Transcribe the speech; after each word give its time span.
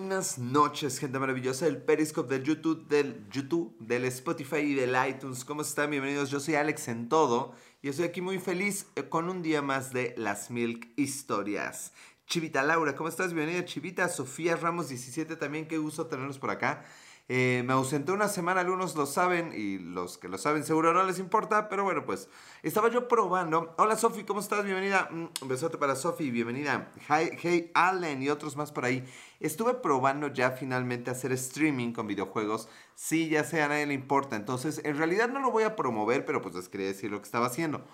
buenas 0.00 0.38
noches, 0.38 0.98
gente 0.98 1.20
maravillosa 1.20 1.66
del 1.66 1.76
Periscope, 1.76 2.28
del 2.28 2.42
YouTube, 2.42 2.88
del 2.88 3.28
YouTube, 3.30 3.76
del 3.78 4.04
Spotify 4.06 4.56
y 4.56 4.74
del 4.74 4.96
iTunes. 5.08 5.44
¿Cómo 5.44 5.62
están? 5.62 5.88
Bienvenidos. 5.88 6.32
Yo 6.32 6.40
soy 6.40 6.56
Alex 6.56 6.88
en 6.88 7.08
todo 7.08 7.54
y 7.80 7.90
estoy 7.90 8.06
aquí 8.06 8.20
muy 8.20 8.40
feliz 8.40 8.86
eh, 8.96 9.04
con 9.04 9.28
un 9.28 9.40
día 9.40 9.62
más 9.62 9.92
de 9.92 10.12
las 10.18 10.50
Milk 10.50 10.88
Historias. 10.96 11.92
Chivita 12.26 12.64
Laura, 12.64 12.96
¿cómo 12.96 13.08
estás? 13.08 13.32
Bienvenida, 13.32 13.64
Chivita. 13.64 14.08
Sofía 14.08 14.56
Ramos 14.56 14.88
17 14.88 15.36
también, 15.36 15.68
qué 15.68 15.78
gusto 15.78 16.08
tenerlos 16.08 16.40
por 16.40 16.50
acá. 16.50 16.84
Eh, 17.28 17.62
me 17.64 17.72
ausenté 17.72 18.12
una 18.12 18.28
semana, 18.28 18.60
algunos 18.60 18.94
lo 18.96 19.06
saben 19.06 19.54
y 19.56 19.78
los 19.78 20.18
que 20.18 20.28
lo 20.28 20.36
saben 20.36 20.62
seguro 20.62 20.92
no 20.92 21.02
les 21.04 21.18
importa, 21.18 21.70
pero 21.70 21.82
bueno, 21.82 22.04
pues 22.04 22.28
estaba 22.62 22.90
yo 22.90 23.08
probando. 23.08 23.74
Hola 23.78 23.96
Sofi, 23.96 24.24
¿cómo 24.24 24.40
estás? 24.40 24.62
Bienvenida. 24.62 25.08
Mm, 25.10 25.28
un 25.40 25.48
besote 25.48 25.78
para 25.78 25.96
Sofi, 25.96 26.30
bienvenida. 26.30 26.92
Hey, 27.08 27.30
hey 27.40 27.70
Allen 27.72 28.22
y 28.22 28.28
otros 28.28 28.56
más 28.58 28.72
por 28.72 28.84
ahí. 28.84 29.02
Estuve 29.40 29.72
probando 29.72 30.28
ya 30.28 30.50
finalmente 30.50 31.10
hacer 31.10 31.32
streaming 31.32 31.92
con 31.92 32.06
videojuegos. 32.06 32.68
Sí, 32.94 33.30
ya 33.30 33.42
sé, 33.42 33.62
a 33.62 33.68
nadie 33.68 33.86
le 33.86 33.94
importa. 33.94 34.36
Entonces, 34.36 34.82
en 34.84 34.98
realidad 34.98 35.30
no 35.30 35.40
lo 35.40 35.50
voy 35.50 35.62
a 35.62 35.76
promover, 35.76 36.26
pero 36.26 36.42
pues 36.42 36.54
les 36.54 36.68
quería 36.68 36.88
decir 36.88 37.10
lo 37.10 37.20
que 37.20 37.24
estaba 37.24 37.46
haciendo. 37.46 37.86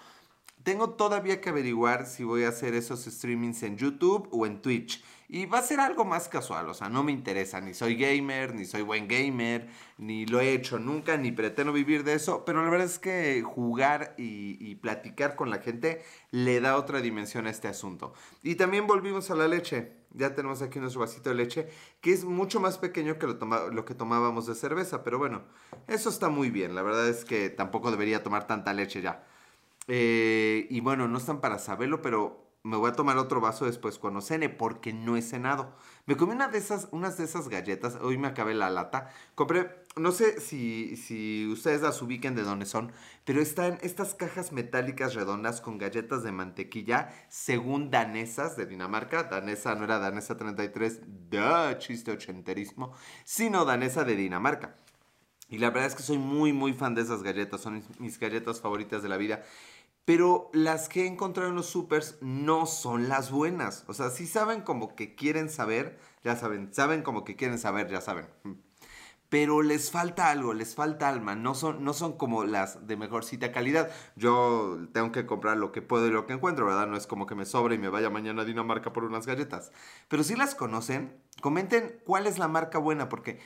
Tengo 0.64 0.90
todavía 0.90 1.40
que 1.40 1.50
averiguar 1.50 2.06
si 2.06 2.24
voy 2.24 2.42
a 2.44 2.48
hacer 2.48 2.74
esos 2.74 3.04
streamings 3.04 3.62
en 3.62 3.76
YouTube 3.76 4.28
o 4.32 4.44
en 4.44 4.60
Twitch. 4.60 5.04
Y 5.32 5.46
va 5.46 5.58
a 5.58 5.62
ser 5.62 5.78
algo 5.78 6.04
más 6.04 6.28
casual, 6.28 6.68
o 6.68 6.74
sea, 6.74 6.88
no 6.88 7.04
me 7.04 7.12
interesa, 7.12 7.60
ni 7.60 7.72
soy 7.72 7.94
gamer, 7.94 8.52
ni 8.52 8.64
soy 8.64 8.82
buen 8.82 9.06
gamer, 9.06 9.68
ni 9.96 10.26
lo 10.26 10.40
he 10.40 10.52
hecho 10.52 10.80
nunca, 10.80 11.16
ni 11.16 11.30
pretendo 11.30 11.72
vivir 11.72 12.02
de 12.02 12.14
eso, 12.14 12.44
pero 12.44 12.64
la 12.64 12.68
verdad 12.68 12.88
es 12.88 12.98
que 12.98 13.40
jugar 13.42 14.16
y, 14.18 14.74
platicar 14.82 15.36
con 15.36 15.48
la 15.48 15.58
gente 15.58 16.02
le 16.32 16.60
da 16.60 16.76
otra 16.76 17.00
dimensión 17.00 17.46
a 17.46 17.50
este 17.50 17.68
asunto. 17.68 18.12
Y 18.42 18.56
también 18.56 18.88
volvimos 18.88 19.30
a 19.30 19.36
la 19.36 19.46
leche, 19.46 19.92
ya 20.14 20.34
tenemos 20.34 20.62
aquí 20.62 20.80
nuestro 20.80 21.02
vasito 21.02 21.28
de 21.28 21.36
leche, 21.36 21.68
que 22.00 22.12
es 22.12 22.24
mucho 22.24 22.58
más 22.58 22.78
pequeño 22.78 23.16
que 23.20 23.28
lo, 23.28 23.84
que 23.84 23.94
tomábamos 23.94 24.46
de 24.46 24.56
cerveza, 24.56 25.04
pero 25.04 25.18
bueno, 25.18 25.42
eso 25.86 26.08
está 26.08 26.28
muy 26.28 26.50
bien, 26.50 26.74
la 26.74 26.82
verdad 26.82 27.08
es 27.08 27.24
que 27.24 27.50
tampoco 27.50 27.92
debería 27.92 28.24
tomar 28.24 28.48
tanta 28.48 28.72
leche 28.72 29.00
ya. 29.00 29.24
Eh, 29.86 30.66
y 30.70 30.80
bueno, 30.80 31.06
no 31.06 31.18
están 31.18 31.40
para 31.40 31.60
saberlo, 31.60 32.02
pero 32.02 32.49
me 32.62 32.76
voy 32.76 32.90
a 32.90 32.94
tomar 32.94 33.16
otro 33.16 33.40
vaso 33.40 33.64
después 33.64 33.98
cuando 33.98 34.20
cene, 34.20 34.50
porque 34.50 34.92
no 34.92 35.16
he 35.16 35.22
cenado. 35.22 35.74
Me 36.06 36.16
comí 36.16 36.32
una 36.32 36.48
de 36.48 36.58
esas, 36.58 36.88
unas 36.92 37.16
de 37.16 37.24
esas 37.24 37.48
galletas, 37.48 37.96
hoy 38.02 38.18
me 38.18 38.28
acabé 38.28 38.54
la 38.54 38.68
lata. 38.68 39.10
Compré, 39.34 39.86
no 39.96 40.12
sé 40.12 40.40
si, 40.40 40.96
si 40.96 41.46
ustedes 41.50 41.80
las 41.80 42.02
ubiquen 42.02 42.34
de 42.34 42.42
dónde 42.42 42.66
son, 42.66 42.92
pero 43.24 43.40
están 43.40 43.78
estas 43.80 44.14
cajas 44.14 44.52
metálicas 44.52 45.14
redondas 45.14 45.60
con 45.60 45.78
galletas 45.78 46.22
de 46.22 46.32
mantequilla, 46.32 47.10
según 47.28 47.90
danesas 47.90 48.56
de 48.56 48.66
Dinamarca. 48.66 49.24
Danesa 49.24 49.74
no 49.74 49.84
era 49.84 49.98
danesa 49.98 50.36
33, 50.36 51.00
da 51.30 51.78
chiste 51.78 52.12
ochenterismo, 52.12 52.92
sino 53.24 53.64
danesa 53.64 54.04
de 54.04 54.16
Dinamarca. 54.16 54.76
Y 55.50 55.58
la 55.58 55.70
verdad 55.70 55.86
es 55.86 55.96
que 55.96 56.02
soy 56.04 56.18
muy, 56.18 56.52
muy 56.52 56.72
fan 56.72 56.94
de 56.94 57.02
esas 57.02 57.24
galletas, 57.24 57.60
son 57.60 57.82
mis 57.98 58.20
galletas 58.20 58.60
favoritas 58.60 59.02
de 59.02 59.08
la 59.08 59.16
vida. 59.16 59.42
Pero 60.04 60.50
las 60.52 60.88
que 60.88 61.04
he 61.04 61.06
encontrado 61.06 61.50
en 61.50 61.56
los 61.56 61.66
supers 61.66 62.16
no 62.20 62.66
son 62.66 63.08
las 63.08 63.30
buenas. 63.30 63.84
O 63.86 63.94
sea, 63.94 64.10
si 64.10 64.26
saben 64.26 64.62
como 64.62 64.94
que 64.96 65.14
quieren 65.14 65.48
saber, 65.48 65.98
ya 66.24 66.36
saben. 66.36 66.72
Saben 66.72 67.02
como 67.02 67.24
que 67.24 67.36
quieren 67.36 67.58
saber, 67.58 67.88
ya 67.88 68.00
saben. 68.00 68.26
Pero 69.30 69.62
les 69.62 69.92
falta 69.92 70.28
algo, 70.28 70.54
les 70.54 70.74
falta 70.74 71.08
alma. 71.08 71.36
No 71.36 71.54
son, 71.54 71.84
no 71.84 71.92
son 71.92 72.18
como 72.18 72.42
las 72.44 72.88
de 72.88 72.96
mejorcita 72.96 73.52
calidad. 73.52 73.88
Yo 74.16 74.88
tengo 74.92 75.12
que 75.12 75.24
comprar 75.24 75.56
lo 75.56 75.70
que 75.70 75.82
puedo 75.82 76.08
y 76.08 76.10
lo 76.10 76.26
que 76.26 76.32
encuentro, 76.32 76.66
¿verdad? 76.66 76.88
No 76.88 76.96
es 76.96 77.06
como 77.06 77.26
que 77.26 77.36
me 77.36 77.46
sobre 77.46 77.76
y 77.76 77.78
me 77.78 77.88
vaya 77.88 78.10
mañana 78.10 78.42
a 78.42 78.44
Dinamarca 78.44 78.92
por 78.92 79.04
unas 79.04 79.26
galletas. 79.26 79.70
Pero 80.08 80.24
si 80.24 80.34
las 80.34 80.56
conocen, 80.56 81.16
comenten 81.40 82.00
cuál 82.04 82.26
es 82.26 82.38
la 82.38 82.48
marca 82.48 82.78
buena, 82.78 83.08
porque 83.08 83.38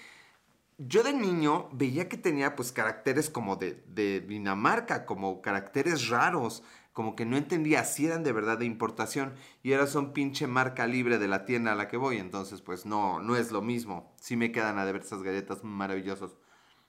yo 0.79 1.03
de 1.03 1.13
niño 1.13 1.69
veía 1.73 2.09
que 2.09 2.17
tenía 2.17 2.57
pues 2.57 2.73
caracteres 2.73 3.31
como 3.31 3.57
de, 3.57 4.21
Dinamarca, 4.27 5.07
como 5.07 5.41
caracteres 5.41 6.09
raros, 6.09 6.63
como 6.93 7.17
que 7.17 7.25
no 7.27 7.37
entendía 7.37 7.85
si 7.85 8.07
eran 8.07 8.23
de 8.23 8.33
verdad 8.33 8.59
de 8.59 8.67
importación 8.67 9.35
y 9.63 9.73
ahora 9.73 9.87
son 9.87 10.13
pinche 10.13 10.47
marca 10.47 10.87
libre 10.87 11.19
de 11.19 11.29
la 11.29 11.45
tienda 11.45 11.73
a 11.73 11.77
la 11.77 11.89
que 11.89 11.97
voy, 11.97 12.19
entonces 12.19 12.61
pues 12.61 12.87
no, 12.87 13.21
no 13.21 13.37
es 13.37 13.53
lo 13.53 13.63
mismo. 13.63 14.13
Sí 14.21 14.37
me 14.37 14.53
quedan 14.53 14.79
a 14.79 14.85
ver 14.85 14.97
esas 14.97 15.23
galletas 15.23 15.65
maravillosas. 15.65 16.37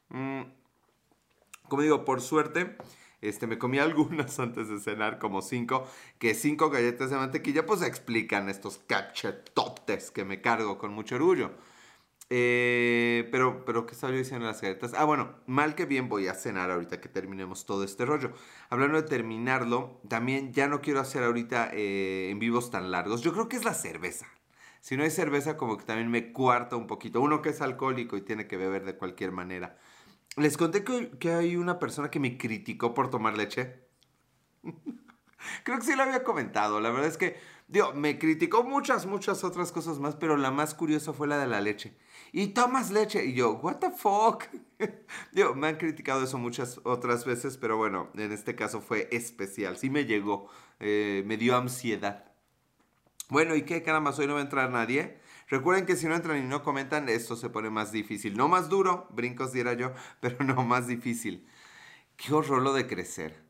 Mm, 0.09 0.41
como 1.67 1.81
digo, 1.81 2.05
por 2.05 2.21
suerte, 2.21 2.77
este, 3.21 3.47
me 3.47 3.57
comí 3.57 3.79
algunas 3.79 4.39
antes 4.39 4.69
de 4.69 4.79
cenar, 4.79 5.19
como 5.19 5.41
cinco, 5.41 5.87
que 6.19 6.33
cinco 6.33 6.69
galletas 6.69 7.09
de 7.09 7.17
mantequilla 7.17 7.65
pues 7.65 7.81
explican 7.81 8.49
estos 8.49 8.79
cachetotes 8.79 10.11
que 10.11 10.25
me 10.25 10.41
cargo 10.41 10.77
con 10.77 10.93
mucho 10.93 11.15
orgullo. 11.15 11.51
Eh, 12.29 13.27
pero, 13.31 13.65
pero, 13.65 13.85
¿qué 13.85 13.93
estaba 13.93 14.11
yo 14.11 14.17
diciendo 14.17 14.45
en 14.45 14.51
las 14.51 14.61
galletas? 14.61 14.93
Ah, 14.95 15.05
bueno, 15.05 15.35
mal 15.45 15.75
que 15.75 15.85
bien 15.85 16.09
voy 16.09 16.27
a 16.27 16.33
cenar 16.33 16.71
ahorita 16.71 16.99
que 16.99 17.09
terminemos 17.09 17.65
todo 17.65 17.83
este 17.83 18.05
rollo. 18.05 18.31
Hablando 18.69 19.01
de 19.01 19.07
terminarlo, 19.07 20.01
también 20.07 20.51
ya 20.51 20.67
no 20.67 20.81
quiero 20.81 20.99
hacer 20.99 21.23
ahorita 21.23 21.69
eh, 21.73 22.29
en 22.31 22.39
vivos 22.39 22.71
tan 22.71 22.89
largos. 22.91 23.21
Yo 23.21 23.31
creo 23.31 23.47
que 23.47 23.57
es 23.57 23.65
la 23.65 23.75
cerveza. 23.75 24.27
Si 24.81 24.97
no 24.97 25.03
hay 25.03 25.11
cerveza, 25.11 25.57
como 25.57 25.77
que 25.77 25.85
también 25.85 26.09
me 26.09 26.31
cuarta 26.31 26.75
un 26.75 26.87
poquito. 26.87 27.21
Uno 27.21 27.41
que 27.41 27.49
es 27.49 27.61
alcohólico 27.61 28.17
y 28.17 28.21
tiene 28.21 28.47
que 28.47 28.57
beber 28.57 28.85
de 28.85 28.97
cualquier 28.97 29.31
manera. 29.31 29.77
Les 30.37 30.57
conté 30.57 30.83
que, 30.83 31.11
que 31.19 31.31
hay 31.31 31.55
una 31.55 31.79
persona 31.79 32.09
que 32.11 32.19
me 32.19 32.37
criticó 32.37 32.93
por 32.93 33.09
tomar 33.09 33.37
leche. 33.37 33.85
creo 35.63 35.77
que 35.77 35.85
sí 35.85 35.95
lo 35.95 36.03
había 36.03 36.23
comentado. 36.23 36.81
La 36.81 36.89
verdad 36.89 37.07
es 37.07 37.17
que, 37.17 37.37
digo, 37.67 37.93
me 37.93 38.17
criticó 38.19 38.63
muchas, 38.63 39.05
muchas 39.05 39.43
otras 39.43 39.71
cosas 39.71 39.99
más, 39.99 40.15
pero 40.15 40.37
la 40.37 40.51
más 40.51 40.73
curiosa 40.73 41.13
fue 41.13 41.27
la 41.27 41.37
de 41.37 41.47
la 41.47 41.61
leche 41.61 41.95
y 42.35 42.47
tomas 42.47 42.91
leche. 42.91 43.23
Y 43.23 43.33
yo, 43.33 43.53
what 43.63 43.77
the 43.77 43.91
fuck? 43.91 44.43
Digo, 45.31 45.55
me 45.55 45.67
han 45.67 45.77
criticado 45.77 46.21
eso 46.21 46.37
muchas 46.37 46.81
otras 46.83 47.23
veces, 47.23 47.55
pero 47.55 47.77
bueno, 47.77 48.09
en 48.13 48.33
este 48.33 48.57
caso 48.57 48.81
fue 48.81 49.07
especial. 49.13 49.77
Sí 49.77 49.89
me 49.89 50.03
llegó, 50.03 50.49
eh, 50.81 51.23
me 51.25 51.37
dio 51.37 51.55
ansiedad. 51.55 52.25
Bueno, 53.29 53.55
¿y 53.55 53.61
qué 53.61 53.83
caramba? 53.83 54.13
Hoy 54.17 54.27
no 54.27 54.33
va 54.33 54.41
a 54.41 54.43
entrar 54.43 54.69
nadie. 54.69 55.17
Recuerden 55.47 55.85
que 55.85 55.95
si 55.95 56.07
no 56.07 56.15
entran 56.15 56.43
y 56.43 56.45
no 56.45 56.61
comentan, 56.61 57.07
esto 57.07 57.37
se 57.37 57.49
pone 57.49 57.69
más 57.69 57.93
difícil. 57.93 58.35
No 58.35 58.49
más 58.49 58.67
duro, 58.67 59.07
brincos 59.11 59.53
diera 59.53 59.71
yo, 59.71 59.93
pero 60.19 60.43
no 60.43 60.61
más 60.65 60.87
difícil. 60.87 61.47
Qué 62.17 62.33
horror 62.33 62.61
lo 62.61 62.73
de 62.73 62.85
crecer. 62.85 63.45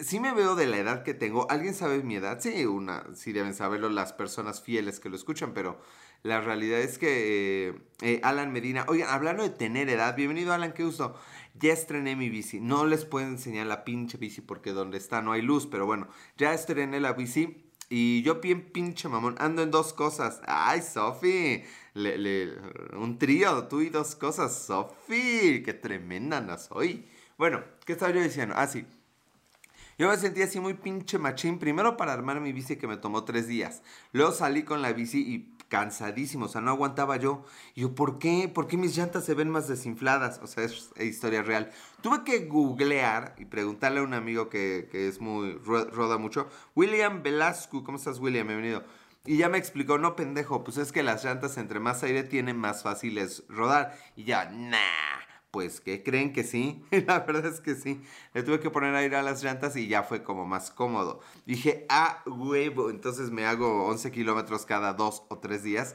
Sí 0.00 0.18
me 0.18 0.32
veo 0.32 0.54
de 0.54 0.66
la 0.66 0.78
edad 0.78 1.02
que 1.02 1.12
tengo. 1.12 1.50
¿Alguien 1.50 1.74
sabe 1.74 2.02
mi 2.02 2.14
edad? 2.14 2.40
Sí, 2.40 2.64
una, 2.64 3.04
sí 3.14 3.32
deben 3.32 3.52
saberlo 3.52 3.90
las 3.90 4.14
personas 4.14 4.62
fieles 4.62 4.98
que 4.98 5.10
lo 5.10 5.16
escuchan, 5.16 5.52
pero 5.52 5.78
la 6.22 6.40
realidad 6.40 6.80
es 6.80 6.98
que 6.98 7.68
eh, 7.68 7.74
eh, 8.00 8.20
Alan 8.22 8.52
Medina, 8.52 8.84
oigan, 8.88 9.10
hablando 9.10 9.42
de 9.42 9.50
tener 9.50 9.88
edad, 9.88 10.14
bienvenido 10.14 10.52
Alan, 10.52 10.72
qué 10.72 10.84
uso. 10.84 11.14
Ya 11.54 11.72
estrené 11.72 12.16
mi 12.16 12.28
bici. 12.28 12.60
No 12.60 12.86
les 12.86 13.04
puedo 13.04 13.26
enseñar 13.26 13.66
la 13.66 13.84
pinche 13.84 14.18
bici 14.18 14.40
porque 14.40 14.72
donde 14.72 14.98
está 14.98 15.20
no 15.20 15.32
hay 15.32 15.42
luz, 15.42 15.66
pero 15.66 15.84
bueno, 15.84 16.08
ya 16.36 16.54
estrené 16.54 17.00
la 17.00 17.12
bici. 17.12 17.68
Y 17.90 18.22
yo 18.22 18.36
bien 18.36 18.70
pinche 18.72 19.08
mamón, 19.08 19.34
ando 19.38 19.62
en 19.62 19.70
dos 19.70 19.92
cosas. 19.92 20.40
Ay, 20.46 20.80
Sofi, 20.80 21.62
un 21.94 23.18
trío, 23.18 23.64
tú 23.68 23.82
y 23.82 23.90
dos 23.90 24.14
cosas. 24.14 24.64
Sofi, 24.64 25.62
qué 25.62 25.74
tremenda 25.74 26.40
no 26.40 26.56
soy. 26.56 27.04
Bueno, 27.36 27.62
¿qué 27.84 27.92
estaba 27.92 28.12
yo 28.12 28.22
diciendo? 28.22 28.54
Ah, 28.56 28.66
sí. 28.66 28.86
Yo 29.98 30.08
me 30.08 30.16
sentí 30.16 30.42
así 30.42 30.58
muy 30.58 30.74
pinche 30.74 31.18
machín. 31.18 31.58
Primero 31.58 31.96
para 31.96 32.12
armar 32.12 32.40
mi 32.40 32.52
bici 32.52 32.76
que 32.76 32.86
me 32.86 32.96
tomó 32.96 33.24
tres 33.24 33.46
días. 33.46 33.82
Luego 34.12 34.32
salí 34.32 34.62
con 34.62 34.80
la 34.80 34.92
bici 34.92 35.20
y 35.20 35.51
cansadísimo, 35.72 36.44
o 36.44 36.48
sea, 36.48 36.60
no 36.60 36.70
aguantaba 36.70 37.16
yo. 37.16 37.46
Y 37.74 37.80
yo, 37.80 37.94
¿por 37.94 38.18
qué? 38.18 38.50
¿Por 38.52 38.66
qué 38.66 38.76
mis 38.76 38.94
llantas 38.94 39.24
se 39.24 39.32
ven 39.32 39.48
más 39.48 39.68
desinfladas? 39.68 40.38
O 40.42 40.46
sea, 40.46 40.64
es 40.64 40.90
historia 41.00 41.42
real. 41.42 41.70
Tuve 42.02 42.24
que 42.24 42.44
googlear 42.44 43.34
y 43.38 43.46
preguntarle 43.46 44.00
a 44.00 44.02
un 44.02 44.12
amigo 44.12 44.50
que, 44.50 44.90
es 44.92 45.18
muy, 45.22 45.54
roda 45.64 46.18
mucho. 46.18 46.46
William 46.76 47.22
Velasco, 47.22 47.84
¿cómo 47.84 47.96
estás, 47.96 48.18
William? 48.18 48.48
Bienvenido. 48.48 48.84
Y 49.24 49.38
ya 49.38 49.48
me 49.48 49.56
explicó, 49.56 49.96
no 49.96 50.14
pendejo, 50.14 50.62
pues 50.62 50.76
es 50.76 50.92
que 50.92 51.02
las 51.02 51.24
llantas 51.24 51.56
entre 51.56 51.80
más 51.80 52.02
aire 52.02 52.22
tienen 52.22 52.58
más 52.58 52.82
fáciles 52.82 53.44
rodar. 53.48 53.96
Y 54.14 54.24
ya, 54.24 54.50
nah 54.50 55.31
pues 55.52 55.82
que 55.82 56.02
creen 56.02 56.32
que 56.32 56.44
sí, 56.44 56.82
la 57.06 57.20
verdad 57.20 57.46
es 57.46 57.60
que 57.60 57.74
sí. 57.74 58.00
Le 58.32 58.42
tuve 58.42 58.58
que 58.58 58.70
poner 58.70 58.94
aire 58.94 59.16
a 59.16 59.22
las 59.22 59.44
llantas 59.44 59.76
y 59.76 59.86
ya 59.86 60.02
fue 60.02 60.24
como 60.24 60.46
más 60.46 60.70
cómodo. 60.70 61.20
Dije, 61.46 61.86
ah, 61.90 62.22
huevo, 62.26 62.90
entonces 62.90 63.30
me 63.30 63.44
hago 63.44 63.84
11 63.86 64.10
kilómetros 64.10 64.64
cada 64.64 64.94
dos 64.94 65.24
o 65.28 65.38
tres 65.38 65.62
días. 65.62 65.94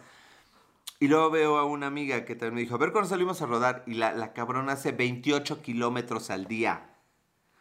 Y 0.99 1.07
luego 1.07 1.31
veo 1.31 1.57
a 1.57 1.65
una 1.65 1.87
amiga 1.87 2.23
que 2.23 2.35
también 2.35 2.53
me 2.55 2.61
dijo, 2.61 2.75
a 2.75 2.77
ver 2.77 2.91
cuando 2.91 3.09
salimos 3.09 3.41
a 3.41 3.47
rodar. 3.47 3.83
Y 3.87 3.95
la, 3.95 4.13
la 4.13 4.31
cabrona 4.33 4.73
hace 4.73 4.91
28 4.91 5.61
kilómetros 5.63 6.29
al 6.29 6.45
día. 6.45 6.96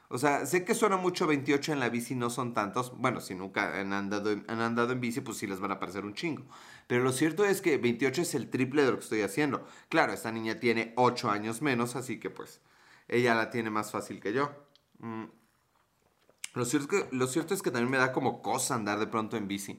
O 0.08 0.18
sea, 0.18 0.46
sé 0.46 0.64
que 0.64 0.74
suena 0.74 0.96
mucho 0.96 1.26
28 1.26 1.72
en 1.72 1.80
la 1.80 1.88
bici, 1.88 2.14
no 2.14 2.30
son 2.30 2.54
tantos. 2.54 2.96
Bueno, 2.96 3.20
si 3.20 3.34
nunca 3.34 3.80
han 3.80 3.92
andado, 3.92 4.30
han 4.46 4.60
andado 4.60 4.92
en 4.92 5.00
bici, 5.00 5.20
pues 5.20 5.38
sí 5.38 5.46
les 5.46 5.58
van 5.60 5.72
a 5.72 5.80
parecer 5.80 6.04
un 6.04 6.14
chingo. 6.14 6.44
Pero 6.86 7.02
lo 7.02 7.12
cierto 7.12 7.44
es 7.44 7.60
que 7.60 7.78
28 7.78 8.22
es 8.22 8.34
el 8.34 8.48
triple 8.48 8.84
de 8.84 8.92
lo 8.92 8.98
que 8.98 9.04
estoy 9.04 9.22
haciendo. 9.22 9.66
Claro, 9.88 10.12
esta 10.12 10.30
niña 10.30 10.60
tiene 10.60 10.92
8 10.96 11.30
años 11.30 11.60
menos, 11.62 11.96
así 11.96 12.20
que 12.20 12.30
pues 12.30 12.60
ella 13.08 13.34
la 13.34 13.50
tiene 13.50 13.70
más 13.70 13.90
fácil 13.90 14.20
que 14.20 14.32
yo. 14.32 14.50
Mm. 14.98 15.24
Lo, 16.54 16.64
cierto 16.64 16.96
es 16.96 17.04
que, 17.04 17.16
lo 17.16 17.26
cierto 17.26 17.54
es 17.54 17.62
que 17.62 17.70
también 17.70 17.90
me 17.90 17.98
da 17.98 18.12
como 18.12 18.42
cosa 18.42 18.74
andar 18.74 18.98
de 18.98 19.06
pronto 19.08 19.36
en 19.36 19.48
bici. 19.48 19.78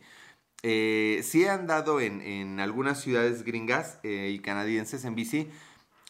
eh, 0.64 1.22
sí 1.24 1.44
he 1.44 1.50
andado 1.50 2.00
en, 2.02 2.60
algunas 2.60 3.02
ciudades 3.02 3.44
gringas 3.44 4.00
eh, 4.04 4.32
y 4.34 4.40
canadienses 4.40 5.06
en 5.06 5.16
bici. 5.16 5.50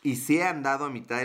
Y 0.03 0.17
sí 0.17 0.37
he 0.37 0.43
andado 0.43 0.85
a 0.85 0.89
mitad 0.89 1.21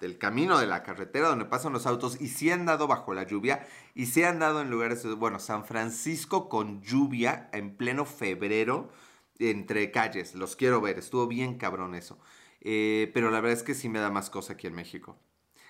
del 0.00 0.18
camino 0.18 0.58
de 0.58 0.66
la 0.66 0.82
carretera 0.82 1.28
donde 1.28 1.46
pasan 1.46 1.72
los 1.72 1.86
autos. 1.86 2.20
Y 2.20 2.28
sí 2.28 2.50
he 2.50 2.52
andado 2.52 2.86
bajo 2.86 3.14
la 3.14 3.24
lluvia. 3.24 3.66
Y 3.94 4.06
sí 4.06 4.22
he 4.22 4.26
andado 4.26 4.60
en 4.60 4.70
lugares, 4.70 5.04
bueno, 5.16 5.38
San 5.38 5.64
Francisco 5.64 6.48
con 6.48 6.82
lluvia 6.82 7.48
en 7.52 7.76
pleno 7.76 8.04
febrero 8.04 8.90
entre 9.38 9.90
calles. 9.90 10.34
Los 10.34 10.54
quiero 10.54 10.80
ver. 10.80 10.98
Estuvo 10.98 11.26
bien 11.26 11.56
cabrón 11.56 11.94
eso. 11.94 12.18
Eh, 12.60 13.10
pero 13.14 13.30
la 13.30 13.40
verdad 13.40 13.58
es 13.58 13.62
que 13.64 13.74
sí 13.74 13.88
me 13.88 13.98
da 13.98 14.10
más 14.10 14.30
cosa 14.30 14.52
aquí 14.52 14.66
en 14.66 14.74
México. 14.74 15.18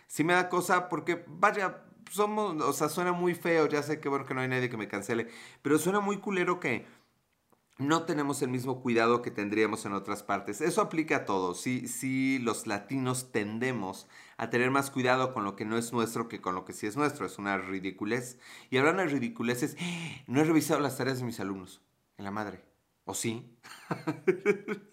Sí 0.08 0.24
me 0.24 0.34
da 0.34 0.48
cosa 0.48 0.88
porque, 0.88 1.24
vaya, 1.28 1.84
somos, 2.10 2.60
o 2.62 2.72
sea, 2.72 2.88
suena 2.88 3.12
muy 3.12 3.34
feo, 3.34 3.68
ya 3.68 3.82
sé 3.82 4.00
que 4.00 4.08
bueno 4.08 4.26
que 4.26 4.34
no 4.34 4.40
hay 4.40 4.48
nadie 4.48 4.68
que 4.68 4.76
me 4.76 4.88
cancele, 4.88 5.28
pero 5.62 5.78
suena 5.78 6.00
muy 6.00 6.18
culero 6.18 6.58
que 6.60 6.84
no 7.80 8.04
tenemos 8.04 8.42
el 8.42 8.50
mismo 8.50 8.82
cuidado 8.82 9.22
que 9.22 9.30
tendríamos 9.30 9.86
en 9.86 9.94
otras 9.94 10.22
partes. 10.22 10.60
Eso 10.60 10.82
aplica 10.82 11.16
a 11.16 11.24
todos. 11.24 11.60
Sí, 11.60 11.88
sí, 11.88 12.38
los 12.38 12.66
latinos 12.66 13.32
tendemos 13.32 14.06
a 14.36 14.50
tener 14.50 14.70
más 14.70 14.90
cuidado 14.90 15.32
con 15.32 15.44
lo 15.44 15.56
que 15.56 15.64
no 15.64 15.76
es 15.78 15.92
nuestro 15.92 16.28
que 16.28 16.40
con 16.40 16.54
lo 16.54 16.64
que 16.64 16.72
sí 16.72 16.86
es 16.86 16.96
nuestro. 16.96 17.26
Es 17.26 17.38
una 17.38 17.58
ridiculez. 17.58 18.38
Y 18.70 18.76
hablando 18.76 19.02
de 19.02 19.08
ridiculeces, 19.08 19.76
no 20.26 20.40
he 20.40 20.44
revisado 20.44 20.80
las 20.80 20.98
tareas 20.98 21.18
de 21.18 21.24
mis 21.24 21.40
alumnos. 21.40 21.80
En 22.18 22.24
la 22.24 22.30
madre. 22.30 22.62
¿O 23.04 23.14
sí? 23.14 23.56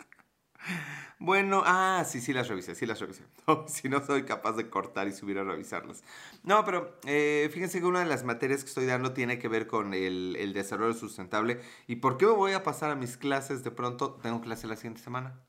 Bueno, 1.20 1.64
ah, 1.66 2.04
sí, 2.08 2.22
sí 2.22 2.32
las 2.32 2.48
revisé, 2.48 2.76
sí 2.76 2.86
las 2.86 3.00
revisé. 3.00 3.24
si 3.68 3.90
no 3.90 4.06
soy 4.06 4.24
capaz 4.24 4.54
de 4.54 4.70
cortar 4.70 5.08
y 5.08 5.12
subir 5.12 5.40
a 5.40 5.44
revisarlas. 5.44 6.04
No, 6.44 6.64
pero 6.64 7.00
eh, 7.06 7.50
fíjense 7.52 7.80
que 7.80 7.86
una 7.86 8.00
de 8.00 8.06
las 8.06 8.24
materias 8.24 8.64
que 8.64 8.70
estoy 8.70 8.86
dando 8.86 9.14
tiene 9.14 9.40
que 9.40 9.48
ver 9.48 9.66
con 9.66 9.96
el, 9.96 10.54
desarrollo 10.54 10.94
sustentable. 10.94 11.60
¿Y 11.88 11.98
por 11.98 12.18
qué 12.18 12.28
me 12.28 12.34
voy 12.34 12.52
a 12.54 12.64
pasar 12.64 12.92
a 12.92 12.96
mis 12.96 13.18
clases 13.18 13.64
de 13.64 13.72
pronto? 13.72 14.20
Tengo 14.22 14.42
clase 14.42 14.68
la 14.68 14.76
siguiente 14.76 15.02
semana. 15.02 15.40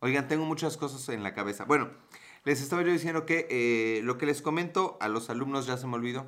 Oigan, 0.00 0.28
tengo 0.28 0.46
muchas 0.46 0.78
cosas 0.78 1.06
en 1.10 1.22
la 1.22 1.34
cabeza. 1.34 1.64
Bueno, 1.64 1.90
les 2.44 2.62
estaba 2.62 2.80
yo 2.82 2.90
diciendo 2.90 3.26
que 3.26 3.46
eh, 3.50 4.00
lo 4.02 4.16
que 4.16 4.24
les 4.24 4.40
comento 4.40 4.96
a 5.00 5.08
los 5.08 5.28
alumnos 5.28 5.66
ya 5.66 5.76
se 5.76 5.86
me 5.86 5.96
olvidó 5.96 6.26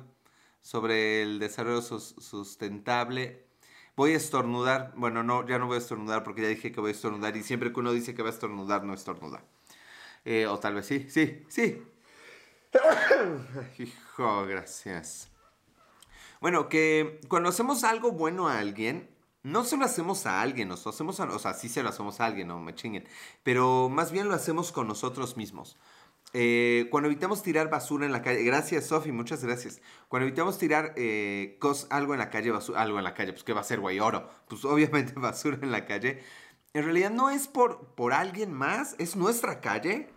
sobre 0.61 1.23
el 1.23 1.39
desarrollo 1.39 1.81
sustentable 1.81 3.42
Voy 3.95 4.13
a 4.13 4.17
estornudar. 4.17 4.93
Bueno, 4.95 5.23
no, 5.23 5.47
ya 5.47 5.59
no 5.59 5.67
voy 5.67 5.75
a 5.75 5.79
estornudar 5.79 6.23
porque 6.23 6.41
ya 6.41 6.47
dije 6.47 6.71
que 6.71 6.81
voy 6.81 6.89
a 6.89 6.93
estornudar. 6.93 7.35
Y 7.37 7.43
siempre 7.43 7.71
que 7.71 7.79
uno 7.79 7.91
dice 7.91 8.15
que 8.15 8.23
va 8.23 8.29
a 8.29 8.33
estornudar, 8.33 8.83
no 8.83 8.93
estornuda. 8.93 9.43
Eh, 10.25 10.47
o 10.47 10.57
tal 10.59 10.75
vez 10.75 10.85
sí, 10.85 11.07
sí, 11.09 11.43
sí. 11.47 11.83
Hijo, 13.77 14.45
gracias. 14.45 15.29
Bueno, 16.41 16.67
que 16.69 17.21
cuando 17.27 17.49
hacemos 17.49 17.83
algo 17.83 18.11
bueno 18.11 18.49
a 18.49 18.59
alguien, 18.59 19.09
no 19.43 19.63
se 19.63 19.77
lo 19.77 19.85
hacemos 19.85 20.25
a 20.25 20.41
alguien, 20.41 20.69
lo 20.69 20.75
hacemos 20.75 21.19
a, 21.19 21.25
o 21.25 21.39
sea, 21.39 21.53
sí 21.53 21.69
se 21.69 21.83
lo 21.83 21.89
hacemos 21.89 22.19
a 22.19 22.25
alguien, 22.25 22.47
no 22.47 22.59
me 22.59 22.75
chinguen, 22.75 23.07
pero 23.43 23.89
más 23.89 24.11
bien 24.11 24.27
lo 24.27 24.33
hacemos 24.33 24.71
con 24.71 24.87
nosotros 24.87 25.37
mismos. 25.37 25.77
Eh, 26.35 26.87
cuando 26.89 27.09
evitamos 27.09 27.43
tirar 27.43 27.69
basura 27.69 28.07
en 28.07 28.11
la 28.11 28.23
calle, 28.23 28.43
gracias 28.43 28.87
Sofi, 28.87 29.11
muchas 29.11 29.43
gracias. 29.43 29.81
Cuando 30.07 30.27
evitamos 30.27 30.57
tirar 30.57 30.93
eh, 30.97 31.59
algo 31.91 32.13
en 32.13 32.19
la 32.19 32.31
calle, 32.31 32.49
basura, 32.49 32.81
algo 32.81 32.97
en 32.97 33.03
la 33.03 33.13
calle, 33.13 33.33
pues 33.33 33.43
¿qué 33.43 33.53
va 33.53 33.61
a 33.61 33.63
ser, 33.63 33.79
güey? 33.79 33.99
Oro. 33.99 34.27
Pues 34.47 34.65
obviamente 34.65 35.13
basura 35.15 35.59
en 35.61 35.71
la 35.71 35.85
calle. 35.85 36.23
En 36.73 36.85
realidad 36.85 37.11
no 37.11 37.29
es 37.29 37.47
por, 37.47 37.93
por 37.95 38.13
alguien 38.13 38.51
más, 38.51 38.95
es 38.97 39.15
nuestra 39.15 39.61
calle. 39.61 40.09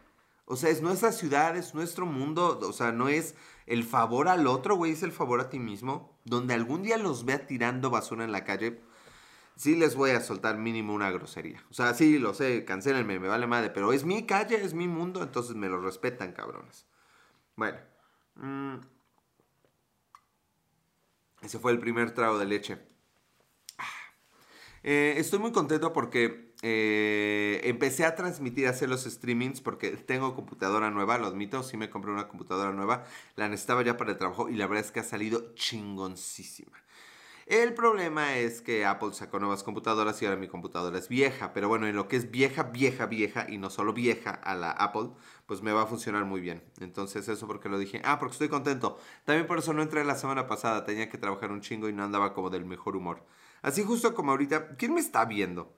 O 0.47 0.57
sea, 0.57 0.71
es 0.71 0.81
nuestra 0.81 1.13
ciudad, 1.13 1.57
es 1.57 1.75
nuestro 1.75 2.07
mundo. 2.07 2.61
O 2.63 2.73
sea, 2.73 2.93
no 2.93 3.09
es 3.09 3.35
el 3.67 3.85
favor 3.85 4.29
al 4.29 4.47
otro, 4.47 4.77
güey, 4.77 4.93
es 4.93 5.03
el 5.03 5.13
favor 5.13 5.41
a 5.41 5.51
ti 5.51 5.59
mismo. 5.59 6.17
Donde 6.25 6.55
algún 6.55 6.83
día 6.83 6.97
los 6.97 7.25
vea 7.27 7.47
tirando 7.47 7.91
basura 7.91 8.25
en 8.25 8.33
la 8.33 8.45
calle, 8.45 8.81
sí 9.57 9.75
les 9.77 9.97
voy 9.97 10.11
a 10.11 10.21
soltar 10.21 10.59
mínimo 10.59 10.95
una 10.95 11.11
grosería. 11.11 11.65
O 11.71 11.75
sea, 11.75 11.95
sí, 11.95 12.19
lo 12.19 12.35
sé, 12.35 12.65
cancelenme, 12.65 13.19
me 13.19 13.29
vale 13.29 13.47
madre, 13.47 13.71
pero 13.71 13.93
es 13.93 14.05
mi 14.05 14.27
calle, 14.27 14.63
es 14.63 14.75
mi 14.75 14.89
mundo, 14.89 15.23
entonces 15.23 15.57
me 15.57 15.69
lo 15.69 15.81
respetan, 15.81 16.33
cabrones. 16.33 16.87
Bueno. 17.57 17.79
Mm, 18.37 18.77
ese 21.43 21.59
fue 21.59 21.73
el 21.73 21.79
primer 21.79 22.13
trago 22.13 22.39
de 22.39 22.47
leche. 22.47 22.79
Ah, 23.79 23.85
eh, 24.83 25.15
estoy 25.19 25.39
muy 25.39 25.53
contento 25.53 25.93
porque 25.93 26.55
eh, 26.63 27.61
empecé 27.65 28.05
a 28.05 28.15
transmitir, 28.15 28.67
a 28.67 28.71
hacer 28.71 28.89
los 28.89 29.05
streamings 29.05 29.61
porque 29.61 29.91
tengo 29.91 30.35
computadora 30.35 30.91
nueva, 30.91 31.19
lo 31.19 31.27
admito, 31.27 31.63
sí 31.63 31.77
me 31.77 31.91
compré 31.91 32.13
una 32.13 32.29
computadora 32.29 32.73
nueva, 32.73 33.05
la 33.37 33.49
necesitaba 33.49 33.83
ya 33.83 33.97
para 33.97 34.13
el 34.13 34.19
trabajo 34.19 34.49
y 34.49 34.57
la 34.57 34.67
verdad 34.67 34.85
es 34.85 34.93
que 34.93 35.01
ha 35.01 35.05
salido 35.05 35.55
chingoncísima. 35.55 36.79
El 37.47 37.75
problema 37.75 38.35
es 38.35 38.61
que 38.61 38.85
Apple 38.85 39.13
sacó 39.13 39.39
nuevas 39.39 39.63
computadoras 39.63 40.21
y 40.21 40.27
ahora 40.27 40.37
mi 40.37 40.49
computadora 40.49 40.99
es 40.99 41.09
vieja. 41.09 41.53
Pero 41.53 41.69
bueno, 41.69 41.87
en 41.87 41.95
lo 41.95 42.09
que 42.09 42.17
es 42.17 42.33
vieja, 42.33 42.65
vieja, 42.65 43.07
vieja 43.07 43.47
y 43.49 43.57
no 43.57 43.71
solo 43.71 43.93
vieja 43.93 44.33
a 44.33 44.57
la 44.57 44.73
Apple, 44.73 45.11
pues 45.47 45.63
me 45.63 45.73
va 45.73 45.83
a 45.83 45.87
funcionar 45.87 46.25
muy 46.25 46.41
bien. 46.41 46.65
Entonces 46.81 47.29
eso 47.29 47.47
porque 47.47 47.69
lo 47.69 47.79
dije. 47.79 48.03
Ah, 48.05 48.19
porque 48.19 48.33
estoy 48.33 48.49
contento. 48.49 48.99
También 49.25 49.47
por 49.47 49.59
eso 49.59 49.73
no 49.73 49.83
entré 49.83 50.03
la 50.05 50.17
semana 50.17 50.49
pasada. 50.49 50.85
Tenía 50.85 51.09
que 51.09 51.19
trabajar 51.19 51.53
un 51.53 51.61
chingo 51.61 51.89
y 51.89 51.93
no 51.93 52.03
andaba 52.03 52.35
como 52.35 52.51
del 52.51 52.65
mejor 52.65 52.97
humor. 52.97 53.23
Así 53.63 53.85
justo 53.85 54.13
como 54.13 54.33
ahorita. 54.33 54.77
¿Quién 54.77 54.95
me 54.95 55.01
está 55.01 55.25
viendo? 55.25 55.73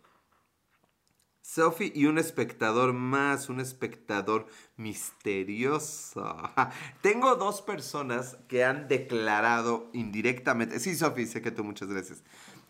Sophie 1.49 1.93
y 1.95 2.05
un 2.05 2.19
espectador 2.19 2.93
más, 2.93 3.49
un 3.49 3.59
espectador 3.59 4.49
misterioso. 4.77 6.37
Tengo 7.00 7.37
dos 7.37 7.62
personas 7.62 8.37
que 8.49 8.67
han 8.67 8.87
declarado 8.87 9.89
indirectamente, 9.95 10.79
sí 10.79 10.95
Sophie, 10.95 11.25
sé 11.25 11.41
que 11.41 11.50
tú 11.50 11.65
muchas 11.65 11.89
gracias, 11.89 12.23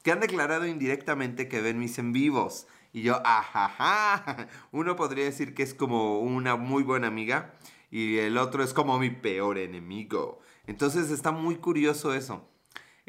que 0.04 0.12
han 0.12 0.20
declarado 0.20 0.64
indirectamente 0.64 1.48
que 1.48 1.60
ven 1.60 1.80
mis 1.80 1.98
en 1.98 2.12
vivos. 2.12 2.68
Y 2.92 3.02
yo, 3.02 3.20
ajaja, 3.26 4.46
uno 4.70 4.94
podría 4.94 5.24
decir 5.24 5.54
que 5.54 5.64
es 5.64 5.74
como 5.74 6.20
una 6.20 6.54
muy 6.54 6.84
buena 6.84 7.08
amiga 7.08 7.54
y 7.90 8.18
el 8.18 8.38
otro 8.38 8.62
es 8.62 8.74
como 8.74 9.00
mi 9.00 9.10
peor 9.10 9.58
enemigo. 9.58 10.38
Entonces 10.68 11.10
está 11.10 11.32
muy 11.32 11.56
curioso 11.56 12.14
eso. 12.14 12.48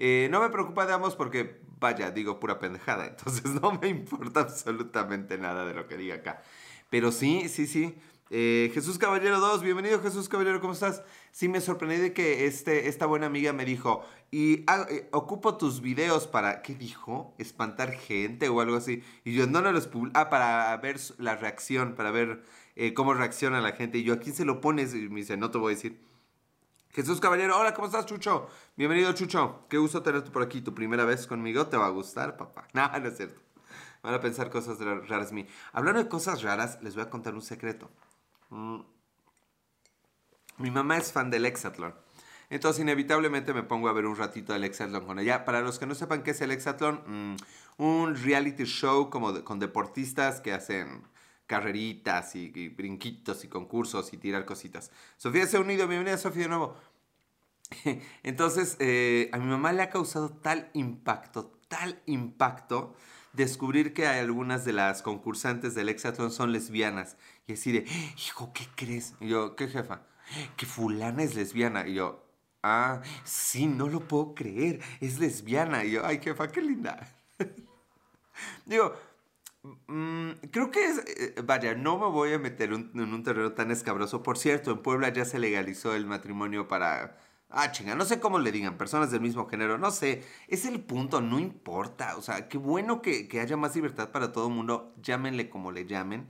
Eh, 0.01 0.29
no 0.31 0.39
me 0.39 0.49
preocupa 0.49 0.85
de 0.85 0.93
ambos 0.93 1.17
porque 1.17 1.59
vaya, 1.77 2.09
digo 2.09 2.39
pura 2.39 2.57
pendejada, 2.57 3.05
entonces 3.17 3.43
no 3.61 3.73
me 3.73 3.89
importa 3.89 4.39
absolutamente 4.39 5.37
nada 5.37 5.65
de 5.65 5.73
lo 5.73 5.87
que 5.89 5.97
diga 5.97 6.15
acá. 6.15 6.41
Pero 6.89 7.11
sí, 7.11 7.49
sí, 7.49 7.67
sí. 7.67 7.95
Eh, 8.29 8.71
Jesús 8.73 8.97
Caballero 8.97 9.41
2, 9.41 9.61
bienvenido 9.61 10.01
Jesús 10.01 10.29
Caballero, 10.29 10.61
¿cómo 10.61 10.71
estás? 10.71 11.03
Sí, 11.33 11.49
me 11.49 11.59
sorprendí 11.59 11.97
de 11.97 12.13
que 12.13 12.45
este, 12.45 12.87
esta 12.87 13.07
buena 13.07 13.25
amiga 13.25 13.51
me 13.51 13.65
dijo, 13.65 14.05
y 14.31 14.63
ah, 14.67 14.85
eh, 14.89 15.09
ocupo 15.11 15.57
tus 15.57 15.81
videos 15.81 16.27
para, 16.27 16.61
¿qué 16.61 16.75
dijo? 16.75 17.33
Espantar 17.37 17.91
gente 17.91 18.47
o 18.47 18.61
algo 18.61 18.77
así. 18.77 19.03
Y 19.25 19.33
yo, 19.33 19.47
no, 19.47 19.59
no 19.59 19.73
los 19.73 19.87
publico, 19.87 20.17
ah, 20.17 20.29
para 20.29 20.77
ver 20.77 20.97
la 21.17 21.35
reacción, 21.35 21.95
para 21.95 22.11
ver 22.11 22.45
cómo 22.95 23.13
reacciona 23.13 23.59
la 23.59 23.73
gente. 23.73 23.97
Y 23.97 24.03
yo, 24.03 24.13
¿a 24.13 24.19
quién 24.19 24.33
se 24.33 24.45
lo 24.45 24.61
pones? 24.61 24.93
Y 24.93 25.09
me 25.09 25.19
dice, 25.19 25.35
no 25.35 25.51
te 25.51 25.57
voy 25.57 25.73
a 25.73 25.75
decir. 25.75 26.08
Jesús 26.91 27.19
Caballero, 27.19 27.55
hola, 27.55 27.75
¿cómo 27.75 27.85
estás, 27.85 28.07
Chucho? 28.07 28.49
Bienvenido, 28.75 29.13
Chucho. 29.13 29.67
Qué 29.69 29.77
gusto 29.77 30.01
tenerte 30.01 30.31
por 30.31 30.41
aquí. 30.41 30.61
Tu 30.61 30.73
primera 30.73 31.05
vez 31.05 31.27
conmigo, 31.27 31.67
¿te 31.67 31.77
va 31.77 31.85
a 31.85 31.89
gustar, 31.89 32.35
papá? 32.35 32.67
No, 32.73 32.87
no 32.87 33.07
es 33.07 33.15
cierto. 33.15 33.39
Van 34.01 34.15
a 34.15 34.19
pensar 34.19 34.49
cosas 34.49 34.79
raras 34.79 35.31
mí. 35.31 35.45
Hablando 35.71 36.01
de 36.01 36.09
cosas 36.09 36.41
raras, 36.41 36.79
les 36.81 36.95
voy 36.95 37.03
a 37.03 37.09
contar 37.11 37.35
un 37.35 37.43
secreto. 37.43 37.91
Mm. 38.49 38.79
Mi 40.57 40.71
mamá 40.71 40.97
es 40.97 41.11
fan 41.11 41.29
del 41.29 41.45
Exatlón. 41.45 41.93
Entonces, 42.49 42.81
inevitablemente 42.81 43.53
me 43.53 43.61
pongo 43.61 43.87
a 43.87 43.93
ver 43.93 44.07
un 44.07 44.15
ratito 44.15 44.53
del 44.53 44.63
Exatlón 44.63 45.05
con 45.05 45.19
ella. 45.19 45.45
Para 45.45 45.61
los 45.61 45.77
que 45.77 45.85
no 45.85 45.93
sepan 45.93 46.23
qué 46.23 46.31
es 46.31 46.41
el 46.41 46.49
Exatlón, 46.49 47.03
mm, 47.05 47.83
un 47.83 48.15
reality 48.15 48.63
show 48.63 49.11
como 49.11 49.43
con 49.43 49.59
deportistas 49.59 50.41
que 50.41 50.53
hacen 50.53 51.03
carreritas 51.49 52.35
y, 52.35 52.69
brinquitos 52.69 53.43
y 53.43 53.47
concursos 53.47 54.13
y 54.13 54.17
tirar 54.17 54.45
cositas. 54.45 54.91
Sofía 55.17 55.47
se 55.47 55.57
ha 55.57 55.59
unido, 55.59 55.87
bienvenida 55.87 56.15
Sofía 56.19 56.43
de 56.43 56.49
nuevo. 56.49 56.77
Entonces, 58.23 58.77
eh, 58.79 59.31
a 59.33 59.39
mi 59.39 59.47
mamá 59.47 59.73
le 59.73 59.81
ha 59.81 59.89
causado 59.89 60.29
tal 60.29 60.69
impacto, 60.73 61.59
tal 61.67 62.03
impacto, 62.05 62.93
descubrir 63.33 63.95
que 63.95 64.05
algunas 64.05 64.63
de 64.63 64.73
las 64.73 65.01
concursantes 65.01 65.73
del 65.73 65.89
Hexatlón 65.89 66.29
son 66.31 66.51
lesbianas. 66.51 67.17
Y 67.47 67.53
así 67.53 67.71
de, 67.71 67.85
hijo, 68.27 68.53
¿qué 68.53 68.67
crees? 68.75 69.15
Y 69.19 69.29
yo, 69.29 69.55
¿qué 69.55 69.67
jefa? 69.67 70.03
Que 70.55 70.67
fulana 70.67 71.23
es 71.23 71.33
lesbiana. 71.33 71.87
Y 71.87 71.95
yo, 71.95 72.23
ah, 72.61 73.01
sí, 73.23 73.65
no 73.65 73.87
lo 73.89 74.01
puedo 74.07 74.35
creer, 74.35 74.81
es 75.01 75.17
lesbiana. 75.17 75.83
Y 75.83 75.93
yo, 75.93 76.05
ay, 76.05 76.19
jefa, 76.21 76.47
qué 76.51 76.61
linda. 76.61 77.11
Digo, 78.67 78.93
Mm, 79.63 80.31
creo 80.51 80.71
que 80.71 80.85
es, 80.85 81.03
eh, 81.05 81.35
vaya, 81.43 81.75
no 81.75 81.97
me 81.97 82.07
voy 82.07 82.31
a 82.33 82.39
meter 82.39 82.71
en 82.71 83.13
un 83.13 83.23
terreno 83.23 83.51
tan 83.53 83.71
escabroso. 83.71 84.23
Por 84.23 84.37
cierto, 84.37 84.71
en 84.71 84.81
Puebla 84.81 85.09
ya 85.09 85.25
se 85.25 85.39
legalizó 85.39 85.95
el 85.95 86.05
matrimonio 86.05 86.67
para... 86.67 87.17
Ah, 87.49 87.71
chinga, 87.71 87.95
no 87.95 88.05
sé 88.05 88.19
cómo 88.19 88.39
le 88.39 88.51
digan, 88.51 88.77
personas 88.77 89.09
del 89.11 89.21
mismo 89.21 89.47
género, 89.47 89.79
no 89.79 89.89
sé, 89.89 90.23
es 90.47 90.65
el 90.65 90.81
punto, 90.81 91.19
no 91.19 91.39
importa, 91.39 92.15
o 92.15 92.21
sea, 92.21 92.47
qué 92.47 92.59
bueno 92.59 93.01
que, 93.01 93.27
haya 93.41 93.57
más 93.57 93.75
libertad 93.75 94.11
para 94.11 94.31
todo 94.31 94.49
el 94.49 94.53
mundo, 94.53 94.93
llámenle 95.01 95.49
como 95.49 95.71
le 95.71 95.85
llamen. 95.87 96.29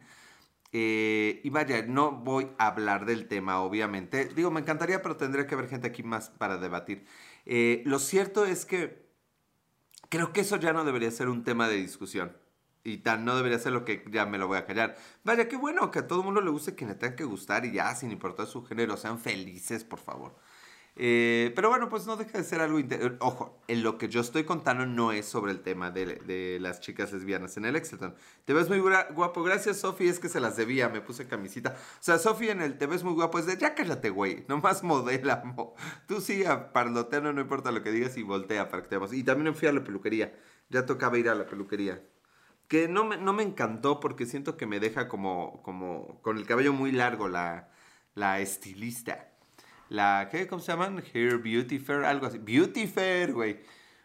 Eh, 0.72 1.42
y 1.44 1.50
vaya, 1.50 1.84
no 1.86 2.12
voy 2.12 2.50
a 2.58 2.68
hablar 2.68 3.06
del 3.06 3.28
tema, 3.28 3.62
obviamente. 3.62 4.26
Digo, 4.36 4.52
me 4.52 4.62
encantaría, 4.62 5.02
pero 5.02 5.18
tendría 5.18 5.48
que 5.48 5.56
haber 5.56 5.70
gente 5.70 5.88
aquí 5.88 6.04
más 6.04 6.30
para 6.30 6.58
debatir. 6.58 7.06
Eh, 7.46 7.84
lo 7.86 8.00
cierto 8.00 8.46
es 8.46 8.66
que 8.66 9.10
Creo 10.10 10.34
que 10.34 10.42
eso 10.42 10.58
ya 10.58 10.74
no 10.74 10.84
debería 10.86 11.12
ser 11.12 11.30
un 11.30 11.44
tema 11.44 11.68
de 11.70 11.76
discusión. 11.78 12.36
Y 12.84 13.00
tan 13.00 13.26
no 13.26 13.36
debería 13.36 13.60
ser 13.60 13.74
lo 13.74 13.86
que 13.86 14.06
ya 14.10 14.26
me 14.26 14.38
lo 14.38 14.48
voy 14.48 14.58
a 14.58 14.66
callar. 14.66 14.96
Vaya, 15.24 15.48
qué 15.48 15.58
bueno 15.58 15.92
que 15.92 16.00
a 16.00 16.08
todo 16.08 16.24
mundo 16.24 16.42
le 16.42 16.50
guste 16.50 16.76
quien 16.76 16.90
le 16.90 16.96
tenga 16.96 17.16
que 17.16 17.26
gustar 17.26 17.66
y 17.66 17.74
ya, 17.74 17.94
sin 17.96 18.12
importar 18.12 18.48
su 18.48 18.64
género, 18.66 18.98
sean 18.98 19.20
felices, 19.20 19.84
por 19.84 20.00
favor. 20.00 20.36
Eh, 21.02 21.54
pero 21.56 21.70
bueno, 21.70 21.88
pues 21.88 22.06
no 22.06 22.18
deja 22.18 22.38
de 22.38 22.44
ser 22.44 22.60
algo... 22.60 22.78
Ojo, 23.20 23.58
en 23.70 23.84
lo 23.84 23.98
que 23.98 24.10
yo 24.10 24.20
estoy 24.20 24.44
contando 24.44 24.86
no 24.86 25.14
es 25.14 25.26
sobre 25.26 25.54
el 25.54 25.62
tema 25.62 25.92
de, 25.92 26.58
las 26.60 26.82
chicas 26.82 27.14
lesbianas 27.14 27.56
en 27.56 27.64
el 27.64 27.78
Exelton. 27.78 28.16
Te 28.44 28.54
ves 28.54 28.68
muy 28.68 28.80
guapo. 28.80 29.44
Gracias, 29.44 29.80
Sofi. 29.80 30.10
Es 30.10 30.20
que 30.20 30.28
se 30.28 30.42
las 30.42 30.58
debía. 30.58 30.90
Me 30.90 31.00
puse 31.00 31.26
camisita. 31.26 31.70
O 31.72 32.04
sea, 32.04 32.18
Sofi 32.18 32.50
en 32.50 32.62
el 32.62 32.78
te 32.78 32.86
ves 32.86 33.06
muy 33.06 33.14
guapo 33.14 33.40
es 33.40 33.46
de 33.46 33.58
ya 33.58 33.76
cállate, 33.76 34.10
güey. 34.10 34.44
Nomás 34.50 34.84
modela. 34.84 35.42
Tú 36.08 36.20
sí, 36.20 36.44
parloteando, 36.74 37.32
no 37.32 37.40
importa 37.40 37.72
lo 37.72 37.82
que 37.82 37.92
digas 37.92 38.18
y 38.18 38.24
voltea 38.24 38.70
para 38.70 38.84
que 38.84 38.90
te 38.90 38.96
veamos. 38.98 39.14
Y 39.14 39.24
también 39.24 39.56
fui 39.56 39.70
a 39.70 39.72
la 39.72 39.84
peluquería. 39.86 40.38
Ya 40.70 40.86
tocaba 40.86 41.18
ir 41.18 41.30
a 41.30 41.36
la 41.36 41.46
peluquería. 41.46 42.04
Que 42.70 42.88
no 42.88 43.04
me, 43.04 43.18
no 43.18 43.34
me 43.34 43.44
encantó 43.44 44.00
porque 44.00 44.26
siento 44.26 44.56
que 44.56 44.66
me 44.66 44.80
deja 44.80 45.10
como, 45.10 45.62
como 45.64 46.22
con 46.22 46.38
el 46.38 46.46
cabello 46.46 46.72
muy 46.72 46.94
largo 46.94 47.28
la, 47.28 47.70
la 48.16 48.40
estilista 48.40 49.30
la, 49.90 50.30
¿qué? 50.32 50.48
¿Cómo 50.48 50.62
se 50.62 50.72
llaman? 50.72 51.04
Hair 51.14 51.40
Beauty 51.40 51.80
Fair, 51.80 52.06
algo 52.06 52.28
así. 52.28 52.38
Beauty 52.38 52.88
Fair, 52.88 53.34
güey. 53.34 53.60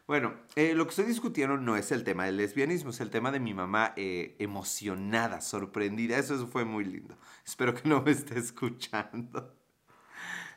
Bueno, 0.06 0.34
eh, 0.56 0.74
lo 0.74 0.84
que 0.84 0.90
estoy 0.90 1.04
discutiendo 1.06 1.56
no 1.56 1.76
es 1.76 1.92
el 1.92 2.04
tema 2.04 2.24
del 2.26 2.36
lesbianismo, 2.36 2.90
es 2.90 3.00
el 3.00 3.10
tema 3.10 3.30
de 3.32 3.40
mi 3.40 3.54
mamá 3.54 3.92
eh, 3.96 4.36
emocionada, 4.38 5.40
sorprendida. 5.40 6.18
Eso 6.18 6.46
fue 6.46 6.64
muy 6.64 6.84
lindo. 6.84 7.16
Espero 7.46 7.74
que 7.74 7.88
no 7.88 8.02
me 8.02 8.12
esté 8.12 8.38
escuchando. 8.38 9.54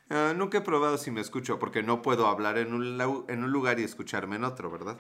Ah, 0.10 0.34
nunca 0.36 0.60
he 0.60 0.62
probado 0.62 0.98
si 0.98 1.12
me 1.12 1.20
escucho, 1.22 1.60
porque 1.60 1.84
no 1.84 2.02
puedo 2.02 2.28
hablar 2.28 2.58
en 2.58 2.74
un, 2.74 3.26
en 3.28 3.44
un 3.44 3.52
lugar 3.52 3.80
y 3.80 3.84
escucharme 3.84 4.38
en 4.38 4.46
otro, 4.46 4.72
¿verdad? 4.72 4.98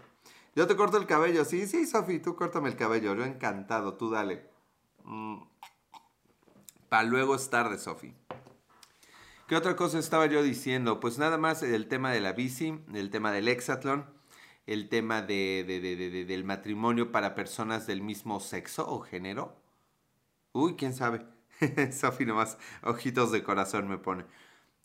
Yo 0.57 0.65
te 0.65 0.75
corto 0.75 0.97
el 0.97 1.05
cabello. 1.05 1.45
Sí, 1.45 1.67
sí, 1.67 1.85
Sofi, 1.85 2.17
tú 2.17 2.35
córtame 2.35 2.69
el 2.69 2.75
cabello. 2.75 3.13
Yo 3.13 3.23
encantado, 3.23 3.93
tú 3.93 4.09
dale. 4.09 4.49
Mm. 5.03 5.43
Para 6.89 7.03
luego 7.03 7.35
es 7.35 7.51
tarde, 7.51 7.77
Sofi. 7.77 8.15
¿Qué 9.47 9.55
otra 9.55 9.75
cosa 9.75 9.99
estaba 9.99 10.25
yo 10.25 10.41
diciendo? 10.41 10.99
Pues 10.99 11.19
nada 11.19 11.37
más 11.37 11.61
el 11.61 11.87
tema 11.87 12.11
de 12.11 12.21
la 12.21 12.33
bici, 12.33 12.83
el 12.91 13.11
tema 13.11 13.31
del 13.31 13.47
hexatlón, 13.49 14.07
el 14.65 14.89
tema 14.89 15.21
de, 15.21 16.25
del 16.27 16.43
matrimonio 16.43 17.11
para 17.11 17.35
personas 17.35 17.85
del 17.85 18.01
mismo 18.01 18.39
sexo 18.39 18.89
o 18.89 19.01
género. 19.01 19.55
Uy, 20.53 20.75
quién 20.75 20.95
sabe. 20.95 21.23
Sofi 21.91 22.25
nomás 22.25 22.57
ojitos 22.81 23.31
de 23.31 23.43
corazón 23.43 23.87
me 23.87 23.99
pone. 23.99 24.25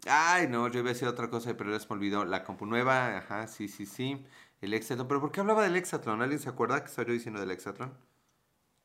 Ay, 0.07 0.49
no, 0.49 0.69
yo 0.69 0.81
iba 0.81 0.91
a 0.91 0.93
decir 0.93 1.09
otra 1.09 1.31
cosa, 1.31 1.57
pero 1.57 1.71
les 1.71 1.89
me 1.89 1.97
olvidó. 1.97 2.27
La 2.27 2.45
compu 2.45 2.67
nueva, 2.67 3.17
ajá, 3.17 3.47
sí, 3.49 3.69
sí, 3.69 3.87
sí. 3.87 4.23
El 4.63 4.73
hexatlón. 4.73 5.09
¿Pero 5.09 5.21
por 5.21 5.33
qué 5.33 5.41
hablaba 5.41 5.65
del 5.65 5.77
hexatlón? 5.77 6.23
¿Alguien 6.23 6.41
se 6.41 6.49
acuerda 6.49 6.83
que 6.85 6.91
yo 6.97 7.13
diciendo 7.13 7.41
del 7.41 7.51
hexatlón? 7.51 7.93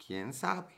¿Quién 0.05 0.33
sabe? 0.33 0.73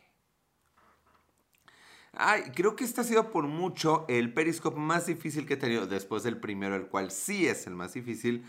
Ay, 2.11 2.51
creo 2.53 2.75
que 2.75 2.83
este 2.83 3.01
ha 3.01 3.03
sido 3.05 3.31
por 3.31 3.47
mucho 3.47 4.05
el 4.09 4.33
Periscope 4.33 4.77
más 4.77 5.05
difícil 5.05 5.45
que 5.45 5.53
he 5.53 5.57
tenido 5.57 5.87
después 5.87 6.23
del 6.23 6.37
primero, 6.37 6.75
el 6.75 6.87
cual 6.87 7.11
sí 7.11 7.47
es 7.47 7.65
el 7.65 7.75
más 7.75 7.93
difícil, 7.93 8.45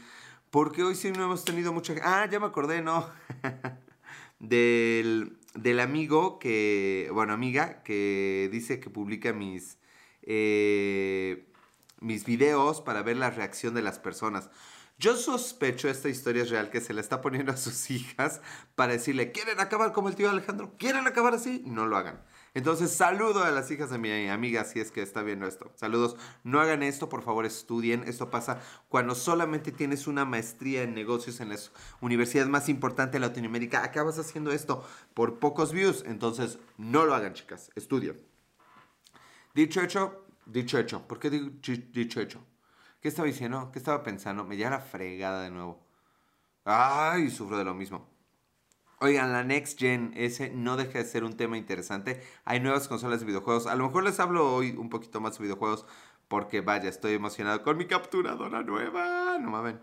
porque 0.50 0.82
hoy 0.82 0.96
sí 0.96 1.12
no 1.12 1.22
hemos 1.22 1.44
tenido 1.44 1.72
mucha... 1.72 1.94
Ah, 2.02 2.26
ya 2.28 2.40
me 2.40 2.46
acordé, 2.46 2.82
¿no? 2.82 3.08
del, 4.40 5.38
del 5.54 5.78
amigo 5.78 6.40
que, 6.40 7.10
bueno, 7.12 7.32
amiga, 7.32 7.82
que 7.84 8.48
dice 8.50 8.80
que 8.80 8.90
publica 8.90 9.32
mis, 9.32 9.78
eh, 10.22 11.46
mis 12.00 12.24
videos 12.24 12.80
para 12.80 13.02
ver 13.02 13.18
la 13.18 13.30
reacción 13.30 13.74
de 13.74 13.82
las 13.82 14.00
personas. 14.00 14.50
Yo 15.00 15.16
sospecho 15.16 15.88
esta 15.88 16.10
historia 16.10 16.42
es 16.42 16.50
real 16.50 16.68
que 16.68 16.82
se 16.82 16.92
le 16.92 17.00
está 17.00 17.22
poniendo 17.22 17.52
a 17.52 17.56
sus 17.56 17.90
hijas 17.90 18.42
para 18.74 18.92
decirle, 18.92 19.32
¿quieren 19.32 19.58
acabar 19.58 19.94
como 19.94 20.10
el 20.10 20.14
tío 20.14 20.28
Alejandro? 20.28 20.74
¿Quieren 20.76 21.06
acabar 21.06 21.32
así? 21.32 21.62
No 21.64 21.86
lo 21.86 21.96
hagan. 21.96 22.22
Entonces, 22.52 22.90
saludo 22.90 23.42
a 23.42 23.50
las 23.50 23.70
hijas 23.70 23.88
de 23.88 23.96
mi 23.96 24.28
amiga 24.28 24.62
si 24.64 24.78
es 24.78 24.90
que 24.90 25.00
está 25.00 25.22
viendo 25.22 25.46
esto. 25.46 25.72
Saludos. 25.74 26.16
No 26.44 26.60
hagan 26.60 26.82
esto, 26.82 27.08
por 27.08 27.22
favor, 27.22 27.46
estudien. 27.46 28.04
Esto 28.06 28.28
pasa 28.28 28.60
cuando 28.90 29.14
solamente 29.14 29.72
tienes 29.72 30.06
una 30.06 30.26
maestría 30.26 30.82
en 30.82 30.92
negocios 30.92 31.40
en 31.40 31.48
la 31.48 31.56
universidad 32.02 32.46
más 32.48 32.68
importante 32.68 33.14
de 33.14 33.20
Latinoamérica. 33.20 33.82
Acabas 33.82 34.18
haciendo 34.18 34.52
esto 34.52 34.86
por 35.14 35.38
pocos 35.38 35.72
views. 35.72 36.04
Entonces, 36.06 36.58
no 36.76 37.06
lo 37.06 37.14
hagan, 37.14 37.32
chicas. 37.32 37.70
Estudien. 37.74 38.20
Dicho 39.54 39.80
hecho, 39.80 40.26
dicho 40.44 40.78
hecho. 40.78 41.08
¿Por 41.08 41.18
qué 41.18 41.30
digo 41.30 41.48
dicho 41.94 42.20
hecho? 42.20 42.44
¿Qué 43.00 43.08
estaba 43.08 43.26
diciendo? 43.26 43.70
¿Qué 43.72 43.78
estaba 43.78 44.02
pensando? 44.02 44.44
Me 44.44 44.56
lleva 44.56 44.70
la 44.70 44.80
fregada 44.80 45.42
de 45.42 45.50
nuevo. 45.50 45.80
Ay, 46.64 47.30
sufro 47.30 47.56
de 47.56 47.64
lo 47.64 47.74
mismo. 47.74 48.06
Oigan, 48.98 49.32
la 49.32 49.42
Next 49.42 49.78
Gen, 49.78 50.12
ese 50.14 50.50
no 50.50 50.76
deja 50.76 50.98
de 50.98 51.04
ser 51.06 51.24
un 51.24 51.34
tema 51.34 51.56
interesante. 51.56 52.22
Hay 52.44 52.60
nuevas 52.60 52.86
consolas 52.86 53.20
de 53.20 53.26
videojuegos. 53.26 53.66
A 53.66 53.74
lo 53.74 53.86
mejor 53.86 54.04
les 54.04 54.20
hablo 54.20 54.54
hoy 54.54 54.72
un 54.72 54.90
poquito 54.90 55.20
más 55.22 55.38
de 55.38 55.44
videojuegos 55.44 55.86
porque 56.28 56.60
vaya, 56.60 56.90
estoy 56.90 57.14
emocionado 57.14 57.62
con 57.62 57.78
mi 57.78 57.86
capturadora 57.86 58.62
nueva. 58.62 59.38
No 59.40 59.50
mames. 59.50 59.76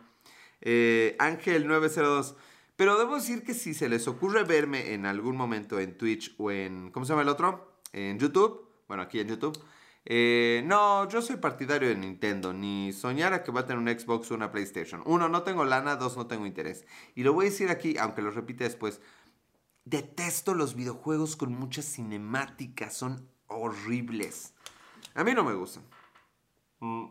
Eh, 0.62 1.16
Ángel 1.18 1.68
902. 1.68 2.36
Pero 2.76 3.00
debo 3.00 3.16
decir 3.16 3.44
que 3.44 3.56
si 3.56 3.74
se 3.74 3.90
les 3.90 4.08
ocurre 4.08 4.44
verme 4.44 4.94
en 4.94 5.08
algún 5.08 5.36
momento 5.36 5.80
en 5.80 5.98
Twitch 5.98 6.36
o 6.38 6.52
en... 6.52 6.92
¿Cómo 6.92 7.06
se 7.06 7.14
llama 7.14 7.24
el 7.24 7.30
otro? 7.30 7.80
En 7.92 8.20
YouTube. 8.20 8.70
Bueno, 8.88 9.02
aquí 9.02 9.20
en 9.20 9.30
YouTube. 9.30 9.58
Eh, 10.10 10.64
no, 10.66 11.10
yo 11.10 11.22
soy 11.22 11.36
partidario 11.36 11.90
de 11.90 11.96
Nintendo, 11.96 12.54
ni 12.54 12.94
soñara 12.94 13.44
que 13.44 13.52
va 13.52 13.62
a 13.62 13.66
tener 13.66 13.78
un 13.78 13.90
Xbox 13.90 14.32
o 14.32 14.36
una 14.36 14.54
PlayStation. 14.54 15.04
Uno, 15.06 15.28
no 15.28 15.44
tengo 15.44 15.66
lana, 15.66 15.98
dos, 15.98 16.16
no 16.16 16.28
tengo 16.28 16.46
interés. 16.46 16.86
Y 17.14 17.24
lo 17.24 17.34
voy 17.34 17.48
a 17.48 17.50
decir 17.50 17.70
aquí, 17.70 17.98
aunque 17.98 18.22
lo 18.22 18.32
repite 18.32 18.64
después. 18.64 19.02
Detesto 19.84 20.54
los 20.54 20.76
videojuegos 20.76 21.36
con 21.36 21.52
muchas 21.52 21.84
cinemáticas, 21.86 22.96
son 22.96 23.30
horribles. 23.48 24.54
A 25.14 25.26
mí 25.26 25.34
no 25.34 25.44
me 25.44 25.56
gustan. 25.56 25.84
Mm. 26.80 27.08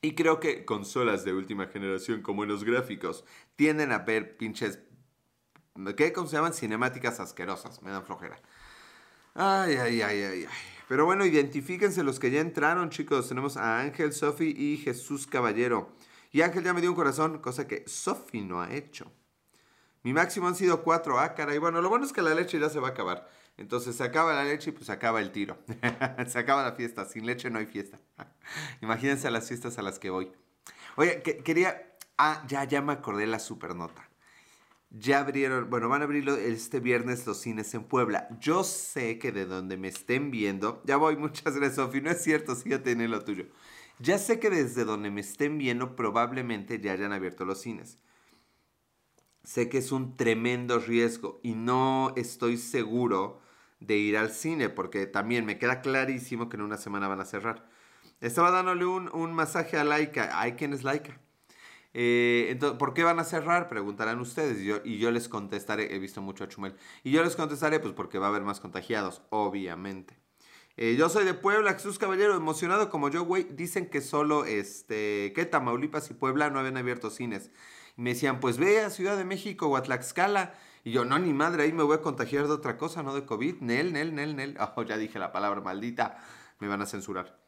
Y 0.00 0.14
creo 0.14 0.40
que 0.40 0.64
consolas 0.64 1.26
de 1.26 1.34
última 1.34 1.66
generación 1.66 2.22
con 2.22 2.36
buenos 2.36 2.64
gráficos 2.64 3.26
tienden 3.56 3.92
a 3.92 3.98
ver 3.98 4.38
pinches... 4.38 4.78
¿Qué? 5.98 6.14
¿Cómo 6.14 6.28
se 6.28 6.36
llaman? 6.36 6.54
Cinemáticas 6.54 7.20
asquerosas. 7.20 7.82
Me 7.82 7.90
dan 7.90 8.06
flojera. 8.06 8.40
Ay, 9.34 9.74
ay, 9.74 10.00
ay, 10.00 10.22
ay, 10.22 10.44
ay. 10.44 10.75
Pero 10.88 11.04
bueno, 11.04 11.24
identifíquense 11.24 12.04
los 12.04 12.20
que 12.20 12.30
ya 12.30 12.40
entraron, 12.40 12.90
chicos. 12.90 13.28
Tenemos 13.28 13.56
a 13.56 13.80
Ángel, 13.80 14.12
Sofi 14.12 14.54
y 14.56 14.76
Jesús 14.76 15.26
Caballero. 15.26 15.90
Y 16.32 16.42
Ángel 16.42 16.64
ya 16.64 16.72
me 16.74 16.80
dio 16.80 16.90
un 16.90 16.96
corazón, 16.96 17.38
cosa 17.38 17.66
que 17.66 17.84
Sofi 17.86 18.42
no 18.42 18.60
ha 18.60 18.72
hecho. 18.72 19.10
Mi 20.02 20.12
máximo 20.12 20.46
han 20.46 20.54
sido 20.54 20.84
cuatro. 20.84 21.18
Ah, 21.18 21.34
caray. 21.34 21.58
Bueno, 21.58 21.82
lo 21.82 21.88
bueno 21.88 22.04
es 22.04 22.12
que 22.12 22.22
la 22.22 22.34
leche 22.34 22.60
ya 22.60 22.70
se 22.70 22.78
va 22.78 22.88
a 22.88 22.90
acabar. 22.92 23.28
Entonces 23.56 23.96
se 23.96 24.04
acaba 24.04 24.34
la 24.34 24.44
leche 24.44 24.70
y 24.70 24.72
pues 24.72 24.86
se 24.86 24.92
acaba 24.92 25.20
el 25.20 25.32
tiro. 25.32 25.58
se 26.28 26.38
acaba 26.38 26.62
la 26.62 26.72
fiesta. 26.72 27.04
Sin 27.06 27.26
leche 27.26 27.50
no 27.50 27.58
hay 27.58 27.66
fiesta. 27.66 27.98
Imagínense 28.82 29.30
las 29.30 29.48
fiestas 29.48 29.78
a 29.78 29.82
las 29.82 29.98
que 29.98 30.10
voy. 30.10 30.30
Oye, 30.96 31.22
quería... 31.22 31.94
Ah, 32.18 32.44
ya, 32.46 32.64
ya 32.64 32.80
me 32.80 32.92
acordé 32.92 33.26
la 33.26 33.38
supernota. 33.40 34.08
Ya 34.90 35.20
abrieron, 35.20 35.68
bueno, 35.68 35.88
van 35.88 36.02
a 36.02 36.04
abrir 36.04 36.28
este 36.28 36.80
viernes 36.80 37.26
los 37.26 37.40
cines 37.40 37.74
en 37.74 37.84
Puebla. 37.84 38.28
Yo 38.40 38.64
sé 38.64 39.18
que 39.18 39.32
de 39.32 39.44
donde 39.44 39.76
me 39.76 39.88
estén 39.88 40.30
viendo, 40.30 40.82
ya 40.84 40.96
voy, 40.96 41.16
muchas 41.18 41.56
gracias, 41.56 41.76
Sofi, 41.76 42.00
no 42.00 42.10
es 42.10 42.22
cierto, 42.22 42.54
sí 42.54 42.70
ya 42.70 42.82
tiene 42.82 43.08
lo 43.08 43.24
tuyo. 43.24 43.46
Ya 43.98 44.18
sé 44.18 44.38
que 44.38 44.50
desde 44.50 44.84
donde 44.84 45.10
me 45.10 45.22
estén 45.22 45.58
viendo 45.58 45.96
probablemente 45.96 46.80
ya 46.80 46.92
hayan 46.92 47.12
abierto 47.12 47.44
los 47.44 47.60
cines. 47.60 47.98
Sé 49.42 49.68
que 49.68 49.78
es 49.78 49.92
un 49.92 50.16
tremendo 50.16 50.78
riesgo 50.80 51.40
y 51.42 51.54
no 51.54 52.12
estoy 52.16 52.56
seguro 52.56 53.40
de 53.80 53.96
ir 53.96 54.16
al 54.16 54.30
cine 54.30 54.68
porque 54.68 55.06
también 55.06 55.44
me 55.46 55.58
queda 55.58 55.80
clarísimo 55.80 56.48
que 56.48 56.56
en 56.56 56.62
una 56.62 56.76
semana 56.76 57.08
van 57.08 57.20
a 57.20 57.24
cerrar. 57.24 57.68
Estaba 58.20 58.50
dándole 58.50 58.86
un, 58.86 59.08
un 59.14 59.32
masaje 59.32 59.76
a 59.76 59.84
Laika. 59.84 60.40
Hay 60.40 60.52
quien 60.52 60.72
es 60.72 60.82
Laika. 60.82 61.20
Eh, 61.98 62.48
entonces, 62.50 62.78
¿por 62.78 62.92
qué 62.92 63.04
van 63.04 63.18
a 63.20 63.24
cerrar? 63.24 63.68
Preguntarán 63.70 64.20
ustedes. 64.20 64.60
Y 64.84 64.98
yo, 64.98 65.10
les 65.10 65.30
contestaré, 65.30 65.94
he 65.94 65.98
visto 65.98 66.20
mucho 66.20 66.44
a 66.44 66.48
Chumel. 66.48 66.76
Y 67.02 67.10
yo 67.10 67.24
les 67.24 67.36
contestaré, 67.36 67.80
pues 67.80 67.94
porque 67.94 68.18
va 68.18 68.26
a 68.26 68.28
haber 68.28 68.42
más 68.42 68.60
contagiados, 68.60 69.22
obviamente. 69.30 70.18
Eh, 70.76 70.96
yo 70.98 71.08
soy 71.08 71.24
de 71.24 71.32
Puebla, 71.32 71.72
Jesús 71.72 71.98
Caballero, 71.98 72.36
emocionado 72.36 72.90
como 72.90 73.08
yo, 73.08 73.24
güey. 73.24 73.44
Dicen 73.44 73.88
que 73.88 74.02
solo, 74.02 74.44
este, 74.44 75.32
que 75.34 75.46
Tamaulipas 75.46 76.10
y 76.10 76.14
Puebla 76.14 76.50
no 76.50 76.58
habían 76.58 76.76
abierto 76.76 77.08
cines. 77.08 77.50
Y 77.96 78.02
me 78.02 78.10
decían, 78.10 78.40
pues 78.40 78.58
ve 78.58 78.80
a 78.82 78.90
Ciudad 78.90 79.16
de 79.16 79.24
México 79.24 79.70
o. 79.70 79.82
Y 80.84 80.90
yo, 80.90 81.06
no, 81.06 81.18
ni 81.18 81.32
madre, 81.32 81.62
ahí 81.62 81.72
me 81.72 81.82
voy 81.82 81.96
a 81.96 82.02
contagiar 82.02 82.46
de 82.46 82.52
otra 82.52 82.76
cosa, 82.76 83.02
no 83.02 83.14
de 83.14 83.24
COVID. 83.24 83.60
Nel, 83.60 83.94
nel, 83.94 84.14
nel, 84.14 84.36
nel. 84.36 84.58
Oh, 84.76 84.82
ya 84.82 84.98
dije 84.98 85.18
la 85.18 85.32
palabra 85.32 85.62
maldita. 85.62 86.18
Me 86.58 86.68
van 86.68 86.82
a 86.82 86.86
censurar. 86.86 87.38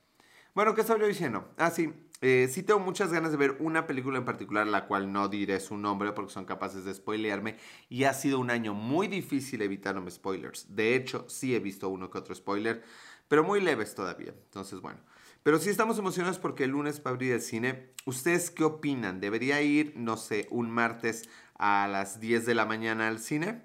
Bueno, 0.55 0.75
¿qué 0.75 0.81
estaba 0.81 0.99
yo 0.99 1.07
diciendo? 1.07 1.53
Ah, 1.59 1.71
sí. 1.71 1.93
Eh, 2.21 2.49
sí 2.51 2.65
tengo 2.65 2.81
muchas 2.81 3.13
ganas 3.13 3.31
de 3.31 3.37
ver 3.37 3.57
una 3.61 3.87
película 3.87 4.19
en 4.19 4.25
particular, 4.25 4.67
la 4.67 4.87
cual 4.87 5.13
no 5.13 5.29
diré 5.29 5.61
su 5.61 5.77
nombre 5.77 6.13
porque 6.13 6.33
son 6.33 6.45
capaces 6.45 6.85
de 6.85 6.95
spoilearme. 6.95 7.57
Y 7.89 8.05
ha 8.05 8.15
sido 8.15 8.41
un 8.41 8.51
año 8.51 8.75
muy 8.75 9.07
difícil 9.07 9.63
evitarme 9.63 10.11
spoilers. 10.11 10.75
De 10.75 10.95
hecho, 10.95 11.27
sí 11.29 11.55
he 11.55 11.61
visto 11.61 11.89
uno 11.89 12.11
que 12.11 12.19
otro 12.19 12.35
spoiler, 12.35 12.83
pero 13.29 13.45
muy 13.45 13.61
leves 13.61 13.95
todavía. 13.95 14.31
Entonces, 14.31 14.81
bueno. 14.81 15.01
Pero 15.45 15.59
sí 15.59 15.71
estamos 15.71 15.99
emocionados 15.99 16.39
porque 16.39 16.65
el 16.65 16.71
lunes 16.71 17.01
va 17.01 17.11
a 17.11 17.15
abrir 17.15 17.33
el 17.33 17.41
cine. 17.41 17.93
¿Ustedes 18.05 18.51
qué 18.51 18.65
opinan? 18.65 19.21
¿Debería 19.21 19.63
ir, 19.63 19.93
no 19.97 20.17
sé, 20.17 20.49
un 20.51 20.71
martes 20.71 21.29
a 21.55 21.89
las 21.89 22.21
10 22.21 22.45
de 22.45 22.55
la 22.55 22.67
mañana 22.67 23.09
al 23.09 23.21
cine? 23.21 23.63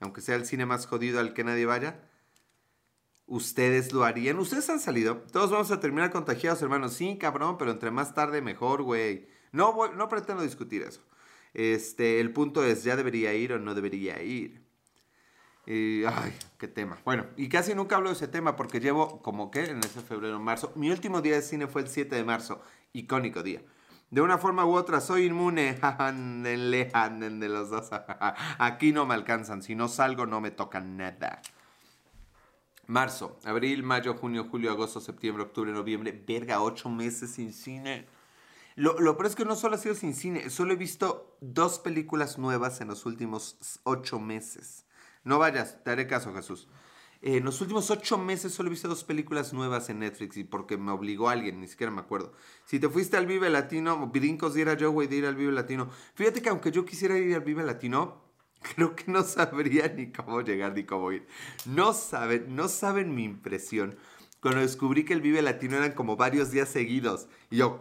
Aunque 0.00 0.22
sea 0.22 0.36
el 0.36 0.46
cine 0.46 0.64
más 0.66 0.86
jodido 0.86 1.20
al 1.20 1.34
que 1.34 1.44
nadie 1.44 1.66
vaya. 1.66 2.09
¿Ustedes 3.30 3.92
lo 3.92 4.02
harían? 4.02 4.40
¿Ustedes 4.40 4.68
han 4.70 4.80
salido? 4.80 5.18
Todos 5.30 5.52
vamos 5.52 5.70
a 5.70 5.78
terminar 5.78 6.10
contagiados, 6.10 6.60
hermanos. 6.62 6.94
Sí, 6.94 7.16
cabrón, 7.16 7.58
pero 7.58 7.70
entre 7.70 7.92
más 7.92 8.12
tarde 8.12 8.42
mejor, 8.42 8.82
güey. 8.82 9.28
No, 9.52 9.72
no 9.94 10.08
pretendo 10.08 10.42
discutir 10.42 10.82
eso. 10.82 11.00
Este, 11.54 12.18
el 12.18 12.32
punto 12.32 12.64
es, 12.64 12.82
¿ya 12.82 12.96
debería 12.96 13.32
ir 13.32 13.52
o 13.52 13.60
no 13.60 13.76
debería 13.76 14.20
ir? 14.20 14.66
ay, 15.64 16.36
qué 16.58 16.66
tema. 16.66 16.98
Bueno, 17.04 17.26
y 17.36 17.48
casi 17.48 17.72
nunca 17.72 17.94
hablo 17.94 18.08
de 18.08 18.16
ese 18.16 18.26
tema 18.26 18.56
porque 18.56 18.80
llevo 18.80 19.22
como 19.22 19.52
que 19.52 19.66
en 19.66 19.78
ese 19.78 20.00
febrero, 20.00 20.40
marzo. 20.40 20.72
Mi 20.74 20.90
último 20.90 21.22
día 21.22 21.36
de 21.36 21.42
cine 21.42 21.68
fue 21.68 21.82
el 21.82 21.88
7 21.88 22.16
de 22.16 22.24
marzo. 22.24 22.60
Icónico 22.92 23.44
día. 23.44 23.62
De 24.10 24.22
una 24.22 24.38
forma 24.38 24.66
u 24.66 24.74
otra, 24.74 25.00
soy 25.00 25.26
inmune. 25.26 25.78
de 26.42 27.48
los 27.48 27.70
dos. 27.70 27.90
Aquí 28.58 28.90
no 28.90 29.06
me 29.06 29.14
alcanzan. 29.14 29.62
Si 29.62 29.76
no 29.76 29.86
salgo, 29.86 30.26
no 30.26 30.40
me 30.40 30.50
tocan 30.50 30.96
nada. 30.96 31.40
Marzo, 32.90 33.38
abril, 33.44 33.84
mayo, 33.84 34.14
junio, 34.14 34.48
julio, 34.50 34.72
agosto, 34.72 34.98
septiembre, 34.98 35.44
octubre, 35.44 35.70
noviembre. 35.70 36.24
Verga, 36.26 36.60
ocho 36.60 36.88
meses 36.88 37.30
sin 37.30 37.52
cine. 37.52 38.08
Lo, 38.74 38.98
lo 38.98 39.16
peor 39.16 39.26
es 39.28 39.36
que 39.36 39.44
no 39.44 39.54
solo 39.54 39.76
ha 39.76 39.78
sido 39.78 39.94
sin 39.94 40.12
cine, 40.12 40.50
solo 40.50 40.72
he 40.72 40.76
visto 40.76 41.36
dos 41.40 41.78
películas 41.78 42.36
nuevas 42.36 42.80
en 42.80 42.88
los 42.88 43.06
últimos 43.06 43.80
ocho 43.84 44.18
meses. 44.18 44.86
No 45.22 45.38
vayas, 45.38 45.84
te 45.84 45.92
haré 45.92 46.08
caso, 46.08 46.34
Jesús. 46.34 46.66
en 47.22 47.44
los 47.44 47.60
últimos 47.60 47.92
ocho 47.92 48.18
meses 48.18 48.52
solo 48.52 48.68
he 48.68 48.70
visto 48.70 48.88
dos 48.88 49.04
películas 49.04 49.52
nuevas 49.52 49.88
en 49.88 50.00
Netflix 50.00 50.36
y 50.36 50.42
porque 50.42 50.76
me 50.76 50.90
obligó 50.90 51.28
alguien, 51.28 51.60
ni 51.60 51.68
siquiera 51.68 51.92
me 51.92 52.00
acuerdo. 52.00 52.32
Si 52.64 52.80
te 52.80 52.88
fuiste 52.88 53.16
al 53.16 53.26
Vive 53.26 53.50
Latino, 53.50 54.08
brincos 54.08 54.54
de 54.54 54.62
ir 54.62 54.68
a 54.68 54.74
yo, 54.74 54.90
güey, 54.90 55.06
de 55.06 55.14
ir 55.14 55.26
al 55.26 55.36
Vive 55.36 55.52
Latino. 55.52 55.90
Fíjate 56.14 56.42
que 56.42 56.48
aunque 56.48 56.72
yo 56.72 56.84
quisiera 56.84 57.16
ir 57.16 57.36
al 57.36 57.42
Vive 57.42 57.62
Latino, 57.62 58.29
creo 58.74 58.94
que 58.94 59.10
no 59.10 59.22
sabría 59.22 59.88
ni 59.88 60.12
cómo 60.12 60.40
llegar 60.42 60.74
ni 60.74 60.84
cómo 60.84 61.12
ir. 61.12 61.26
No 61.66 61.92
saben, 61.92 62.54
no 62.54 62.68
saben 62.68 63.14
mi 63.14 63.24
impresión. 63.24 63.96
Cuando 64.40 64.60
descubrí 64.60 65.04
que 65.04 65.12
el 65.12 65.20
Vive 65.20 65.42
Latino 65.42 65.76
eran 65.76 65.92
como 65.92 66.16
varios 66.16 66.50
días 66.50 66.68
seguidos. 66.68 67.28
Y 67.50 67.58
yo. 67.58 67.78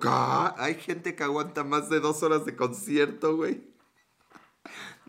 Hay 0.57 0.75
gente 0.75 1.15
que 1.15 1.23
aguanta 1.23 1.63
más 1.63 1.89
de 1.89 2.01
dos 2.01 2.21
horas 2.21 2.45
de 2.45 2.55
concierto, 2.55 3.37
güey. 3.37 3.68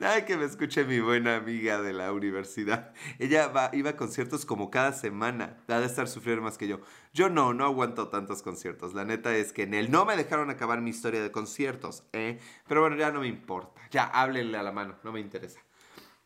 Ay, 0.01 0.23
que 0.23 0.37
me 0.39 0.47
escuche 0.47 0.85
mi 0.85 0.99
buena 1.01 1.37
amiga 1.37 1.83
de 1.83 1.93
la 1.93 2.13
universidad. 2.13 2.95
Ella 3.19 3.53
iba 3.75 3.91
a 3.91 3.97
conciertos 3.97 4.47
como 4.47 4.71
cada 4.71 4.93
semana. 4.93 5.59
Ha 5.69 5.79
de 5.79 5.87
estar 5.87 6.09
sufriendo 6.09 6.43
más 6.43 6.57
que 6.57 6.69
yo. 6.69 6.81
Yo 7.13 7.29
no, 7.29 7.53
no 7.53 7.67
aguanto 7.67 8.09
tantos 8.09 8.43
conciertos. 8.43 8.95
La 8.95 9.05
neta 9.05 9.37
es 9.37 9.53
que 9.53 9.65
en 9.65 9.75
él 9.75 9.91
no 9.91 10.07
me 10.07 10.17
dejaron 10.17 10.49
acabar 10.49 10.81
mi 10.81 10.91
historia 10.91 11.23
de 11.23 11.31
conciertos, 11.31 12.05
¿eh? 12.15 12.39
Pero 12.67 12.81
bueno, 12.81 12.97
ya 12.97 13.11
no 13.11 13.21
me 13.21 13.27
importa. 13.27 13.79
Ya, 13.91 14.05
háblenle 14.05 14.57
a 14.57 14.63
la 14.63 14.73
mano, 14.73 14.97
no 15.05 15.13
me 15.13 15.21
interesa. 15.21 15.61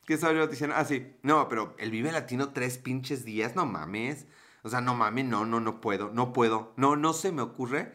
¿Qué 0.07 0.15
estaba 0.15 0.35
yo 0.35 0.47
diciendo? 0.47 0.77
Ah, 0.79 0.85
sí. 0.85 1.17
No, 1.23 1.49
pero 1.49 1.75
el 1.79 1.91
Vive 1.91 2.13
Latino 2.13 2.53
tres 2.53 2.79
pinches 2.79 3.25
días, 3.25 3.57
no 3.57 3.67
mames. 3.67 4.27
O 4.63 4.69
sea, 4.69 4.81
no 4.83 4.95
mames, 4.95 5.25
no, 5.25 5.45
no, 5.47 5.59
no 5.59 5.81
puedo, 5.81 6.11
no 6.11 6.33
puedo. 6.33 6.75
No, 6.77 6.95
no 6.95 7.13
se 7.13 7.33
me 7.33 7.43
ocurre 7.43 7.93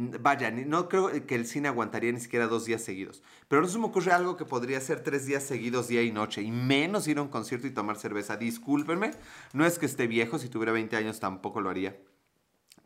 Vaya, 0.00 0.50
no 0.50 0.88
creo 0.88 1.10
que 1.26 1.34
el 1.34 1.46
cine 1.46 1.68
aguantaría 1.68 2.10
ni 2.10 2.20
siquiera 2.20 2.46
dos 2.46 2.64
días 2.64 2.82
seguidos. 2.82 3.22
Pero 3.48 3.60
no 3.60 3.68
se 3.68 3.78
me 3.78 3.84
ocurre 3.84 4.12
algo 4.12 4.36
que 4.38 4.46
podría 4.46 4.80
ser 4.80 5.02
tres 5.02 5.26
días 5.26 5.42
seguidos, 5.42 5.88
día 5.88 6.02
y 6.02 6.10
noche. 6.10 6.40
Y 6.40 6.50
menos 6.50 7.06
ir 7.06 7.18
a 7.18 7.22
un 7.22 7.28
concierto 7.28 7.66
y 7.66 7.70
tomar 7.70 7.98
cerveza. 7.98 8.38
Discúlpenme, 8.38 9.10
no 9.52 9.66
es 9.66 9.78
que 9.78 9.84
esté 9.84 10.06
viejo, 10.06 10.38
si 10.38 10.48
tuviera 10.48 10.72
20 10.72 10.96
años 10.96 11.20
tampoco 11.20 11.60
lo 11.60 11.68
haría. 11.68 11.98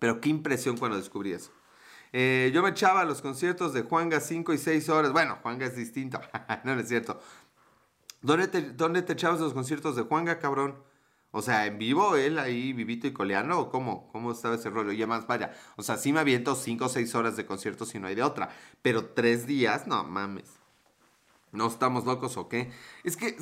Pero 0.00 0.21
qué 0.21 0.28
impresión 0.28 0.76
cuando 0.76 0.97
descubrí 0.97 1.33
eso. 1.33 1.52
Eh, 2.12 2.50
yo 2.52 2.62
me 2.62 2.71
echaba 2.71 3.02
a 3.02 3.04
los 3.04 3.23
conciertos 3.23 3.73
de 3.73 3.83
Juanga 3.83 4.18
5 4.18 4.52
y 4.52 4.59
6 4.59 4.88
horas. 4.88 5.12
Bueno, 5.12 5.38
Juanga 5.40 5.66
es 5.66 5.76
distinto. 5.76 6.21
no, 6.65 6.73
es 6.73 6.88
cierto. 6.88 7.21
¿Dónde 8.23 8.49
te, 8.49 8.60
¿Dónde 8.62 9.02
te 9.02 9.12
echabas 9.12 9.38
los 9.38 9.54
conciertos 9.54 9.95
de 9.95 10.02
Juanga, 10.02 10.41
cabrón? 10.41 10.82
O 11.36 11.42
sea, 11.42 11.66
en 11.66 11.78
vivo 11.78 12.14
él 12.14 12.38
ahí 12.38 12.73
vivito 12.73 13.08
y 13.08 13.12
coleano, 13.12 13.58
¿o 13.58 13.68
cómo? 13.68 14.06
¿Cómo 14.12 14.30
estaba 14.30 14.54
ese 14.54 14.70
rollo? 14.70 14.92
Y 14.92 14.99
además, 14.99 15.26
vaya, 15.26 15.52
o 15.75 15.82
sea, 15.82 15.97
sí 15.97 16.12
me 16.12 16.20
aviento 16.20 16.54
5 16.54 16.84
o 16.84 16.88
6 16.88 17.12
horas 17.16 17.36
de 17.36 17.44
concierto 17.44 17.84
si 17.84 17.99
no 17.99 18.06
hay 18.06 18.14
de 18.14 18.23
otra, 18.23 18.50
pero 18.82 19.06
3 19.06 19.44
días, 19.44 19.88
no 19.88 20.04
mames. 20.04 20.44
¿No 21.50 21.66
estamos 21.66 22.04
locos 22.04 22.36
o 22.36 22.49
qué? 22.49 22.70
Es 23.02 23.16
que 23.16 23.36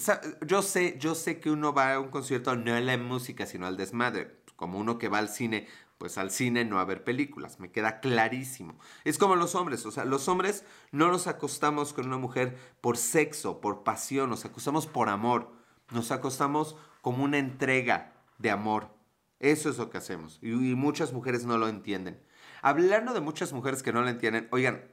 yo 0.46 0.62
sé, 0.62 0.96
yo 0.98 1.14
sé 1.14 1.38
que 1.38 1.50
uno 1.50 1.74
va 1.74 1.92
a 1.92 2.00
un 2.00 2.08
concierto 2.08 2.56
no 2.56 2.74
a 2.74 2.80
la 2.80 2.96
música, 2.96 3.44
sino 3.44 3.66
al 3.66 3.76
desmadre. 3.76 4.40
Como 4.56 4.78
uno 4.78 4.96
que 4.96 5.10
va 5.10 5.18
al 5.18 5.28
cine, 5.28 5.68
pues 5.98 6.16
al 6.16 6.30
cine 6.30 6.64
no 6.64 6.80
a 6.80 6.86
ver 6.86 7.04
películas. 7.04 7.60
Me 7.60 7.70
queda 7.72 8.00
clarísimo. 8.00 8.78
Es 9.04 9.18
como 9.18 9.36
los 9.36 9.54
hombres, 9.54 9.84
o 9.84 9.90
sea, 9.90 10.06
los 10.06 10.28
hombres 10.28 10.64
no 10.92 11.08
nos 11.08 11.26
acostamos 11.26 11.92
con 11.92 12.06
una 12.06 12.16
mujer 12.16 12.56
por 12.80 12.96
sexo, 12.96 13.60
por 13.60 13.82
pasión, 13.82 14.30
nos 14.30 14.46
acostamos 14.46 14.86
por 14.86 15.10
amor. 15.10 15.52
Nos 15.90 16.10
acostamos 16.10 16.76
como 17.02 17.24
una 17.24 17.36
entrega 17.36 18.14
de 18.38 18.50
amor. 18.50 18.96
Eso 19.38 19.68
es 19.68 19.76
lo 19.76 19.90
que 19.90 19.98
hacemos. 19.98 20.38
Y, 20.40 20.52
muchas 20.52 21.12
mujeres 21.12 21.44
no 21.44 21.58
lo 21.58 21.68
entienden. 21.68 22.22
Hablando 22.62 23.12
de 23.12 23.20
muchas 23.20 23.52
mujeres 23.52 23.82
que 23.82 23.92
no 23.92 24.00
lo 24.00 24.08
entienden, 24.08 24.48
oigan, 24.52 24.84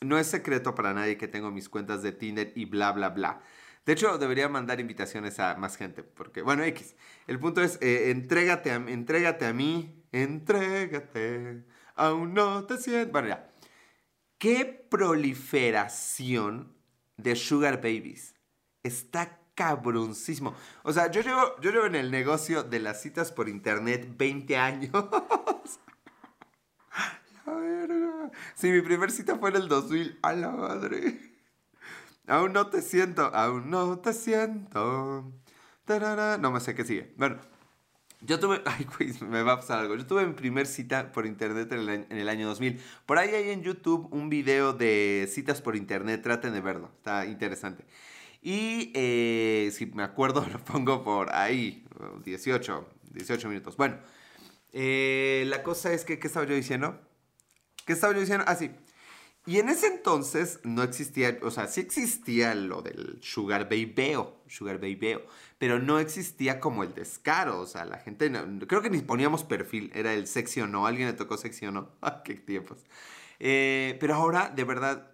no 0.00 0.18
es 0.18 0.28
secreto 0.28 0.74
para 0.74 0.94
nadie 0.94 1.18
que 1.18 1.28
tengo 1.28 1.50
mis 1.50 1.68
cuentas 1.68 2.02
de 2.02 2.12
Tinder 2.12 2.52
y 2.54 2.64
bla, 2.64 2.92
bla, 2.92 3.10
bla. 3.10 3.42
De 3.84 3.94
hecho, 3.94 4.18
debería 4.18 4.48
mandar 4.48 4.80
invitaciones 4.80 5.40
a 5.40 5.56
más 5.56 5.76
gente, 5.76 6.02
porque, 6.04 6.42
bueno, 6.42 6.62
X. 6.62 6.94
El 7.26 7.40
punto 7.40 7.60
es, 7.60 7.78
eh, 7.82 8.10
entrégate, 8.10 8.70
a, 8.70 8.76
entrégate 8.76 9.46
a 9.46 9.52
mí, 9.52 10.04
entrégate, 10.12 11.64
aún 11.96 12.34
no 12.34 12.64
te 12.66 12.78
siento. 12.78 13.12
Bueno, 13.12 13.28
ya. 13.28 13.50
¿Qué 14.38 14.64
proliferación 14.88 16.76
de 17.16 17.34
sugar 17.34 17.78
babies? 17.78 18.36
Está 18.84 19.37
cabroncísimo. 19.58 20.54
O 20.84 20.92
sea, 20.92 21.10
yo 21.10 21.20
llevo, 21.20 21.60
yo 21.60 21.72
llevo 21.72 21.86
en 21.86 21.96
el 21.96 22.12
negocio 22.12 22.62
de 22.62 22.78
las 22.78 23.02
citas 23.02 23.32
por 23.32 23.48
internet 23.48 24.08
20 24.16 24.56
años. 24.56 24.92
la 27.44 27.52
verga. 27.54 28.30
Sí, 28.54 28.70
mi 28.70 28.82
primer 28.82 29.10
cita 29.10 29.36
fue 29.36 29.50
en 29.50 29.56
el 29.56 29.66
2000. 29.66 30.20
A 30.22 30.32
la 30.34 30.52
madre. 30.52 31.18
Aún 32.28 32.52
no 32.52 32.68
te 32.68 32.82
siento, 32.82 33.34
aún 33.34 33.68
no 33.68 33.98
te 33.98 34.12
siento. 34.12 35.32
No 35.88 36.50
me 36.52 36.60
sé 36.60 36.76
qué 36.76 36.84
sigue. 36.84 37.12
Bueno, 37.16 37.38
yo 38.20 38.38
tuve, 38.38 38.62
ay, 38.66 38.86
güey, 38.96 39.12
me 39.28 39.42
va 39.42 39.54
a 39.54 39.56
pasar 39.56 39.80
algo. 39.80 39.96
Yo 39.96 40.06
tuve 40.06 40.24
mi 40.24 40.34
primer 40.34 40.68
cita 40.68 41.10
por 41.10 41.26
internet 41.26 41.72
en 41.72 41.80
el, 41.80 41.88
en 41.88 42.16
el, 42.16 42.28
año 42.28 42.46
2000. 42.46 42.80
Por 43.06 43.18
ahí 43.18 43.30
hay 43.30 43.50
en 43.50 43.62
YouTube 43.62 44.06
un 44.12 44.28
video 44.28 44.72
de 44.72 45.28
citas 45.28 45.60
por 45.60 45.74
internet, 45.74 46.22
traten 46.22 46.52
de 46.52 46.60
verlo, 46.60 46.92
está 46.98 47.26
interesante. 47.26 47.84
Y 48.40 48.92
eh, 48.94 49.70
si 49.72 49.86
me 49.86 50.02
acuerdo, 50.02 50.46
lo 50.52 50.58
pongo 50.64 51.02
por 51.02 51.34
ahí, 51.34 51.84
18, 52.24 52.88
18 53.12 53.48
minutos. 53.48 53.76
Bueno, 53.76 53.98
eh, 54.72 55.44
la 55.46 55.62
cosa 55.62 55.92
es 55.92 56.04
que, 56.04 56.18
¿qué 56.18 56.26
estaba 56.26 56.46
yo 56.46 56.54
diciendo? 56.54 57.00
¿Qué 57.86 57.94
estaba 57.94 58.12
yo 58.12 58.20
diciendo? 58.20 58.44
Ah, 58.46 58.54
sí. 58.54 58.70
Y 59.46 59.60
en 59.60 59.70
ese 59.70 59.86
entonces 59.86 60.60
no 60.62 60.82
existía, 60.82 61.38
o 61.42 61.50
sea, 61.50 61.68
sí 61.68 61.80
existía 61.80 62.54
lo 62.54 62.82
del 62.82 63.18
sugar 63.22 63.64
babeo, 63.64 64.42
sugar 64.46 64.78
babeo, 64.78 65.22
pero 65.56 65.78
no 65.78 65.98
existía 65.98 66.60
como 66.60 66.82
el 66.82 66.92
descaro, 66.92 67.58
o 67.60 67.66
sea, 67.66 67.86
la 67.86 67.96
gente, 67.96 68.30
creo 68.66 68.82
que 68.82 68.90
ni 68.90 69.00
poníamos 69.00 69.44
perfil, 69.44 69.90
era 69.94 70.12
el 70.12 70.26
sexy 70.26 70.60
o 70.60 70.66
no, 70.66 70.86
alguien 70.86 71.08
le 71.08 71.14
tocó 71.14 71.38
sexy 71.38 71.64
o 71.64 71.72
no, 71.72 71.92
qué 72.26 72.34
tiempos. 72.34 72.84
Eh, 73.40 73.96
pero 74.00 74.16
ahora, 74.16 74.52
de 74.54 74.64
verdad, 74.64 75.12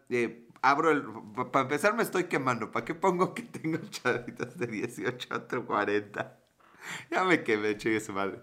abro 0.64 0.90
el. 0.90 1.04
Para 1.50 1.62
empezar, 1.62 1.94
me 1.94 2.02
estoy 2.02 2.24
quemando. 2.24 2.70
¿Para 2.72 2.84
qué 2.84 2.94
pongo 2.94 3.34
que 3.34 3.42
tengo 3.42 3.78
chavitas 3.90 4.58
de 4.58 4.66
18 4.66 5.34
a 5.34 5.46
40? 5.46 6.40
Ya 7.10 7.24
me 7.24 7.42
quemé, 7.42 7.78
chingue 7.78 7.98
su 7.98 8.12
madre. 8.12 8.42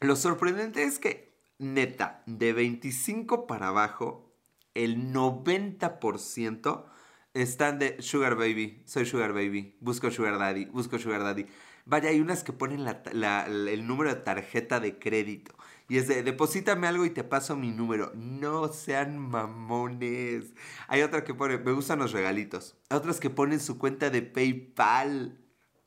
Lo 0.00 0.16
sorprendente 0.16 0.82
es 0.82 0.98
que, 0.98 1.32
neta, 1.58 2.24
de 2.26 2.52
25 2.52 3.46
para 3.46 3.68
abajo, 3.68 4.34
el 4.74 5.12
90% 5.12 6.86
están 7.34 7.78
de 7.78 8.02
Sugar 8.02 8.34
Baby. 8.34 8.82
Soy 8.84 9.06
Sugar 9.06 9.32
Baby. 9.32 9.76
Busco 9.80 10.10
Sugar 10.10 10.38
Daddy. 10.40 10.64
Busco 10.64 10.98
Sugar 10.98 11.22
Daddy. 11.22 11.46
Vaya, 11.84 12.10
hay 12.10 12.20
unas 12.20 12.42
que 12.42 12.52
ponen 12.52 12.86
el 12.88 13.86
número 13.86 14.12
de 14.12 14.20
tarjeta 14.20 14.80
de 14.80 14.98
crédito. 14.98 15.54
Y 15.90 15.98
es 15.98 16.06
de, 16.06 16.22
deposítame 16.22 16.86
algo 16.86 17.04
y 17.04 17.10
te 17.10 17.24
paso 17.24 17.56
mi 17.56 17.72
número. 17.72 18.12
No 18.14 18.68
sean 18.68 19.18
mamones. 19.18 20.54
Hay 20.86 21.02
otra 21.02 21.24
que 21.24 21.34
pone, 21.34 21.58
me 21.58 21.72
gustan 21.72 21.98
los 21.98 22.12
regalitos. 22.12 22.76
Otras 22.90 23.18
que 23.18 23.28
ponen 23.28 23.58
su 23.58 23.76
cuenta 23.76 24.08
de 24.08 24.22
PayPal. 24.22 25.40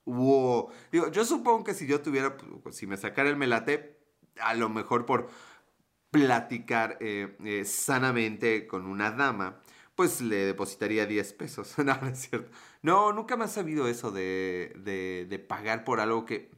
Wow. 0.03 0.71
Digo, 0.91 1.09
yo 1.09 1.23
supongo 1.23 1.63
que 1.63 1.73
si 1.73 1.87
yo 1.87 2.01
tuviera, 2.01 2.35
pues, 2.35 2.75
si 2.75 2.85
me 2.85 2.97
sacara 2.97 3.29
el 3.29 3.37
melate, 3.37 3.97
a 4.41 4.53
lo 4.55 4.67
mejor 4.67 5.05
por 5.05 5.29
platicar 6.11 6.97
eh, 6.99 7.37
eh, 7.45 7.63
sanamente 7.63 8.67
con 8.67 8.85
una 8.87 9.11
dama, 9.11 9.61
pues 9.95 10.19
le 10.19 10.35
depositaría 10.47 11.05
10 11.05 11.31
pesos. 11.31 11.77
no, 11.77 11.95
no 12.01 12.07
es 12.09 12.19
cierto. 12.19 12.51
No, 12.81 13.13
nunca 13.13 13.37
me 13.37 13.45
ha 13.45 13.47
sabido 13.47 13.87
eso 13.87 14.11
de, 14.11 14.73
de, 14.79 15.27
de 15.29 15.39
pagar 15.39 15.85
por 15.85 16.01
algo 16.01 16.25
que 16.25 16.51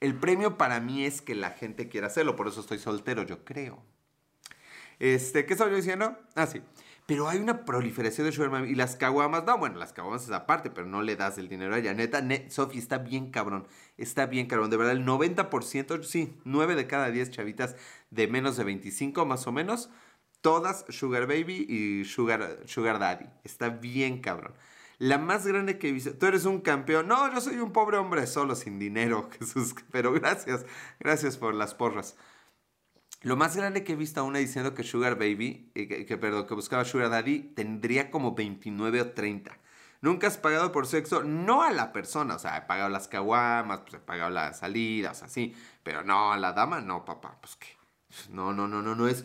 El 0.00 0.14
premio 0.14 0.56
para 0.56 0.80
mí 0.80 1.04
es 1.04 1.20
que 1.20 1.34
la 1.34 1.50
gente 1.50 1.88
quiera 1.88 2.06
hacerlo, 2.06 2.34
por 2.34 2.48
eso 2.48 2.60
estoy 2.60 2.78
soltero, 2.78 3.22
yo 3.22 3.44
creo. 3.44 3.82
Este, 4.98 5.46
¿qué 5.46 5.54
estaba 5.54 5.70
yo 5.70 5.76
diciendo? 5.76 6.16
Ah, 6.34 6.46
sí. 6.46 6.62
Pero 7.06 7.28
hay 7.28 7.38
una 7.38 7.64
proliferación 7.64 8.26
de 8.26 8.32
sugar 8.32 8.50
mami. 8.50 8.70
Y 8.70 8.74
las 8.76 8.94
caguamas, 8.96 9.44
no, 9.44 9.58
bueno, 9.58 9.78
las 9.78 9.92
caguamas 9.92 10.24
es 10.24 10.30
aparte, 10.30 10.70
pero 10.70 10.86
no 10.86 11.02
le 11.02 11.16
das 11.16 11.38
el 11.38 11.48
dinero 11.48 11.74
a 11.74 11.78
ella. 11.78 11.92
Neta, 11.92 12.22
Sofi 12.48 12.78
está 12.78 12.98
bien 12.98 13.30
cabrón. 13.30 13.66
Está 13.96 14.26
bien 14.26 14.46
cabrón. 14.46 14.70
De 14.70 14.76
verdad, 14.76 14.92
el 14.92 15.04
90%, 15.04 16.04
sí, 16.04 16.38
9 16.44 16.76
de 16.76 16.86
cada 16.86 17.10
10 17.10 17.30
chavitas 17.30 17.74
de 18.10 18.28
menos 18.28 18.56
de 18.56 18.64
25 18.64 19.26
más 19.26 19.46
o 19.46 19.52
menos, 19.52 19.90
todas 20.40 20.84
Sugar 20.88 21.26
Baby 21.26 21.66
y 21.68 22.04
Sugar, 22.04 22.58
sugar 22.66 22.98
Daddy. 22.98 23.26
Está 23.42 23.70
bien 23.70 24.20
cabrón. 24.20 24.54
La 25.00 25.16
más 25.16 25.46
grande 25.46 25.78
que 25.78 25.88
he 25.88 25.92
visto. 25.92 26.12
Tú 26.12 26.26
eres 26.26 26.44
un 26.44 26.60
campeón. 26.60 27.08
No, 27.08 27.32
yo 27.32 27.40
soy 27.40 27.56
un 27.56 27.72
pobre 27.72 27.96
hombre 27.96 28.26
solo, 28.26 28.54
sin 28.54 28.78
dinero, 28.78 29.30
Jesús. 29.38 29.74
Pero 29.90 30.12
gracias, 30.12 30.66
gracias 30.98 31.38
por 31.38 31.54
las 31.54 31.74
porras. 31.74 32.16
Lo 33.22 33.34
más 33.34 33.56
grande 33.56 33.82
que 33.82 33.94
he 33.94 33.96
visto 33.96 34.20
a 34.20 34.24
una 34.24 34.40
diciendo 34.40 34.74
que 34.74 34.84
Sugar 34.84 35.18
Baby, 35.18 35.72
eh, 35.74 36.04
que, 36.04 36.16
perdón, 36.18 36.46
que 36.46 36.52
buscaba 36.54 36.84
Sugar 36.84 37.08
Daddy, 37.08 37.54
tendría 37.54 38.10
como 38.10 38.34
29 38.34 39.00
o 39.00 39.10
30. 39.12 39.56
Nunca 40.02 40.26
has 40.26 40.36
pagado 40.36 40.70
por 40.70 40.86
sexo, 40.86 41.24
no 41.24 41.62
a 41.62 41.70
la 41.70 41.92
persona, 41.92 42.36
o 42.36 42.38
sea, 42.38 42.58
he 42.58 42.62
pagado 42.62 42.90
las 42.90 43.08
caguamas, 43.08 43.80
pues 43.80 43.94
he 43.94 43.98
pagado 43.98 44.30
las 44.30 44.58
salidas, 44.58 45.22
así, 45.22 45.54
pero 45.82 46.04
no, 46.04 46.32
a 46.32 46.38
la 46.38 46.52
dama, 46.52 46.82
no, 46.82 47.06
papá, 47.06 47.38
pues 47.40 47.56
qué. 47.56 47.79
No, 48.30 48.52
no, 48.52 48.66
no, 48.66 48.82
no, 48.82 48.94
no 48.94 49.08
es 49.08 49.24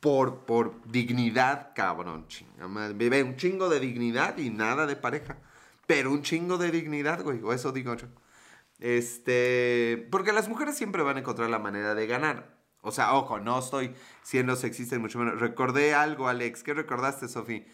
por, 0.00 0.44
por 0.46 0.80
dignidad, 0.90 1.72
cabrón, 1.74 2.28
chinga 2.28 2.66
Bebé, 2.94 3.22
un 3.22 3.36
chingo 3.36 3.68
de 3.68 3.80
dignidad 3.80 4.38
y 4.38 4.50
nada 4.50 4.86
de 4.86 4.96
pareja. 4.96 5.36
Pero 5.86 6.12
un 6.12 6.22
chingo 6.22 6.56
de 6.56 6.70
dignidad, 6.70 7.22
güey, 7.22 7.40
o 7.42 7.52
eso 7.52 7.72
digo 7.72 7.94
yo. 7.94 8.06
Este, 8.78 10.08
porque 10.10 10.32
las 10.32 10.48
mujeres 10.48 10.76
siempre 10.76 11.02
van 11.02 11.16
a 11.16 11.20
encontrar 11.20 11.50
la 11.50 11.58
manera 11.58 11.94
de 11.94 12.06
ganar. 12.06 12.56
O 12.82 12.92
sea, 12.92 13.14
ojo, 13.14 13.40
no 13.40 13.58
estoy 13.58 13.94
siendo 14.22 14.56
sexista 14.56 14.96
y 14.96 14.98
mucho 14.98 15.18
menos. 15.18 15.40
Recordé 15.40 15.94
algo, 15.94 16.28
Alex. 16.28 16.62
¿Qué 16.62 16.72
recordaste, 16.72 17.28
Sofi? 17.28 17.66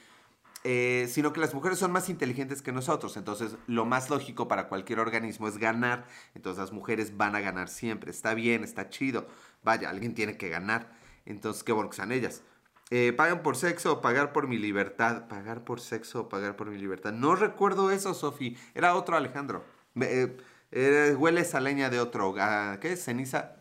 Eh, 0.69 1.07
sino 1.09 1.33
que 1.33 1.39
las 1.39 1.55
mujeres 1.55 1.79
son 1.79 1.93
más 1.93 2.09
inteligentes 2.09 2.61
que 2.61 2.73
nosotros. 2.73 3.17
Entonces, 3.17 3.57
lo 3.69 3.85
más 3.85 4.11
lógico 4.11 4.49
para 4.49 4.67
cualquier 4.67 4.99
organismo 4.99 5.47
es 5.47 5.59
ganar. 5.59 6.07
Entonces, 6.35 6.59
las 6.59 6.73
mujeres 6.73 7.17
van 7.17 7.37
a 7.37 7.41
ganar 7.41 7.69
siempre. 7.69 8.11
Está 8.11 8.35
bien, 8.35 8.65
está 8.65 8.89
chido. 8.89 9.29
Vaya, 9.63 9.89
alguien 9.91 10.15
tiene 10.15 10.37
que 10.37 10.49
ganar. 10.49 10.91
Entonces, 11.25 11.63
qué 11.63 11.71
bueno 11.71 11.89
que 11.91 11.95
sean 11.95 12.11
ellas. 12.11 12.43
Eh, 12.91 13.13
¿Pagan 13.17 13.45
por 13.45 13.57
sexo 13.57 13.93
o 13.93 14.01
pagar 14.01 14.33
por 14.33 14.49
mi 14.49 14.59
libertad? 14.59 15.29
Pagar 15.29 15.63
por 15.63 15.79
sexo 15.81 16.23
o 16.23 16.29
pagar 16.29 16.57
por 16.57 16.69
mi 16.69 16.79
libertad. 16.79 17.13
No 17.13 17.37
recuerdo 17.37 17.93
eso, 17.93 18.13
Sofi. 18.13 18.57
Era 18.75 18.97
otro 18.97 19.17
Alejandro. 19.17 19.65
Eh, 20.01 21.15
huele 21.17 21.43
esa 21.43 21.61
leña 21.61 21.91
de 21.91 22.01
otro. 22.01 22.35
¿Qué 22.81 22.95
es? 22.95 23.05
¿Ceniza? 23.05 23.53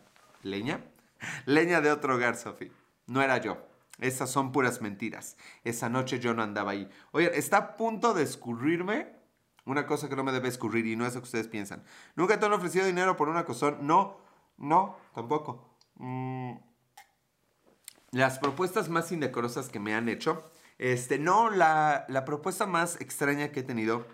¿Leña? 0.42 0.80
Leña 1.46 1.80
de 1.80 1.92
otro 1.92 2.16
hogar, 2.16 2.36
Sofi. 2.36 2.72
No 3.06 3.22
era 3.22 3.38
yo. 3.38 3.65
Esas 3.98 4.30
son 4.30 4.52
puras 4.52 4.82
mentiras. 4.82 5.36
Esa 5.64 5.88
noche 5.88 6.18
yo 6.18 6.34
no 6.34 6.42
andaba 6.42 6.72
ahí. 6.72 6.88
Oye, 7.12 7.30
está 7.38 7.56
a 7.56 7.76
punto 7.76 8.14
de 8.14 8.22
escurrirme 8.22 9.16
una 9.64 9.86
cosa 9.86 10.08
que 10.08 10.16
no 10.16 10.24
me 10.24 10.32
debe 10.32 10.48
escurrir 10.48 10.86
y 10.86 10.96
no 10.96 11.06
es 11.06 11.14
lo 11.14 11.20
que 11.20 11.26
ustedes 11.26 11.48
piensan. 11.48 11.82
¿Nunca 12.14 12.38
te 12.38 12.46
han 12.46 12.52
ofrecido 12.52 12.86
dinero 12.86 13.16
por 13.16 13.28
una 13.28 13.44
cosa? 13.44 13.76
No, 13.80 14.18
no, 14.58 14.96
tampoco. 15.14 15.76
Mm. 15.96 16.54
Las 18.12 18.38
propuestas 18.38 18.88
más 18.88 19.10
indecorosas 19.12 19.68
que 19.68 19.80
me 19.80 19.94
han 19.94 20.08
hecho. 20.08 20.48
Este, 20.78 21.18
no, 21.18 21.50
la, 21.50 22.06
la 22.08 22.24
propuesta 22.24 22.66
más 22.66 23.00
extraña 23.00 23.50
que 23.50 23.60
he 23.60 23.62
tenido 23.62 24.06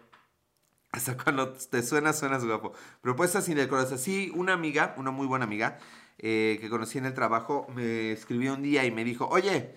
hasta 0.92 1.16
cuando 1.16 1.52
te 1.52 1.82
suena, 1.82 2.12
suenas 2.12 2.44
guapo. 2.44 2.72
Propuestas 3.00 3.48
indecorosas. 3.48 4.00
Sí, 4.00 4.32
una 4.34 4.54
amiga, 4.54 4.94
una 4.96 5.10
muy 5.10 5.26
buena 5.26 5.44
amiga, 5.44 5.78
eh, 6.18 6.58
que 6.60 6.70
conocí 6.70 6.98
en 6.98 7.06
el 7.06 7.14
trabajo, 7.14 7.66
me 7.74 8.12
escribió 8.12 8.54
un 8.54 8.62
día 8.62 8.84
y 8.84 8.90
me 8.90 9.04
dijo, 9.04 9.26
oye, 9.28 9.74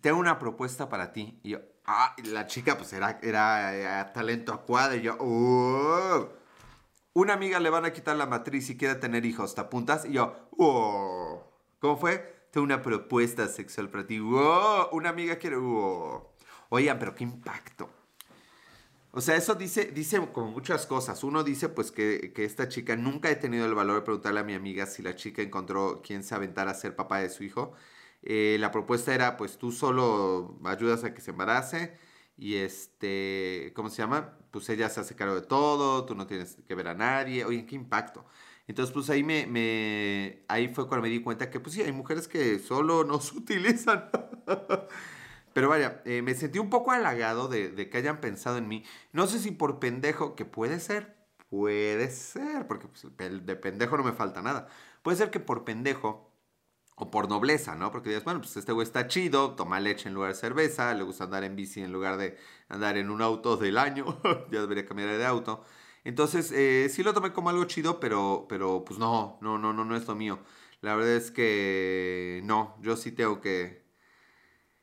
tengo 0.00 0.18
una 0.18 0.38
propuesta 0.38 0.88
para 0.88 1.12
ti. 1.12 1.40
Y 1.42 1.50
yo, 1.50 1.60
ah, 1.86 2.14
la 2.24 2.46
chica 2.46 2.76
pues 2.76 2.92
era, 2.92 3.18
era, 3.22 4.02
eh, 4.02 4.10
talento 4.12 4.52
acuado. 4.52 4.94
Y 4.96 5.02
yo, 5.02 5.16
oh". 5.20 6.28
Una 7.14 7.34
amiga 7.34 7.60
le 7.60 7.70
van 7.70 7.84
a 7.84 7.92
quitar 7.92 8.16
la 8.16 8.26
matriz 8.26 8.70
y 8.70 8.76
quiere 8.76 8.94
tener 8.94 9.24
hijos, 9.26 9.54
¿te 9.54 9.60
apuntas? 9.60 10.04
Y 10.04 10.12
yo, 10.12 10.48
oh. 10.58 11.44
¿Cómo 11.78 11.96
fue? 11.96 12.48
Tengo 12.50 12.64
una 12.64 12.82
propuesta 12.82 13.48
sexual 13.48 13.88
para 13.90 14.06
ti. 14.06 14.18
Oh. 14.20 14.88
Una 14.92 15.10
amiga 15.10 15.36
quiere, 15.36 15.56
oh. 15.56 16.34
Oigan, 16.70 16.98
pero 16.98 17.14
qué 17.14 17.24
impacto. 17.24 17.90
O 19.14 19.20
sea, 19.20 19.36
eso 19.36 19.54
dice, 19.54 19.86
dice 19.92 20.18
como 20.32 20.50
muchas 20.50 20.86
cosas. 20.86 21.22
Uno 21.22 21.44
dice 21.44 21.68
pues 21.68 21.90
que, 21.92 22.32
esta 22.36 22.68
chica 22.68 22.96
nunca 22.96 23.30
he 23.30 23.36
tenido 23.36 23.66
el 23.66 23.74
valor 23.74 23.96
de 23.96 24.02
preguntarle 24.02 24.40
a 24.40 24.44
mi 24.44 24.54
amiga 24.54 24.86
si 24.86 25.02
la 25.02 25.14
chica 25.16 25.42
encontró 25.42 26.00
quién 26.02 26.22
se 26.24 26.34
aventara 26.34 26.70
a 26.70 26.74
ser 26.74 26.96
papá 26.96 27.18
de 27.18 27.28
su 27.28 27.44
hijo. 27.44 27.72
Eh, 28.22 28.56
la 28.58 28.70
propuesta 28.70 29.14
era 29.14 29.36
pues 29.36 29.58
tú 29.58 29.70
solo 29.72 30.58
ayudas 30.64 31.04
a 31.04 31.12
que 31.12 31.20
se 31.20 31.32
embarace 31.32 31.98
y 32.38 32.56
este, 32.56 33.72
¿cómo 33.74 33.90
se 33.90 33.98
llama? 33.98 34.38
Pues 34.50 34.68
ella 34.70 34.88
se 34.88 35.00
hace 35.00 35.14
cargo 35.14 35.34
de 35.34 35.42
todo, 35.42 36.06
tú 36.06 36.14
no 36.14 36.26
tienes 36.26 36.56
que 36.66 36.74
ver 36.74 36.88
a 36.88 36.94
nadie. 36.94 37.44
Oye, 37.44 37.66
qué 37.66 37.74
impacto. 37.76 38.24
Entonces, 38.66 38.92
pues 38.94 39.10
ahí 39.10 39.22
me, 39.22 39.46
me, 39.46 40.44
ahí 40.48 40.68
fue 40.68 40.88
cuando 40.88 41.02
me 41.02 41.08
di 41.10 41.20
cuenta 41.20 41.50
que 41.50 41.60
pues 41.60 41.74
sí, 41.74 41.82
hay 41.82 41.92
mujeres 41.92 42.28
que 42.28 42.58
solo 42.58 43.04
nos 43.04 43.32
utilizan. 43.34 44.08
Pero 45.52 45.68
vaya, 45.68 46.02
eh, 46.04 46.22
me 46.22 46.34
sentí 46.34 46.58
un 46.58 46.70
poco 46.70 46.92
halagado 46.92 47.48
de, 47.48 47.88
que 47.90 47.98
hayan 47.98 48.20
pensado 48.20 48.58
en 48.58 48.68
mí. 48.68 48.84
No 49.12 49.26
sé 49.26 49.38
si 49.38 49.50
por 49.50 49.78
pendejo, 49.78 50.34
que 50.34 50.44
puede 50.44 50.80
ser, 50.80 51.16
puede 51.50 52.10
ser, 52.10 52.66
porque 52.66 52.88
pues, 52.88 53.06
de 53.46 53.56
pendejo 53.56 53.96
no 53.96 54.04
me 54.04 54.12
falta 54.12 54.42
nada. 54.42 54.68
Puede 55.02 55.16
ser 55.18 55.30
que 55.30 55.40
por 55.40 55.64
pendejo 55.64 56.32
o 56.96 57.10
por 57.10 57.28
nobleza, 57.28 57.74
¿no? 57.74 57.90
Porque 57.90 58.10
digas, 58.10 58.24
bueno, 58.24 58.40
pues 58.40 58.56
este 58.56 58.72
güey 58.72 58.86
está 58.86 59.08
chido, 59.08 59.54
toma 59.54 59.80
leche 59.80 60.08
en 60.08 60.14
lugar 60.14 60.30
de 60.32 60.38
cerveza, 60.38 60.94
le 60.94 61.02
gusta 61.04 61.24
andar 61.24 61.44
en 61.44 61.56
bici 61.56 61.82
en 61.82 61.92
lugar 61.92 62.16
de 62.16 62.36
andar 62.68 62.96
en 62.96 63.10
un 63.10 63.22
auto 63.22 63.56
del 63.56 63.78
año, 63.78 64.20
ya 64.50 64.60
debería 64.60 64.86
cambiar 64.86 65.10
de 65.10 65.26
auto. 65.26 65.64
Entonces, 66.04 66.52
eh, 66.52 66.88
sí 66.90 67.02
lo 67.02 67.14
tomé 67.14 67.32
como 67.32 67.50
algo 67.50 67.64
chido, 67.64 68.00
pero, 68.00 68.46
pero 68.48 68.84
pues 68.84 68.98
no, 68.98 69.38
no, 69.40 69.58
no, 69.58 69.72
no, 69.72 69.84
no 69.84 69.96
es 69.96 70.06
lo 70.06 70.14
mío. 70.14 70.40
La 70.80 70.96
verdad 70.96 71.14
es 71.14 71.30
que 71.30 72.40
no, 72.44 72.76
yo 72.80 72.96
sí 72.96 73.12
tengo 73.12 73.40
que, 73.40 73.81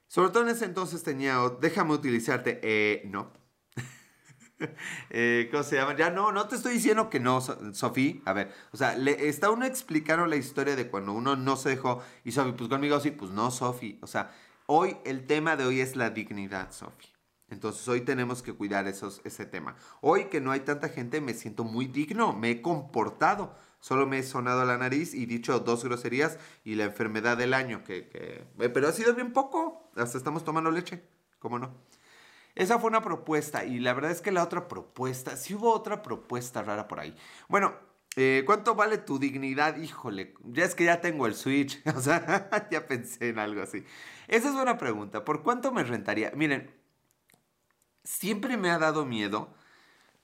sobre 0.10 0.32
todo 0.32 0.42
en 0.42 0.50
ese 0.50 0.66
entonces 0.66 1.04
tenía, 1.04 1.38
déjame 1.62 1.94
utilizarte, 1.94 2.60
eh, 2.64 3.04
no. 3.06 3.32
eh, 5.12 5.48
¿Cómo 5.52 5.62
se 5.62 5.76
llama? 5.76 5.96
Ya 5.96 6.10
no, 6.10 6.32
no 6.32 6.48
te 6.48 6.56
estoy 6.56 6.74
diciendo 6.74 7.12
que 7.12 7.20
no, 7.20 7.42
Sofía. 7.42 8.16
A 8.26 8.34
ver, 8.34 8.52
o 8.72 8.78
sea, 8.78 8.98
le, 8.98 9.30
está 9.30 9.52
uno 9.52 9.66
explicando 9.66 10.26
la 10.26 10.36
historia 10.36 10.76
de 10.76 10.90
cuando 10.90 11.14
uno 11.14 11.36
no 11.36 11.56
se 11.56 11.70
dejó 11.70 12.02
y 12.24 12.32
Sofía, 12.32 12.58
pues 12.58 12.70
conmigo 12.70 13.00
sí, 13.00 13.12
pues 13.12 13.30
no, 13.30 13.52
Sofía. 13.52 13.98
O 14.02 14.08
sea, 14.08 14.32
hoy 14.66 14.98
el 15.06 15.28
tema 15.28 15.56
de 15.56 15.66
hoy 15.66 15.80
es 15.80 15.96
la 15.96 16.10
dignidad, 16.10 16.72
Sofía. 16.72 17.12
Entonces 17.52 17.88
hoy 17.88 18.02
tenemos 18.02 18.42
que 18.42 18.54
cuidar 18.54 18.88
esos, 18.88 19.22
ese 19.24 19.46
tema. 19.46 19.76
Hoy 20.02 20.26
que 20.26 20.42
no 20.42 20.52
hay 20.52 20.62
tanta 20.62 20.90
gente 20.90 21.22
me 21.22 21.36
siento 21.36 21.64
muy 21.64 21.86
digno, 21.86 22.34
me 22.34 22.50
he 22.50 22.62
comportado. 22.64 23.56
Solo 23.80 24.06
me 24.06 24.20
he 24.20 24.24
sonado 24.24 24.66
la 24.66 24.78
nariz 24.78 25.14
y 25.14 25.26
dicho 25.26 25.60
dos 25.60 25.86
groserías 25.86 26.38
y 26.66 26.76
la 26.76 26.84
enfermedad 26.84 27.38
del 27.38 27.54
año, 27.54 27.84
que, 27.86 28.10
eh, 28.14 28.70
pero 28.70 28.90
ha 28.90 28.92
sido 28.92 29.14
bien 29.16 29.32
poco. 29.32 29.89
Hasta 30.00 30.18
estamos 30.18 30.44
tomando 30.44 30.72
leche, 30.72 31.04
¿cómo 31.40 31.60
no? 31.60 31.76
Esa 32.56 32.80
fue 32.80 32.90
una 32.90 33.02
propuesta 33.02 33.64
y 33.64 33.80
la 33.80 33.94
verdad 33.94 34.12
es 34.12 34.22
que 34.22 34.32
la 34.32 34.44
otra 34.44 34.68
propuesta, 34.68 35.38
sí 35.38 35.54
hubo 35.54 35.74
otra 35.74 36.02
propuesta 36.02 36.62
rara 36.62 36.88
por 36.88 37.00
ahí. 37.00 37.16
Bueno, 37.48 37.74
eh, 38.16 38.44
¿cuánto 38.46 38.76
vale 38.76 38.98
tu 38.98 39.20
dignidad? 39.20 39.78
Híjole, 39.78 40.34
ya 40.44 40.66
es 40.66 40.76
que 40.76 40.86
ya 40.86 41.00
tengo 41.00 41.26
el 41.28 41.36
Switch, 41.36 41.82
o 41.96 42.02
sea, 42.02 42.50
ya 42.72 42.88
pensé 42.88 43.30
en 43.30 43.40
algo 43.40 43.62
así. 43.62 43.86
Esa 44.28 44.50
es 44.50 44.56
una 44.56 44.78
pregunta, 44.78 45.24
¿por 45.24 45.44
cuánto 45.44 45.72
me 45.72 45.84
rentaría? 45.84 46.32
Miren, 46.36 46.72
siempre 48.04 48.58
me 48.58 48.72
ha 48.72 48.80
dado 48.80 49.06
miedo, 49.06 49.54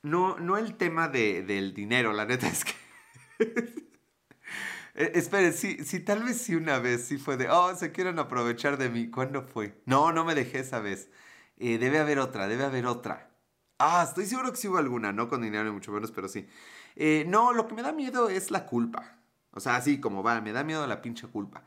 no, 0.02 0.38
no 0.40 0.58
el 0.58 0.76
tema 0.76 1.08
de, 1.08 1.44
del 1.44 1.74
dinero, 1.74 2.14
la 2.14 2.26
neta 2.26 2.48
es 2.48 2.66
que 2.66 2.74
Eh, 4.96 5.12
espere, 5.16 5.52
si, 5.52 5.84
si 5.84 6.00
tal 6.00 6.24
vez 6.24 6.38
sí 6.42 6.56
una 6.56 6.80
vez 6.80 7.06
sí 7.06 7.18
fue 7.18 7.36
de, 7.38 7.50
oh, 7.50 7.76
se 7.76 7.92
quieren 7.92 8.18
aprovechar 8.20 8.78
de 8.78 8.90
mí. 8.90 9.10
¿Cuándo 9.10 9.44
fue? 9.44 9.82
No, 9.86 10.12
no 10.14 10.26
me 10.26 10.36
dejé 10.36 10.60
esa 10.60 10.80
vez. 10.80 11.10
Eh, 11.58 11.78
debe 11.78 12.00
haber 12.00 12.20
otra, 12.20 12.48
debe 12.48 12.64
haber 12.64 12.86
otra. 12.86 13.32
Ah, 13.78 14.06
estoy 14.08 14.26
seguro 14.26 14.52
que 14.52 14.58
sí 14.58 14.68
hubo 14.70 14.78
alguna, 14.78 15.12
no 15.12 15.28
con 15.30 15.42
dinero 15.42 15.66
ni 15.66 15.72
mucho 15.72 15.92
menos, 15.92 16.12
pero 16.12 16.30
sí. 16.30 16.48
Eh, 16.96 17.26
no, 17.28 17.54
lo 17.54 17.68
que 17.68 17.76
me 17.76 17.82
da 17.82 17.92
miedo 17.92 18.30
es 18.30 18.52
la 18.52 18.66
culpa. 18.66 19.20
O 19.52 19.60
sea, 19.60 19.76
así 19.76 20.00
como 20.00 20.24
va, 20.24 20.42
me 20.42 20.54
da 20.54 20.64
miedo 20.64 20.88
la 20.88 21.02
pinche 21.02 21.28
culpa. 21.28 21.66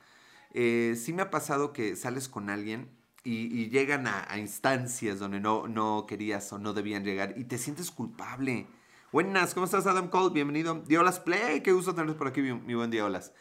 sí 0.53 1.13
me 1.15 1.23
ha 1.23 1.31
pasado 1.31 1.73
que 1.73 1.97
sales 1.97 2.29
con 2.29 2.51
alguien 2.51 2.91
y, 3.25 3.69
llegan 3.71 4.07
a, 4.07 4.27
a, 4.31 4.39
instancias 4.39 5.19
donde 5.19 5.41
no, 5.41 5.69
no 5.69 6.07
querías 6.07 6.53
o 6.53 6.59
no 6.59 6.73
debían 6.75 7.05
llegar 7.05 7.35
y 7.37 7.45
te 7.45 7.59
sientes 7.59 7.91
culpable. 7.91 8.67
Buenas, 9.11 9.55
¿cómo 9.55 9.65
estás 9.65 9.87
Adam 9.87 10.09
Cole? 10.09 10.35
Bienvenido. 10.35 10.83
Diolas 10.87 11.19
Play, 11.19 11.63
qué 11.63 11.73
gusto 11.73 11.95
tenerlos 11.95 12.17
por 12.17 12.29
aquí, 12.29 12.43
mi, 12.43 12.75
buen 12.75 12.91
Diolas. 12.91 13.33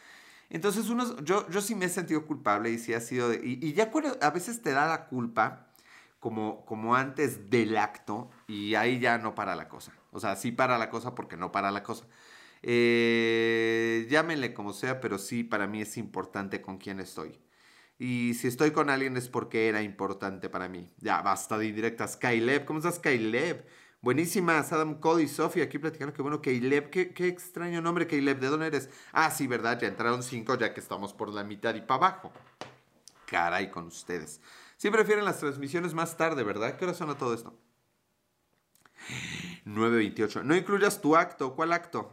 Entonces, 0.50 0.86
yo, 1.26 1.62
sí 1.62 1.76
me 1.76 1.86
he 1.86 1.90
sentido 1.90 2.26
culpable 2.26 2.70
y 2.70 2.78
sí 2.78 2.94
ha 2.94 3.02
sido... 3.02 3.28
De, 3.28 3.42
y, 3.44 3.74
ya 3.74 3.92
a 4.22 4.30
veces 4.30 4.62
te 4.62 4.72
da 4.72 4.88
la 4.88 5.08
culpa 5.08 5.68
como, 6.22 6.66
como 6.66 6.96
antes 6.96 7.50
del 7.50 7.76
acto 7.76 8.32
y 8.48 8.76
ahí 8.76 9.00
ya 9.00 9.18
no 9.18 9.36
para 9.36 9.58
la 9.58 9.68
cosa. 9.68 9.92
O 10.12 10.22
sea, 10.22 10.38
sí 10.38 10.54
para 10.54 10.78
la 10.78 10.90
cosa 10.90 11.16
porque 11.16 11.36
no 11.36 11.52
para 11.52 11.70
la 11.70 11.84
cosa. 11.84 12.06
Eh, 12.64 14.08
llámenle 14.10 14.54
como 14.54 14.72
sea, 14.72 15.02
pero 15.02 15.18
sí, 15.18 15.44
para 15.44 15.68
mí 15.68 15.82
es 15.82 15.98
importante 15.98 16.62
con 16.62 16.78
quién 16.78 17.02
estoy. 17.02 17.38
Y 18.00 18.36
si 18.36 18.48
estoy 18.48 18.72
con 18.72 18.90
alguien 18.90 19.18
es 19.18 19.28
porque 19.28 19.68
era 19.68 19.82
importante 19.82 20.48
para 20.48 20.70
mí. 20.70 20.90
Ya, 21.00 21.22
basta 21.22 21.58
de 21.58 21.68
indirectas. 21.68 22.16
Kyleb, 22.16 22.64
¿cómo 22.64 22.80
estás, 22.80 23.00
Kyleb? 23.00 23.66
Buenísimas, 24.02 24.72
Adam 24.72 25.00
Cole 25.00 25.24
y 25.24 25.28
Sofía 25.28 25.64
aquí 25.66 25.80
platicando. 25.80 26.14
Qué 26.14 26.22
bueno, 26.22 26.42
Kyleb, 26.42 26.90
qué, 26.90 27.14
qué 27.14 27.28
extraño 27.28 27.82
nombre, 27.82 28.08
Kyleb. 28.08 28.40
¿De 28.40 28.48
dónde 28.48 28.68
eres? 28.68 28.90
Ah, 29.12 29.32
sí, 29.32 29.48
¿verdad? 29.48 29.80
Ya 29.80 29.88
entraron 29.88 30.24
cinco, 30.24 30.56
ya 30.56 30.74
que 30.74 30.80
estamos 30.80 31.14
por 31.14 31.30
la 31.30 31.44
mitad 31.44 31.74
y 31.76 31.82
para 31.82 32.08
abajo. 32.08 32.32
Caray, 33.26 33.72
con 33.72 33.88
ustedes. 33.88 34.40
Sí 34.78 34.92
prefieren 34.92 35.26
las 35.26 35.40
transmisiones 35.40 35.94
más 35.94 36.16
tarde, 36.16 36.44
¿verdad? 36.44 36.78
¿Qué 36.78 36.86
hora 36.86 36.94
suena 36.94 37.18
todo 37.18 37.34
esto? 37.34 37.58
9.28. 39.66 40.44
No 40.44 40.56
incluyas 40.56 41.02
tu 41.02 41.16
acto. 41.16 41.56
¿Cuál 41.56 41.74
acto? 41.74 42.12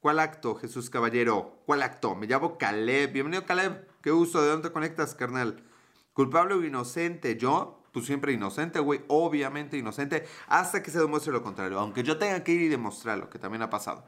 ¿Cuál 0.00 0.20
acto, 0.20 0.54
Jesús 0.54 0.90
Caballero? 0.90 1.62
¿Cuál 1.66 1.82
acto? 1.82 2.14
Me 2.14 2.26
llamo 2.26 2.58
Caleb. 2.58 3.12
Bienvenido, 3.12 3.44
Caleb. 3.44 3.88
Qué 4.02 4.10
gusto. 4.10 4.40
¿De 4.40 4.48
dónde 4.48 4.68
te 4.68 4.72
conectas, 4.72 5.14
carnal? 5.14 5.62
¿Culpable 6.12 6.54
o 6.54 6.64
inocente? 6.64 7.36
¿Yo? 7.36 7.83
Pues 7.94 8.06
siempre 8.06 8.32
inocente, 8.32 8.80
güey. 8.80 9.02
Obviamente 9.06 9.78
inocente. 9.78 10.26
Hasta 10.48 10.82
que 10.82 10.90
se 10.90 10.98
demuestre 10.98 11.32
lo 11.32 11.44
contrario. 11.44 11.78
Aunque 11.78 12.02
yo 12.02 12.18
tenga 12.18 12.42
que 12.42 12.50
ir 12.52 12.62
y 12.62 12.68
demostrarlo, 12.68 13.30
que 13.30 13.38
también 13.38 13.62
ha 13.62 13.70
pasado. 13.70 14.04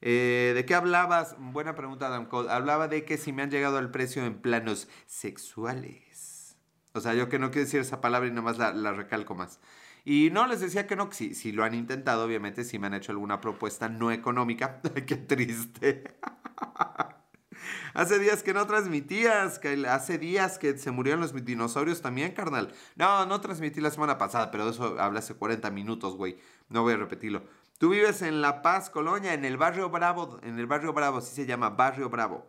Eh, 0.00 0.52
¿De 0.56 0.64
qué 0.66 0.74
hablabas? 0.74 1.36
Buena 1.38 1.76
pregunta, 1.76 2.08
Adam 2.08 2.26
Cole. 2.26 2.50
Hablaba 2.50 2.88
de 2.88 3.04
que 3.04 3.18
si 3.18 3.32
me 3.32 3.42
han 3.42 3.50
llegado 3.52 3.78
al 3.78 3.92
precio 3.92 4.24
en 4.26 4.34
planos 4.40 4.88
sexuales. 5.06 6.56
O 6.92 7.00
sea, 7.00 7.14
yo 7.14 7.28
que 7.28 7.38
no 7.38 7.52
quiero 7.52 7.66
decir 7.66 7.80
esa 7.80 8.00
palabra 8.00 8.28
y 8.28 8.32
nomás 8.32 8.58
la, 8.58 8.72
la 8.72 8.92
recalco 8.92 9.36
más. 9.36 9.60
Y 10.04 10.30
no, 10.32 10.48
les 10.48 10.60
decía 10.60 10.88
que 10.88 10.96
no, 10.96 11.12
si, 11.12 11.34
si 11.34 11.52
lo 11.52 11.62
han 11.62 11.74
intentado, 11.74 12.24
obviamente, 12.24 12.64
si 12.64 12.80
me 12.80 12.88
han 12.88 12.94
hecho 12.94 13.12
alguna 13.12 13.40
propuesta 13.40 13.88
no 13.88 14.10
económica. 14.10 14.80
Qué 15.06 15.16
triste. 15.16 16.02
Hace 17.94 18.18
días 18.18 18.42
que 18.42 18.54
no 18.54 18.66
transmitías, 18.66 19.58
que 19.58 19.86
hace 19.86 20.18
días 20.18 20.58
que 20.58 20.78
se 20.78 20.90
murieron 20.90 21.20
los 21.20 21.34
dinosaurios 21.44 22.02
también, 22.02 22.32
carnal. 22.32 22.72
No, 22.96 23.26
no 23.26 23.40
transmití 23.40 23.80
la 23.80 23.90
semana 23.90 24.18
pasada, 24.18 24.50
pero 24.50 24.68
eso 24.68 25.00
hablé 25.00 25.18
hace 25.18 25.34
40 25.34 25.70
minutos, 25.70 26.16
güey. 26.16 26.38
No 26.68 26.82
voy 26.82 26.94
a 26.94 26.96
repetirlo. 26.96 27.42
Tú 27.78 27.88
vives 27.88 28.22
en 28.22 28.42
La 28.42 28.62
Paz, 28.62 28.90
Colonia, 28.90 29.32
en 29.32 29.44
el 29.44 29.56
barrio 29.56 29.88
Bravo, 29.90 30.38
en 30.42 30.58
el 30.58 30.66
barrio 30.66 30.92
Bravo, 30.92 31.18
así 31.18 31.34
se 31.34 31.46
llama, 31.46 31.70
barrio 31.70 32.10
Bravo. 32.10 32.46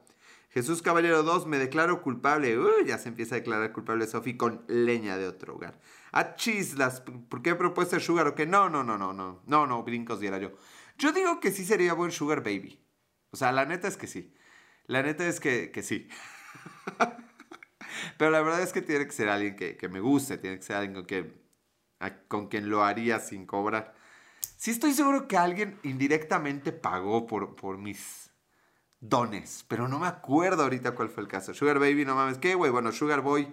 Jesús 0.50 0.82
Caballero 0.82 1.24
2, 1.24 1.48
me 1.48 1.58
declaro 1.58 2.02
culpable. 2.02 2.60
Uy, 2.60 2.86
ya 2.86 2.98
se 2.98 3.08
empieza 3.08 3.36
a 3.36 3.38
declarar 3.38 3.72
culpable 3.72 4.06
Sofi 4.06 4.36
con 4.36 4.66
leña 4.68 5.18
de 5.18 5.28
otro 5.28 5.56
hogar. 5.56 5.80
Ah, 6.12 6.36
chislas, 6.36 7.02
¿por 7.02 7.42
qué 7.42 7.56
propuesta 7.56 7.98
Sugar 8.02 8.28
o 8.28 8.36
qué? 8.36 8.46
No, 8.46 8.70
no, 8.70 8.84
no, 8.84 8.98
no, 8.98 9.14
no, 9.14 9.42
no, 9.46 9.66
no, 9.66 9.84
brincos 9.84 10.20
diera 10.20 10.38
yo. 10.40 10.52
Yo 10.98 11.14
digo 11.14 11.40
que 11.40 11.52
sí 11.52 11.64
sería 11.64 11.94
buen 11.94 12.12
Sugar 12.12 12.44
Baby. 12.44 12.78
O 13.32 13.38
sea, 13.38 13.54
la 13.54 13.66
neta 13.66 13.88
es 13.88 13.96
que 13.96 14.08
sí. 14.08 14.34
La 14.92 15.02
neta 15.02 15.26
es 15.26 15.40
que, 15.40 15.72
que 15.72 15.84
sí. 15.84 16.10
Pero 18.18 18.30
la 18.30 18.42
verdad 18.42 18.62
es 18.62 18.74
que 18.74 18.82
tiene 18.82 19.06
que 19.06 19.14
ser 19.14 19.30
alguien 19.30 19.56
que, 19.56 19.78
que 19.78 19.88
me 19.88 20.02
guste, 20.02 20.38
tiene 20.38 20.58
que 20.58 20.64
ser 20.64 20.76
alguien 20.76 20.96
con 20.96 21.06
quien, 21.06 21.34
con 22.28 22.48
quien 22.50 22.70
lo 22.70 22.84
haría 22.84 23.22
sin 23.22 23.46
cobrar. 23.46 23.96
Sí 24.58 24.72
estoy 24.72 24.92
seguro 24.92 25.30
que 25.30 25.38
alguien 25.38 25.80
indirectamente 25.84 26.74
pagó 26.74 27.26
por, 27.26 27.56
por 27.56 27.78
mis 27.78 28.32
dones, 29.00 29.64
pero 29.70 29.88
no 29.88 29.98
me 29.98 30.08
acuerdo 30.08 30.64
ahorita 30.64 30.92
cuál 30.92 31.08
fue 31.08 31.24
el 31.24 31.30
caso. 31.30 31.54
Sugar 31.54 31.80
Baby, 31.80 32.04
no 32.04 32.16
mames, 32.16 32.38
¿qué, 32.38 32.56
güey? 32.56 32.70
Bueno, 32.70 32.92
Sugar 32.92 33.22
Boy, 33.22 33.48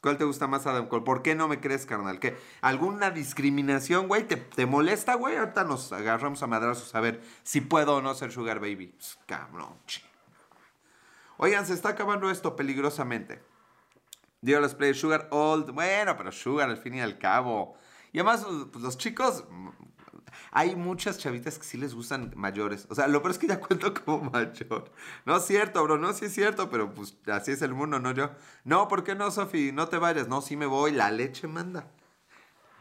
¿cuál 0.00 0.16
te 0.16 0.22
gusta 0.22 0.46
más, 0.46 0.64
Adam 0.68 0.86
Cole? 0.86 1.02
¿Por 1.02 1.22
qué 1.22 1.34
no 1.34 1.48
me 1.48 1.58
crees, 1.58 1.86
carnal? 1.86 2.20
¿Qué? 2.20 2.36
¿Alguna 2.60 3.10
discriminación, 3.10 4.06
güey? 4.06 4.28
¿Te, 4.28 4.36
¿Te, 4.36 4.64
molesta, 4.64 5.16
güey? 5.16 5.38
Ahorita 5.38 5.64
nos 5.64 5.92
agarramos 5.92 6.40
a 6.44 6.46
madrazos 6.46 6.94
a 6.94 7.00
ver 7.00 7.20
si 7.42 7.62
puedo 7.62 7.96
o 7.96 8.00
no 8.00 8.14
ser 8.14 8.30
Sugar 8.30 8.60
Baby. 8.60 8.94
Pues, 8.96 9.18
cabrón, 9.26 9.74
Oigan, 11.44 11.66
se 11.66 11.74
está 11.74 11.90
acabando 11.90 12.30
esto 12.30 12.56
peligrosamente. 12.56 13.42
Digo, 14.40 14.60
los 14.60 14.74
play 14.74 14.94
Sugar 14.94 15.28
Old. 15.30 15.72
Bueno, 15.72 16.16
pero 16.16 16.32
Sugar 16.32 16.70
al 16.70 16.78
fin 16.78 16.94
y 16.94 17.02
al 17.02 17.18
cabo. 17.18 17.76
Y 18.12 18.18
además, 18.18 18.46
pues, 18.72 18.82
los 18.82 18.96
chicos 18.96 19.44
hay 20.52 20.74
muchas 20.74 21.18
chavitas 21.18 21.58
que 21.58 21.66
sí 21.66 21.76
les 21.76 21.94
gustan 21.94 22.32
mayores. 22.34 22.86
O 22.88 22.94
sea, 22.94 23.08
lo 23.08 23.20
peor 23.20 23.32
es 23.32 23.38
que 23.38 23.46
ya 23.46 23.60
cuento 23.60 23.92
como 23.92 24.30
mayor. 24.30 24.90
No 25.26 25.36
es 25.36 25.44
cierto, 25.44 25.82
bro. 25.84 25.98
No, 25.98 26.14
sí 26.14 26.24
es 26.24 26.32
cierto, 26.32 26.70
pero 26.70 26.94
pues 26.94 27.14
así 27.26 27.52
es 27.52 27.60
el 27.60 27.74
mundo, 27.74 27.98
no 28.00 28.12
yo. 28.12 28.30
No, 28.64 28.88
¿por 28.88 29.04
qué 29.04 29.14
no, 29.14 29.30
Sofi? 29.30 29.70
No 29.70 29.88
te 29.88 29.98
vayas. 29.98 30.28
No, 30.28 30.40
sí 30.40 30.56
me 30.56 30.64
voy. 30.64 30.92
La 30.92 31.10
leche 31.10 31.46
manda. 31.46 31.90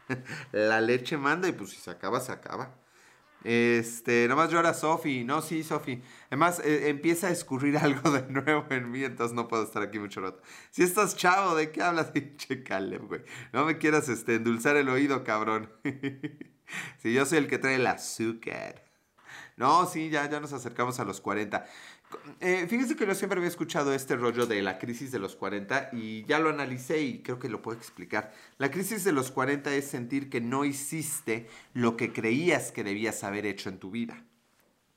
la 0.54 0.80
leche 0.80 1.18
manda 1.18 1.50
y 1.50 1.52
pues 1.52 1.72
si 1.72 1.82
se 1.82 1.92
acaba, 1.92 2.22
se 2.22 2.32
acaba. 2.32 2.74
Este, 3.44 4.28
nomás 4.28 4.52
llora 4.52 4.74
Sofi. 4.74 5.24
No, 5.24 5.42
sí, 5.42 5.64
Sofi. 5.64 6.02
Además, 6.28 6.62
eh, 6.64 6.90
empieza 6.90 7.28
a 7.28 7.32
escurrir 7.32 7.78
algo 7.80 8.12
de 8.12 8.24
nuevo 8.30 8.66
en 8.70 8.90
mí, 8.92 9.04
entonces 9.04 9.36
no 9.36 9.48
puedo 9.48 9.64
estar 9.64 9.84
aquí 9.84 10.00
mucho 10.00 10.22
rato. 10.22 10.42
Si 10.72 10.84
estás 10.84 11.16
chavo, 11.16 11.56
¿de 11.56 11.72
qué 11.72 11.82
hablas? 11.82 12.12
Che, 12.38 12.64
Caleb. 12.64 13.26
No 13.52 13.66
me 13.66 13.78
quieras 13.78 14.10
este, 14.10 14.36
endulzar 14.36 14.76
el 14.78 14.90
oído, 14.90 15.24
cabrón. 15.24 15.72
Sí, 17.00 17.14
yo 17.14 17.26
soy 17.26 17.40
el 17.40 17.48
que 17.48 17.60
trae 17.60 17.76
el 17.76 17.86
azúcar. 17.86 18.84
No, 19.58 19.86
sí, 19.86 20.10
ya, 20.10 20.28
ya 20.30 20.40
nos 20.40 20.54
acercamos 20.54 21.00
a 21.00 21.06
los 21.06 21.22
40. 21.22 21.66
Eh, 22.40 22.66
fíjense 22.68 22.96
que 22.96 23.06
yo 23.06 23.16
siempre 23.16 23.38
había 23.38 23.50
escuchado 23.50 23.94
este 23.94 24.16
rollo 24.16 24.46
de 24.46 24.62
la 24.62 24.78
crisis 24.78 25.12
de 25.12 25.20
los 25.20 25.36
40 25.36 25.90
y 25.94 26.24
ya 26.26 26.40
lo 26.40 26.50
analicé 26.50 27.02
y 27.02 27.24
creo 27.24 27.40
que 27.40 27.50
lo 27.50 27.62
puedo 27.62 27.78
explicar. 27.78 28.34
La 28.58 28.72
crisis 28.72 29.04
de 29.04 29.12
los 29.12 29.32
40 29.32 29.74
es 29.74 29.86
sentir 29.86 30.30
que 30.30 30.42
no 30.42 30.66
hiciste 30.66 31.48
lo 31.74 31.98
que 31.98 32.14
creías 32.14 32.72
que 32.72 32.84
debías 32.84 33.24
haber 33.24 33.46
hecho 33.46 33.70
en 33.70 33.80
tu 33.80 33.92
vida. 33.92 34.24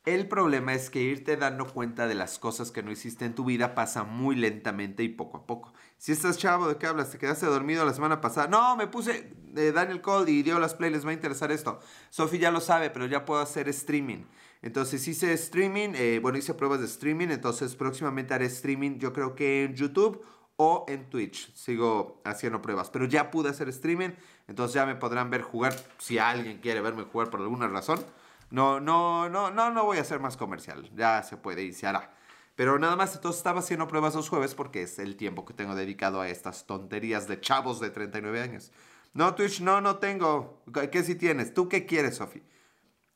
El 0.07 0.29
problema 0.29 0.73
es 0.73 0.89
que 0.89 1.03
irte 1.03 1.37
dando 1.37 1.67
cuenta 1.67 2.07
de 2.07 2.15
las 2.15 2.39
cosas 2.39 2.71
que 2.71 2.81
no 2.81 2.93
hiciste 2.93 3.25
en 3.25 3.35
tu 3.35 3.45
vida 3.45 3.75
pasa 3.75 4.05
muy 4.05 4.37
lentamente 4.37 5.03
y 5.03 5.09
poco 5.09 5.39
a 5.39 5.47
poco. 5.47 5.73
Si 5.99 6.13
estás 6.13 6.39
chavo, 6.39 6.69
¿de 6.69 6.77
qué 6.77 6.87
hablas? 6.87 7.11
¿Te 7.11 7.19
quedaste 7.19 7.47
dormido 7.47 7.85
la 7.85 7.93
semana 7.93 8.21
pasada? 8.21 8.47
No, 8.47 8.77
me 8.77 8.87
puse 8.87 9.35
de 9.57 9.73
Daniel 9.73 10.01
Cole 10.01 10.31
y 10.31 10.43
dio 10.43 10.61
las 10.61 10.75
play, 10.75 10.91
les 10.91 11.05
va 11.05 11.11
a 11.11 11.15
interesar 11.15 11.51
esto. 11.51 11.81
Sofi 12.11 12.39
ya 12.39 12.53
lo 12.53 12.61
sabe, 12.61 12.91
pero 12.91 13.07
ya 13.07 13.25
puedo 13.25 13.41
hacer 13.41 13.69
streaming. 13.69 14.25
Entonces 14.63 15.07
hice 15.09 15.33
streaming, 15.33 15.91
eh, 15.95 16.21
bueno, 16.23 16.39
hice 16.39 16.55
pruebas 16.55 16.81
de 16.81 16.87
streaming, 16.87 17.29
entonces 17.29 17.75
próximamente 17.75 18.35
haré 18.35 18.47
streaming, 18.47 18.99
yo 18.99 19.13
creo 19.13 19.35
que 19.35 19.65
en 19.65 19.75
YouTube 19.75 20.25
o 20.57 20.85
en 20.89 21.11
Twitch. 21.11 21.53
Sigo 21.55 22.21
haciendo 22.25 22.63
pruebas, 22.63 22.91
pero 22.91 23.07
ya 23.07 23.31
pude 23.31 23.51
hacer 23.51 23.69
streaming, 23.69 24.11
entonces 24.47 24.75
ya 24.75 24.87
me 24.87 24.95
podrán 24.95 25.31
ver 25.31 25.43
jugar 25.43 25.75
si 25.99 26.19
alguien 26.19 26.59
quiere 26.59 26.81
verme 26.81 27.05
jugar 27.05 27.31
por 27.31 27.41
alguna 27.41 27.69
razón. 27.69 28.05
No, 28.51 28.79
no, 28.79 29.29
no, 29.29 29.51
no, 29.51 29.71
no 29.71 29.85
voy 29.85 29.99
a 29.99 30.03
hacer 30.03 30.21
más 30.21 30.37
comercial. 30.37 30.89
Ya 30.95 31.23
se 31.23 31.37
puede 31.37 31.65
y 31.65 31.73
se 31.73 31.87
hará. 31.87 32.13
Pero 32.55 32.79
nada 32.79 32.97
más, 32.97 33.15
entonces 33.15 33.39
estaba 33.39 33.61
haciendo 33.61 33.87
pruebas 33.87 34.15
los 34.15 34.29
jueves 34.29 34.55
porque 34.55 34.83
es 34.83 34.99
el 34.99 35.17
tiempo 35.17 35.45
que 35.45 35.53
tengo 35.53 35.75
dedicado 35.75 36.21
a 36.21 36.29
estas 36.29 36.67
tonterías 36.67 37.29
de 37.29 37.41
chavos 37.41 37.81
de 37.81 37.91
39 37.91 38.41
años. 38.41 38.73
No, 39.17 39.35
Twitch, 39.35 39.63
no, 39.63 39.81
no 39.81 39.97
tengo. 39.97 40.63
¿Qué 40.93 41.03
si 41.03 41.15
tienes? 41.15 41.55
¿Tú 41.55 41.71
qué 41.71 41.87
quieres, 41.87 42.17
Sofi? 42.17 42.43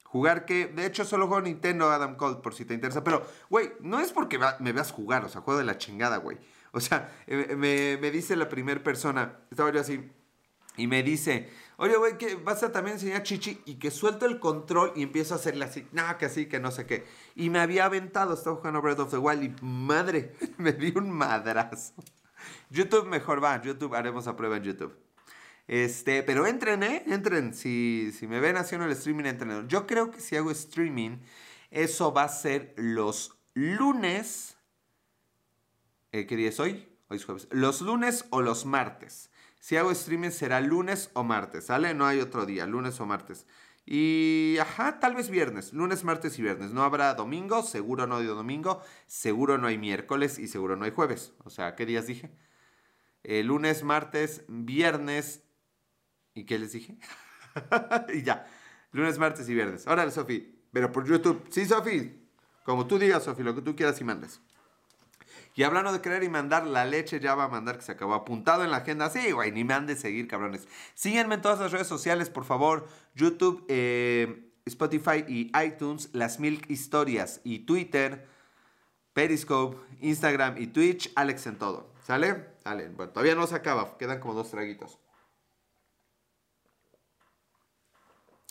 Jugar 0.04 0.46
que, 0.46 0.66
de 0.66 0.86
hecho, 0.86 1.04
solo 1.04 1.28
juego 1.28 1.42
Nintendo 1.42 1.90
Adam 1.90 2.16
Cold 2.16 2.40
por 2.40 2.54
si 2.54 2.64
te 2.64 2.72
interesa. 2.72 3.04
Pero, 3.04 3.22
güey, 3.50 3.72
no 3.80 4.00
es 4.00 4.10
porque 4.10 4.40
me 4.60 4.72
veas 4.72 4.92
jugar, 4.92 5.26
o 5.26 5.28
sea, 5.28 5.42
juego 5.42 5.58
de 5.58 5.66
la 5.66 5.76
chingada, 5.76 6.16
güey. 6.16 6.38
O 6.72 6.80
sea, 6.80 7.12
eh, 7.26 7.54
me, 7.54 8.10
dice 8.10 8.34
la 8.34 8.48
primera 8.48 8.82
persona, 8.82 9.40
estaba 9.50 9.70
yo 9.72 9.80
así, 9.80 10.10
y 10.78 10.86
me 10.86 11.02
dice, 11.02 11.50
oye, 11.76 11.96
güey, 11.96 12.16
que 12.16 12.36
vas 12.36 12.62
a 12.62 12.72
también 12.72 12.94
enseñar 12.94 13.22
chichi 13.22 13.60
y 13.66 13.74
que 13.74 13.90
suelto 13.90 14.24
el 14.24 14.40
control 14.40 14.92
y 14.96 15.02
empiezo 15.02 15.34
a 15.34 15.36
hacerle 15.36 15.66
así, 15.66 15.86
no, 15.92 16.16
que 16.16 16.24
así, 16.24 16.46
que 16.46 16.60
no 16.60 16.70
sé 16.70 16.86
qué. 16.86 17.06
Y 17.34 17.50
me 17.50 17.60
había 17.60 17.84
aventado, 17.84 18.32
estaba 18.32 18.56
jugando 18.56 18.80
Breath 18.80 19.00
of 19.00 19.10
the 19.10 19.18
Wild 19.18 19.42
y 19.42 19.54
madre, 19.62 20.34
me 20.56 20.72
di 20.72 20.94
un 20.96 21.10
madrazo. 21.10 21.92
YouTube 22.70 23.06
mejor 23.06 23.44
va, 23.44 23.60
YouTube, 23.60 23.94
haremos 23.94 24.26
a 24.26 24.34
prueba 24.34 24.56
en 24.56 24.62
YouTube. 24.62 25.09
Este, 25.70 26.24
pero 26.24 26.48
entren, 26.48 26.82
¿eh? 26.82 27.04
Entren. 27.06 27.54
Si, 27.54 28.10
si 28.18 28.26
me 28.26 28.40
ven 28.40 28.56
haciendo 28.56 28.86
el 28.86 28.92
streaming, 28.92 29.26
entren. 29.26 29.68
Yo 29.68 29.86
creo 29.86 30.10
que 30.10 30.18
si 30.18 30.34
hago 30.34 30.50
streaming, 30.50 31.18
eso 31.70 32.12
va 32.12 32.24
a 32.24 32.28
ser 32.28 32.74
los 32.76 33.38
lunes. 33.54 34.56
Eh, 36.10 36.26
¿Qué 36.26 36.34
día 36.34 36.48
es 36.48 36.58
hoy? 36.58 36.88
Hoy 37.06 37.18
es 37.18 37.24
jueves. 37.24 37.46
Los 37.52 37.82
lunes 37.82 38.24
o 38.30 38.42
los 38.42 38.66
martes. 38.66 39.30
Si 39.60 39.76
hago 39.76 39.92
streaming 39.92 40.30
será 40.30 40.60
lunes 40.60 41.10
o 41.12 41.22
martes, 41.22 41.66
¿sale? 41.66 41.94
No 41.94 42.04
hay 42.04 42.18
otro 42.18 42.46
día, 42.46 42.66
lunes 42.66 42.98
o 42.98 43.06
martes. 43.06 43.46
Y, 43.86 44.56
ajá, 44.60 44.98
tal 44.98 45.14
vez 45.14 45.30
viernes, 45.30 45.72
lunes, 45.72 46.02
martes 46.02 46.36
y 46.40 46.42
viernes. 46.42 46.72
No 46.72 46.82
habrá 46.82 47.14
domingo, 47.14 47.62
seguro 47.62 48.08
no 48.08 48.16
hay 48.16 48.26
domingo, 48.26 48.82
seguro 49.06 49.56
no 49.56 49.68
hay 49.68 49.78
miércoles 49.78 50.40
y 50.40 50.48
seguro 50.48 50.74
no 50.74 50.84
hay 50.84 50.90
jueves. 50.90 51.32
O 51.44 51.50
sea, 51.50 51.76
¿qué 51.76 51.86
días 51.86 52.08
dije? 52.08 52.32
Eh, 53.22 53.44
lunes, 53.44 53.84
martes, 53.84 54.42
viernes. 54.48 55.44
¿Y 56.40 56.44
qué 56.44 56.58
les 56.58 56.72
dije? 56.72 56.96
y 58.14 58.22
ya, 58.22 58.46
lunes, 58.92 59.18
martes 59.18 59.46
y 59.46 59.54
viernes. 59.54 59.86
Órale, 59.86 60.10
Sofi, 60.10 60.58
pero 60.72 60.90
por 60.90 61.06
YouTube. 61.06 61.44
Sí, 61.50 61.66
Sofi, 61.66 62.18
como 62.64 62.86
tú 62.86 62.98
digas, 62.98 63.24
Sofi, 63.24 63.42
lo 63.42 63.54
que 63.54 63.60
tú 63.60 63.76
quieras 63.76 64.00
y 64.00 64.04
mandes. 64.04 64.40
Y 65.54 65.64
hablando 65.64 65.92
de 65.92 66.00
querer 66.00 66.22
y 66.22 66.30
mandar, 66.30 66.66
la 66.66 66.86
leche 66.86 67.20
ya 67.20 67.34
va 67.34 67.44
a 67.44 67.48
mandar 67.48 67.76
que 67.76 67.82
se 67.82 67.92
acabó. 67.92 68.14
Apuntado 68.14 68.64
en 68.64 68.70
la 68.70 68.78
agenda. 68.78 69.10
Sí, 69.10 69.32
güey, 69.32 69.52
ni 69.52 69.64
me 69.64 69.74
han 69.74 69.86
de 69.86 69.96
seguir, 69.96 70.26
cabrones. 70.28 70.66
Síguenme 70.94 71.34
en 71.34 71.42
todas 71.42 71.60
las 71.60 71.72
redes 71.72 71.88
sociales, 71.88 72.30
por 72.30 72.44
favor. 72.46 72.88
YouTube, 73.14 73.66
eh, 73.68 74.50
Spotify 74.64 75.24
y 75.28 75.52
iTunes, 75.62 76.08
Las 76.14 76.40
Milk 76.40 76.70
Historias 76.70 77.42
y 77.44 77.60
Twitter, 77.66 78.26
Periscope, 79.12 79.76
Instagram 80.00 80.56
y 80.56 80.68
Twitch, 80.68 81.12
Alex 81.16 81.46
en 81.48 81.58
todo. 81.58 81.92
¿Sale? 82.02 82.46
Dale, 82.64 82.88
bueno, 82.88 83.12
todavía 83.12 83.34
no 83.34 83.46
se 83.46 83.56
acaba, 83.56 83.98
quedan 83.98 84.20
como 84.20 84.32
dos 84.32 84.50
traguitos. 84.50 84.98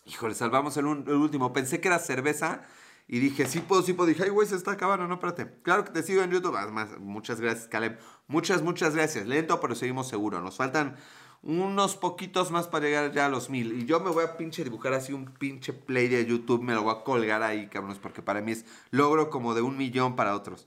Híjole, 0.10 0.34
salvamos 0.34 0.76
el, 0.78 0.86
último. 0.86 1.54
Pensé 1.54 1.80
que 1.80 1.88
era 1.88 2.00
cerveza 2.00 2.64
y 3.08 3.20
dije, 3.20 3.46
sí 3.46 3.60
puedo, 3.60 3.84
sí 3.84 3.94
puedo. 3.94 4.08
Dije, 4.08 4.24
ay, 4.24 4.30
güey, 4.30 4.48
se 4.48 4.56
está 4.56 4.72
acabando, 4.72 5.08
no, 5.08 5.16
espérate. 5.16 5.62
Claro 5.62 5.86
que 5.86 5.92
te 5.92 6.02
sigo 6.02 6.24
en 6.24 6.32
YouTube. 6.32 6.56
Además, 6.56 6.98
muchas 7.00 7.40
gracias, 7.40 7.68
Caleb. 7.68 8.00
Muchas, 8.28 8.64
muchas 8.64 8.96
gracias. 8.96 9.28
Lento, 9.28 9.60
pero 9.62 9.76
seguimos 9.76 10.08
seguro. 10.08 10.42
Nos 10.42 10.58
faltan 10.58 10.96
unos 11.44 11.96
poquitos 11.96 12.50
más 12.50 12.68
para 12.68 12.86
llegar 12.86 13.12
ya 13.12 13.28
a 13.28 13.30
los 13.30 13.52
mil. 13.52 13.72
Y 13.80 13.86
yo 13.86 14.00
me 14.00 14.10
voy 14.10 14.24
a 14.24 14.36
pinche 14.36 14.64
dibujar 14.64 14.94
así 14.94 15.14
un 15.14 15.26
pinche 15.26 15.74
play 15.74 16.08
de 16.08 16.26
YouTube. 16.26 16.64
Me 16.64 16.74
lo 16.74 16.82
voy 16.82 16.96
a 16.96 17.04
colgar 17.04 17.44
ahí, 17.44 17.68
cabrones, 17.68 18.00
porque 18.00 18.24
para 18.24 18.42
mí 18.42 18.54
es 18.54 18.66
logro 18.90 19.30
como 19.30 19.54
de 19.54 19.62
un 19.62 19.78
millón 19.78 20.16
para 20.16 20.36
otros. 20.36 20.66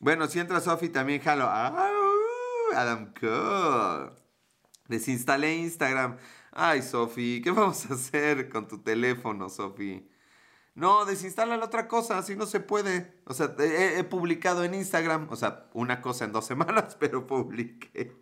Bueno, 0.00 0.26
si 0.26 0.38
entra 0.40 0.62
Sofi, 0.62 0.88
también 0.88 1.20
jalo. 1.20 1.46
Adam 2.74 3.12
Cole. 3.20 4.12
Desinstalé 4.88 5.56
Instagram. 5.56 6.16
Ay, 6.62 6.82
Sofi, 6.82 7.40
¿qué 7.42 7.50
vamos 7.52 7.90
a 7.90 7.94
hacer 7.94 8.50
con 8.50 8.68
tu 8.68 8.82
teléfono, 8.82 9.48
Sofi? 9.48 10.06
No, 10.74 11.06
desinstala 11.06 11.56
la 11.56 11.64
otra 11.64 11.88
cosa, 11.88 12.18
así 12.18 12.36
no 12.36 12.44
se 12.44 12.60
puede. 12.60 13.18
O 13.24 13.32
sea, 13.32 13.54
he, 13.58 14.04
publicado 14.04 14.62
en 14.62 14.74
Instagram, 14.74 15.28
o 15.30 15.36
sea, 15.36 15.70
una 15.72 16.02
cosa 16.02 16.26
en 16.26 16.32
dos 16.32 16.44
semanas, 16.52 16.98
pero 17.00 17.26
publiqué. 17.26 18.14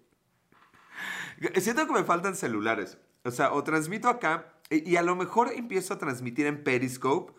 Siento 1.56 1.84
que 1.88 1.92
me 1.92 2.04
faltan 2.04 2.36
celulares. 2.36 2.98
O 3.24 3.32
sea, 3.32 3.52
o 3.52 3.64
transmito 3.64 4.08
acá 4.08 4.54
y 4.70 4.94
a 4.94 5.02
lo 5.02 5.16
mejor 5.16 5.50
empiezo 5.52 5.94
a 5.94 5.98
transmitir 5.98 6.46
en 6.46 6.62
Periscope. 6.62 7.32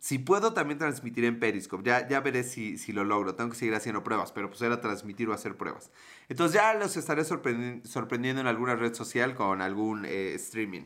Si 0.00 0.18
puedo 0.18 0.54
también 0.54 0.78
transmitir 0.78 1.26
en 1.26 1.38
Periscope, 1.38 1.84
ya, 1.84 2.08
ya 2.08 2.20
veré 2.20 2.42
si, 2.42 2.78
si 2.78 2.92
lo 2.92 3.04
logro. 3.04 3.34
Tengo 3.34 3.50
que 3.50 3.56
seguir 3.56 3.74
haciendo 3.74 4.02
pruebas, 4.02 4.32
pero 4.32 4.48
pues 4.48 4.62
era 4.62 4.80
transmitir 4.80 5.28
o 5.28 5.34
hacer 5.34 5.58
pruebas. 5.58 5.90
Entonces 6.30 6.54
ya 6.54 6.72
los 6.72 6.96
estaré 6.96 7.22
sorprendi 7.22 7.86
sorprendiendo 7.86 8.40
en 8.40 8.46
alguna 8.46 8.76
red 8.76 8.94
social 8.94 9.34
con 9.34 9.60
algún 9.60 10.06
eh, 10.06 10.32
streaming. 10.36 10.84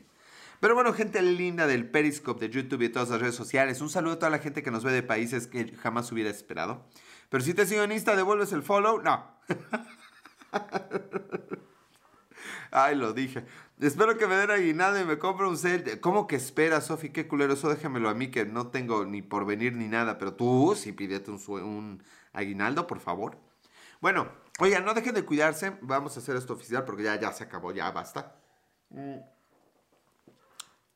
Pero 0.58 0.74
bueno, 0.74 0.92
gente 0.92 1.22
linda 1.22 1.68
del 1.68 1.88
Periscope, 1.88 2.48
de 2.48 2.52
YouTube 2.52 2.82
y 2.82 2.88
de 2.88 2.94
todas 2.94 3.10
las 3.10 3.20
redes 3.20 3.36
sociales. 3.36 3.80
Un 3.80 3.90
saludo 3.90 4.14
a 4.14 4.18
toda 4.18 4.30
la 4.30 4.40
gente 4.40 4.64
que 4.64 4.72
nos 4.72 4.82
ve 4.82 4.92
de 4.92 5.04
países 5.04 5.46
que 5.46 5.76
jamás 5.76 6.10
hubiera 6.10 6.30
esperado. 6.30 6.84
Pero 7.28 7.44
si 7.44 7.54
te 7.54 7.66
sigo 7.66 7.82
en 7.82 7.92
Insta, 7.92 8.16
¿devuelves 8.16 8.52
el 8.52 8.64
follow? 8.64 9.00
No. 9.00 9.32
Ay, 12.74 12.96
lo 12.96 13.12
dije. 13.12 13.44
Espero 13.80 14.18
que 14.18 14.26
me 14.26 14.34
den 14.34 14.50
aguinaldo 14.50 15.00
y 15.00 15.04
me 15.04 15.16
compre 15.16 15.46
un 15.46 15.56
cel. 15.56 16.00
¿Cómo 16.00 16.26
que 16.26 16.34
espera, 16.34 16.80
Sofi? 16.80 17.10
Qué 17.10 17.28
culero. 17.28 17.52
Eso 17.52 17.68
déjamelo 17.68 18.08
a 18.08 18.14
mí 18.14 18.32
que 18.32 18.44
no 18.46 18.66
tengo 18.66 19.04
ni 19.04 19.22
por 19.22 19.46
venir 19.46 19.74
ni 19.74 19.86
nada. 19.86 20.18
Pero 20.18 20.34
tú 20.34 20.74
sí 20.76 20.90
pídete 20.90 21.30
un, 21.30 21.40
un 21.62 22.02
aguinaldo, 22.32 22.88
por 22.88 22.98
favor. 22.98 23.38
Bueno, 24.00 24.26
oigan, 24.58 24.84
no 24.84 24.92
dejen 24.92 25.14
de 25.14 25.24
cuidarse. 25.24 25.78
Vamos 25.82 26.16
a 26.16 26.20
hacer 26.20 26.34
esto 26.34 26.54
oficial 26.54 26.84
porque 26.84 27.04
ya, 27.04 27.18
ya 27.20 27.32
se 27.32 27.44
acabó, 27.44 27.70
ya 27.70 27.88
basta. 27.92 28.40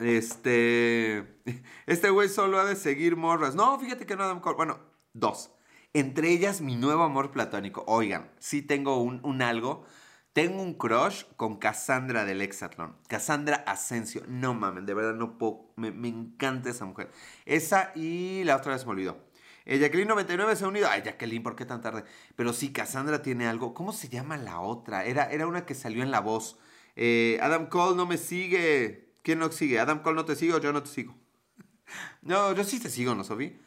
Este. 0.01 1.39
Este 1.87 2.11
güey 2.11 2.29
solo 2.29 2.59
ha 2.59 2.65
de 2.65 2.75
seguir 2.75 3.15
morras. 3.15 3.55
No, 3.55 3.79
fíjate 3.79 4.05
que 4.05 4.17
no 4.17 4.25
Adam 4.25 4.41
Cole. 4.41 4.57
Bueno, 4.57 4.81
dos. 5.13 5.53
Entre 5.93 6.31
ellas, 6.33 6.61
mi 6.61 6.75
nuevo 6.75 7.05
amor 7.05 7.31
platónico. 7.31 7.85
Oigan, 7.87 8.33
sí 8.41 8.63
tengo 8.63 9.01
un, 9.01 9.21
un 9.25 9.43
algo. 9.43 9.87
Tengo 10.39 10.63
un 10.63 10.75
crush 10.75 11.25
con 11.35 11.57
Cassandra 11.57 12.25
del 12.25 12.43
Exatlón. 12.43 12.95
Cassandra 13.09 13.57
Asensio. 13.67 14.23
No 14.29 14.55
mames, 14.55 14.87
de 14.87 14.95
verdad 14.95 15.15
no 15.15 15.37
puedo. 15.37 15.73
Me, 15.75 15.89
encanta 16.07 16.71
esa 16.71 16.85
mujer. 16.85 17.11
Esa 17.45 17.91
y 17.97 18.45
la 18.45 18.55
otra 18.55 18.73
vez 18.73 18.87
me 18.87 18.93
olvidó. 18.93 19.19
Eh, 19.65 19.81
Jacqueline 19.81 20.07
99 20.07 20.55
se 20.55 20.65
ha 20.65 20.69
unido. 20.69 20.87
Ay, 20.89 21.03
Jacqueline, 21.05 21.43
¿por 21.43 21.57
qué 21.57 21.65
tan 21.65 21.81
tarde? 21.81 22.05
Pero 22.37 22.53
sí, 22.53 22.71
Cassandra 22.71 23.21
tiene 23.21 23.49
algo. 23.49 23.75
¿Cómo 23.75 23.93
se 23.93 24.09
llama 24.09 24.37
la 24.37 24.61
otra? 24.61 25.07
Era, 25.07 25.25
era 25.25 25.45
una 25.49 25.67
que 25.67 25.75
salió 25.75 26.05
en 26.05 26.13
La 26.13 26.21
Voz. 26.21 26.57
Eh, 26.95 27.41
Adam 27.43 27.69
Cole 27.69 27.97
no 27.97 28.07
me 28.07 28.17
sigue. 28.17 29.11
¿Quién 29.25 29.41
no 29.41 29.51
sigue? 29.51 29.81
Adam 29.81 30.05
Cole 30.05 30.15
no 30.15 30.25
te 30.25 30.37
sigo, 30.37 30.61
yo 30.61 30.73
no 30.73 30.85
te 30.85 30.89
sigo. 30.89 31.17
no, 32.23 32.53
yo 32.53 32.63
sí 32.63 32.79
te 32.79 32.91
sigo, 32.91 33.13
¿no, 33.17 33.25
Sofi? 33.25 33.59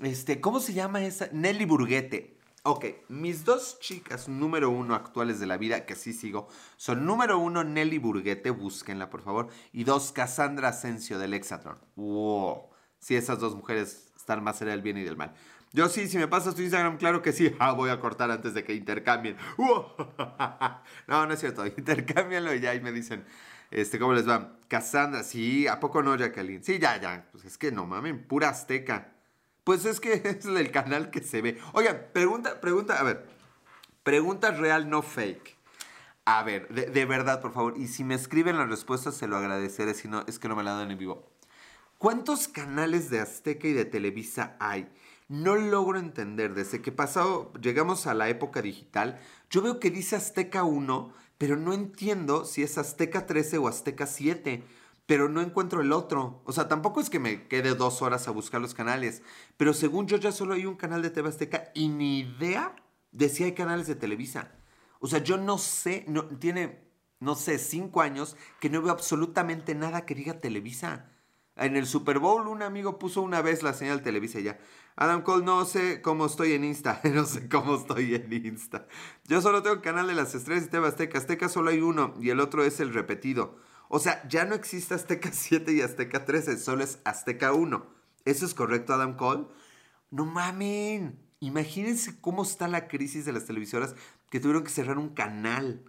Este, 0.00 0.40
¿cómo 0.40 0.60
se 0.60 0.72
llama 0.72 1.04
esa? 1.04 1.28
Nelly 1.30 1.66
Burguete. 1.66 2.35
Ok, 2.68 2.84
mis 3.08 3.44
dos 3.44 3.78
chicas 3.78 4.28
número 4.28 4.70
uno 4.70 4.96
actuales 4.96 5.38
de 5.38 5.46
la 5.46 5.56
vida, 5.56 5.86
que 5.86 5.94
sí 5.94 6.12
sigo, 6.12 6.48
son 6.76 7.06
número 7.06 7.38
uno 7.38 7.62
Nelly 7.62 7.98
Burguete, 7.98 8.50
búsquenla 8.50 9.08
por 9.08 9.22
favor, 9.22 9.46
y 9.72 9.84
dos 9.84 10.10
Cassandra 10.10 10.70
Asensio 10.70 11.20
del 11.20 11.34
Exatron. 11.34 11.78
Wow, 11.94 12.70
sí, 12.98 13.14
esas 13.14 13.38
dos 13.38 13.54
mujeres 13.54 14.10
están 14.16 14.42
más 14.42 14.60
allá 14.60 14.72
del 14.72 14.82
bien 14.82 14.98
y 14.98 15.04
del 15.04 15.16
mal. 15.16 15.32
Yo 15.72 15.88
sí, 15.88 16.08
si 16.08 16.18
me 16.18 16.26
pasas 16.26 16.56
tu 16.56 16.62
Instagram, 16.62 16.96
claro 16.96 17.22
que 17.22 17.32
sí. 17.32 17.54
Ah, 17.60 17.70
voy 17.70 17.88
a 17.88 18.00
cortar 18.00 18.32
antes 18.32 18.52
de 18.52 18.64
que 18.64 18.74
intercambien. 18.74 19.36
No, 21.06 21.24
no 21.24 21.32
es 21.32 21.38
cierto, 21.38 21.64
intercámbianlo 21.68 22.52
y 22.52 22.58
ya 22.58 22.70
ahí 22.70 22.80
me 22.80 22.90
dicen, 22.90 23.24
este, 23.70 24.00
¿cómo 24.00 24.12
les 24.12 24.28
va? 24.28 24.58
Cassandra, 24.66 25.22
sí, 25.22 25.68
¿a 25.68 25.78
poco 25.78 26.02
no, 26.02 26.16
Jacqueline? 26.16 26.64
Sí, 26.64 26.80
ya, 26.80 27.00
ya, 27.00 27.28
pues 27.30 27.44
es 27.44 27.58
que 27.58 27.70
no 27.70 27.86
mamen, 27.86 28.26
pura 28.26 28.48
azteca. 28.48 29.12
Pues 29.66 29.84
es 29.84 29.98
que 29.98 30.12
es 30.24 30.44
el 30.44 30.70
canal 30.70 31.10
que 31.10 31.20
se 31.20 31.42
ve. 31.42 31.58
Oigan, 31.72 32.06
pregunta, 32.12 32.60
pregunta, 32.60 33.00
a 33.00 33.02
ver. 33.02 33.26
Pregunta 34.04 34.52
real, 34.52 34.88
no 34.88 35.02
fake. 35.02 35.56
A 36.24 36.44
ver, 36.44 36.68
de, 36.68 37.04
verdad, 37.04 37.40
por 37.40 37.52
favor. 37.52 37.74
Y 37.76 37.88
si 37.88 38.04
me 38.04 38.14
escriben 38.14 38.58
la 38.58 38.66
respuesta, 38.66 39.10
se 39.10 39.26
lo 39.26 39.36
agradeceré. 39.36 39.94
Si 39.94 40.06
no, 40.06 40.22
es 40.28 40.38
que 40.38 40.46
no 40.46 40.54
me 40.54 40.62
la 40.62 40.74
dan 40.74 40.92
en 40.92 40.98
vivo. 40.98 41.28
¿Cuántos 41.98 42.46
canales 42.46 43.10
de 43.10 43.18
Azteca 43.18 43.66
y 43.66 43.72
de 43.72 43.84
Televisa 43.84 44.54
hay? 44.60 44.88
No 45.28 45.56
logro 45.56 45.98
entender. 45.98 46.54
Desde 46.54 46.80
que 46.80 46.92
pasado, 46.92 47.52
llegamos 47.60 48.06
a 48.06 48.14
la 48.14 48.28
época 48.28 48.62
digital, 48.62 49.18
yo 49.50 49.62
veo 49.62 49.80
que 49.80 49.90
dice 49.90 50.14
Azteca 50.14 50.62
1, 50.62 51.12
pero 51.38 51.56
no 51.56 51.72
entiendo 51.72 52.44
si 52.44 52.62
es 52.62 52.78
Azteca 52.78 53.26
13 53.26 53.58
o 53.58 53.66
Azteca 53.66 54.06
7 54.06 54.62
pero 55.06 55.28
no 55.28 55.40
encuentro 55.40 55.80
el 55.80 55.92
otro. 55.92 56.42
O 56.44 56.52
sea, 56.52 56.68
tampoco 56.68 57.00
es 57.00 57.08
que 57.08 57.20
me 57.20 57.46
quede 57.46 57.74
dos 57.74 58.02
horas 58.02 58.28
a 58.28 58.32
buscar 58.32 58.60
los 58.60 58.74
canales, 58.74 59.22
pero 59.56 59.72
según 59.72 60.06
yo 60.06 60.16
ya 60.16 60.32
solo 60.32 60.54
hay 60.54 60.66
un 60.66 60.76
canal 60.76 61.02
de 61.02 61.10
TV 61.10 61.28
Azteca 61.28 61.70
y 61.74 61.88
ni 61.88 62.20
idea 62.20 62.74
de 63.12 63.28
si 63.28 63.44
hay 63.44 63.52
canales 63.52 63.86
de 63.86 63.94
Televisa. 63.94 64.52
O 64.98 65.06
sea, 65.06 65.22
yo 65.22 65.38
no 65.38 65.58
sé, 65.58 66.04
no, 66.08 66.24
tiene, 66.24 66.80
no 67.20 67.36
sé, 67.36 67.58
cinco 67.58 68.02
años 68.02 68.36
que 68.60 68.68
no 68.68 68.82
veo 68.82 68.92
absolutamente 68.92 69.74
nada 69.74 70.04
que 70.04 70.14
diga 70.14 70.40
Televisa. 70.40 71.10
En 71.54 71.76
el 71.76 71.86
Super 71.86 72.18
Bowl 72.18 72.48
un 72.48 72.62
amigo 72.62 72.98
puso 72.98 73.22
una 73.22 73.40
vez 73.40 73.62
la 73.62 73.72
señal 73.72 74.02
Televisa 74.02 74.40
ya. 74.40 74.58
Adam 74.94 75.22
Cole, 75.22 75.44
no 75.44 75.64
sé 75.64 76.02
cómo 76.02 76.26
estoy 76.26 76.52
en 76.52 76.64
Insta. 76.64 77.00
no 77.14 77.24
sé 77.24 77.48
cómo 77.48 77.76
estoy 77.76 78.14
en 78.14 78.32
Insta. 78.32 78.86
Yo 79.24 79.40
solo 79.40 79.62
tengo 79.62 79.76
el 79.76 79.82
canal 79.82 80.06
de 80.06 80.14
las 80.14 80.34
estrellas 80.34 80.64
y 80.64 80.70
TV 80.70 80.86
Azteca. 80.86 81.18
Azteca 81.18 81.48
solo 81.48 81.70
hay 81.70 81.80
uno 81.80 82.14
y 82.20 82.30
el 82.30 82.40
otro 82.40 82.64
es 82.64 82.80
el 82.80 82.92
repetido. 82.92 83.58
O 83.88 83.98
sea, 83.98 84.26
ya 84.28 84.44
no 84.44 84.54
existe 84.54 84.94
Azteca 84.94 85.30
7 85.32 85.72
y 85.72 85.80
Azteca 85.80 86.24
13, 86.24 86.58
solo 86.58 86.84
es 86.84 86.98
Azteca 87.04 87.52
1. 87.52 87.86
¿Eso 88.24 88.46
es 88.46 88.54
correcto, 88.54 88.92
Adam 88.92 89.16
Cole? 89.16 89.46
No 90.10 90.24
mamen. 90.24 91.20
Imagínense 91.40 92.20
cómo 92.20 92.42
está 92.42 92.66
la 92.66 92.88
crisis 92.88 93.24
de 93.24 93.32
las 93.32 93.44
televisoras 93.44 93.94
que 94.30 94.40
tuvieron 94.40 94.64
que 94.64 94.70
cerrar 94.70 94.98
un 94.98 95.10
canal. 95.10 95.84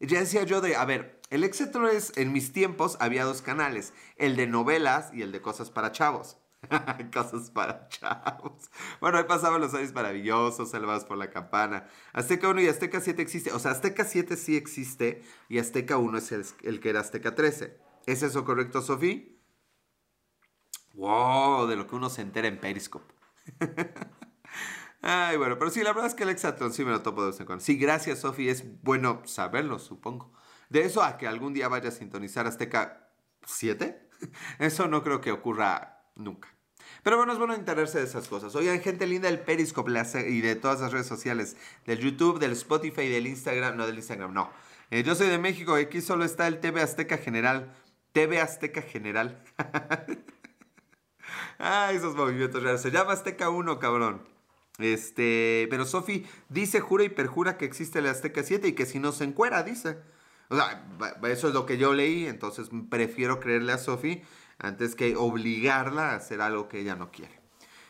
Ya 0.00 0.18
decía 0.18 0.42
yo 0.42 0.60
de, 0.60 0.74
a 0.74 0.84
ver, 0.84 1.20
el 1.30 1.44
éxito 1.44 1.86
es, 1.88 2.12
en 2.16 2.32
mis 2.32 2.52
tiempos 2.52 2.96
había 2.98 3.24
dos 3.24 3.40
canales, 3.40 3.92
el 4.16 4.36
de 4.36 4.46
novelas 4.46 5.10
y 5.14 5.22
el 5.22 5.30
de 5.30 5.40
cosas 5.40 5.70
para 5.70 5.92
chavos. 5.92 6.38
Cosas 7.12 7.50
para 7.50 7.88
chavos. 7.88 8.70
Bueno, 9.00 9.18
ahí 9.18 9.24
pasaban 9.24 9.60
los 9.60 9.74
años 9.74 9.92
maravillosos, 9.92 10.70
salvados 10.70 11.04
por 11.04 11.16
la 11.16 11.30
campana. 11.30 11.88
Azteca 12.12 12.48
1 12.48 12.60
y 12.62 12.68
Azteca 12.68 13.00
7 13.00 13.20
existe. 13.20 13.52
O 13.52 13.58
sea, 13.58 13.72
Azteca 13.72 14.04
7 14.04 14.36
sí 14.36 14.56
existe 14.56 15.22
y 15.48 15.58
Azteca 15.58 15.98
1 15.98 16.18
es 16.18 16.32
el, 16.32 16.80
que 16.80 16.90
era 16.90 17.00
Azteca 17.00 17.34
13. 17.34 17.78
¿Es 18.06 18.22
eso 18.22 18.44
correcto, 18.44 18.80
Sofía? 18.80 19.22
Wow, 20.94 21.66
de 21.66 21.76
lo 21.76 21.86
que 21.86 21.96
uno 21.96 22.10
se 22.10 22.22
entera 22.22 22.48
en 22.48 22.60
Periscope. 22.60 23.12
Ay, 25.02 25.36
bueno, 25.36 25.58
pero 25.58 25.70
sí, 25.70 25.82
la 25.82 25.92
verdad 25.92 26.06
es 26.06 26.14
que 26.14 26.22
el 26.22 26.28
Exatron 26.28 26.72
sí 26.72 26.84
me 26.84 26.92
lo 26.92 27.02
topo 27.02 27.22
de 27.22 27.30
vez 27.30 27.40
en 27.40 27.46
cuando. 27.46 27.64
Sí, 27.64 27.76
gracias, 27.76 28.20
Sofía. 28.20 28.52
Es 28.52 28.82
bueno 28.82 29.22
saberlo, 29.24 29.78
supongo. 29.78 30.32
De 30.68 30.82
eso 30.84 31.02
a 31.02 31.18
que 31.18 31.26
algún 31.26 31.54
día 31.54 31.68
vaya 31.68 31.88
a 31.88 31.92
sintonizar 31.92 32.46
Azteca 32.46 33.10
7, 33.44 34.10
eso 34.60 34.86
no 34.86 35.02
creo 35.02 35.20
que 35.20 35.32
ocurra 35.32 36.01
nunca. 36.14 36.48
Pero 37.02 37.16
bueno, 37.16 37.32
es 37.32 37.38
bueno 37.38 37.54
enterarse 37.54 37.98
de 37.98 38.04
esas 38.04 38.28
cosas. 38.28 38.54
Oigan, 38.54 38.80
gente 38.80 39.06
linda 39.06 39.28
del 39.28 39.40
Periscope 39.40 39.90
y 40.28 40.40
de 40.40 40.56
todas 40.56 40.80
las 40.80 40.92
redes 40.92 41.06
sociales, 41.06 41.56
del 41.86 41.98
YouTube, 41.98 42.38
del 42.38 42.52
Spotify, 42.52 43.08
del 43.08 43.26
Instagram, 43.26 43.76
no 43.76 43.86
del 43.86 43.96
Instagram, 43.96 44.32
no. 44.32 44.50
Eh, 44.90 45.02
yo 45.02 45.14
soy 45.14 45.28
de 45.28 45.38
México 45.38 45.74
aquí 45.74 46.00
solo 46.00 46.24
está 46.24 46.46
el 46.46 46.60
TV 46.60 46.80
Azteca 46.82 47.18
General. 47.18 47.74
TV 48.12 48.40
Azteca 48.40 48.82
General. 48.82 49.42
ah, 51.58 51.90
esos 51.92 52.14
movimientos 52.14 52.62
raros. 52.62 52.82
Se 52.82 52.90
llama 52.90 53.12
Azteca 53.12 53.48
1, 53.48 53.78
cabrón. 53.78 54.22
Este, 54.78 55.66
pero 55.70 55.84
Sofi 55.86 56.26
dice, 56.48 56.80
jura 56.80 57.04
y 57.04 57.08
perjura 57.08 57.56
que 57.56 57.64
existe 57.64 57.98
el 57.98 58.06
Azteca 58.06 58.42
7 58.42 58.68
y 58.68 58.72
que 58.74 58.86
si 58.86 58.98
no 58.98 59.12
se 59.12 59.24
encuera, 59.24 59.62
dice. 59.62 59.98
O 60.48 60.56
sea, 60.56 60.84
eso 61.24 61.48
es 61.48 61.54
lo 61.54 61.64
que 61.64 61.78
yo 61.78 61.94
leí, 61.94 62.26
entonces 62.26 62.68
prefiero 62.90 63.40
creerle 63.40 63.72
a 63.72 63.78
Sofi 63.78 64.22
antes 64.62 64.94
que 64.94 65.16
obligarla 65.16 66.10
a 66.10 66.16
hacer 66.16 66.40
algo 66.40 66.68
que 66.68 66.80
ella 66.80 66.96
no 66.96 67.10
quiere. 67.10 67.40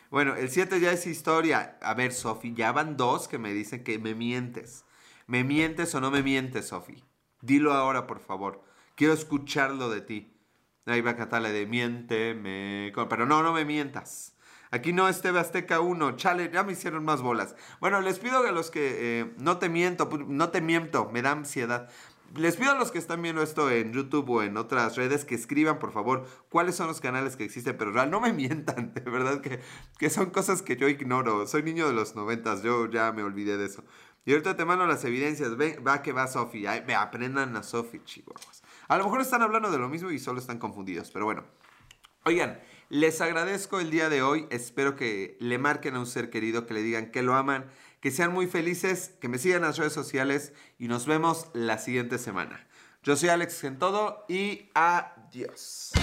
Bueno, 0.09 0.35
el 0.35 0.49
7 0.49 0.79
ya 0.79 0.91
es 0.91 1.07
historia. 1.07 1.77
A 1.81 1.93
ver, 1.93 2.13
Sofi, 2.13 2.53
ya 2.53 2.71
van 2.71 2.97
dos 2.97 3.27
que 3.27 3.37
me 3.37 3.53
dicen 3.53 3.83
que 3.83 3.97
me 3.97 4.13
mientes. 4.13 4.85
¿Me 5.25 5.43
mientes 5.43 5.95
o 5.95 6.01
no 6.01 6.11
me 6.11 6.21
mientes, 6.21 6.67
Sofi? 6.67 7.03
Dilo 7.41 7.73
ahora, 7.73 8.05
por 8.05 8.19
favor. 8.19 8.63
Quiero 8.95 9.13
escucharlo 9.13 9.89
de 9.89 10.01
ti. 10.01 10.37
Ahí 10.85 11.01
va 11.01 11.11
a 11.11 11.15
cantarle 11.15 11.51
de 11.51 11.65
miénteme. 11.65 12.91
Pero 13.09 13.25
no, 13.25 13.41
no 13.41 13.53
me 13.53 13.65
mientas. 13.65 14.35
Aquí 14.73 14.91
no 14.91 15.07
es 15.07 15.21
TV 15.21 15.39
Azteca 15.39 15.79
1. 15.79 16.15
Chale, 16.15 16.49
ya 16.51 16.63
me 16.63 16.73
hicieron 16.73 17.05
más 17.05 17.21
bolas. 17.21 17.55
Bueno, 17.79 18.01
les 18.01 18.17
pido 18.17 18.39
a 18.39 18.51
los 18.51 18.71
que 18.71 19.19
eh, 19.21 19.33
no 19.37 19.57
te 19.59 19.69
miento, 19.69 20.09
no 20.27 20.49
te 20.49 20.61
miento, 20.61 21.09
me 21.11 21.21
da 21.21 21.31
ansiedad. 21.31 21.89
Les 22.35 22.55
pido 22.55 22.71
a 22.71 22.75
los 22.75 22.91
que 22.91 22.97
están 22.97 23.21
viendo 23.21 23.43
esto 23.43 23.69
en 23.69 23.93
YouTube 23.93 24.29
o 24.29 24.41
en 24.41 24.57
otras 24.57 24.95
redes 24.95 25.23
que 25.23 25.35
escriban, 25.35 25.77
por 25.77 25.91
favor, 25.91 26.25
cuáles 26.49 26.75
son 26.75 26.87
los 26.87 26.99
canales 26.99 27.35
que 27.35 27.43
existen, 27.43 27.77
pero 27.77 27.91
real, 27.91 28.09
no 28.09 28.19
me 28.19 28.33
mientan, 28.33 28.93
de 28.93 29.01
verdad 29.01 29.39
que, 29.41 29.59
que 29.99 30.09
son 30.09 30.31
cosas 30.31 30.61
que 30.63 30.75
yo 30.75 30.87
ignoro. 30.87 31.45
Soy 31.45 31.61
niño 31.61 31.87
de 31.87 31.93
los 31.93 32.15
noventas, 32.15 32.63
yo 32.63 32.89
ya 32.89 33.11
me 33.11 33.23
olvidé 33.23 33.57
de 33.57 33.65
eso. 33.65 33.83
Y 34.25 34.31
ahorita 34.31 34.55
te 34.55 34.65
mando 34.65 34.85
las 34.85 35.03
evidencias. 35.03 35.51
Va 35.51 36.01
que 36.01 36.13
va 36.13 36.27
Sofi. 36.27 36.65
Me 36.87 36.95
aprendan 36.95 37.55
a 37.55 37.63
Sofi, 37.63 37.99
chihuahuas. 38.03 38.63
A 38.87 38.97
lo 38.97 39.03
mejor 39.03 39.21
están 39.21 39.41
hablando 39.41 39.69
de 39.69 39.77
lo 39.77 39.89
mismo 39.89 40.11
y 40.11 40.19
solo 40.19 40.39
están 40.39 40.59
confundidos, 40.59 41.11
pero 41.11 41.25
bueno. 41.25 41.43
Oigan, 42.25 42.61
les 42.87 43.19
agradezco 43.19 43.81
el 43.81 43.91
día 43.91 44.07
de 44.07 44.21
hoy. 44.21 44.47
Espero 44.49 44.95
que 44.95 45.35
le 45.39 45.57
marquen 45.57 45.95
a 45.95 45.99
un 45.99 46.05
ser 46.05 46.29
querido, 46.29 46.65
que 46.65 46.73
le 46.73 46.81
digan 46.81 47.11
que 47.11 47.21
lo 47.21 47.33
aman, 47.35 47.69
que 48.03 48.11
sean 48.11 48.33
muy 48.33 48.47
felices, 48.47 49.13
que 49.21 49.29
me 49.29 49.37
sigan 49.37 49.61
en 49.61 49.67
las 49.69 49.77
redes 49.77 49.93
sociales 49.93 50.51
y 50.77 50.89
nos 50.89 51.05
vemos 51.05 51.47
la 51.53 51.77
siguiente 51.77 52.17
semana. 52.17 52.67
Yo 53.01 53.15
soy 53.15 53.29
Alex 53.29 53.63
en 53.63 53.79
todo 53.79 54.25
y 54.27 54.69
adiós. 54.73 55.93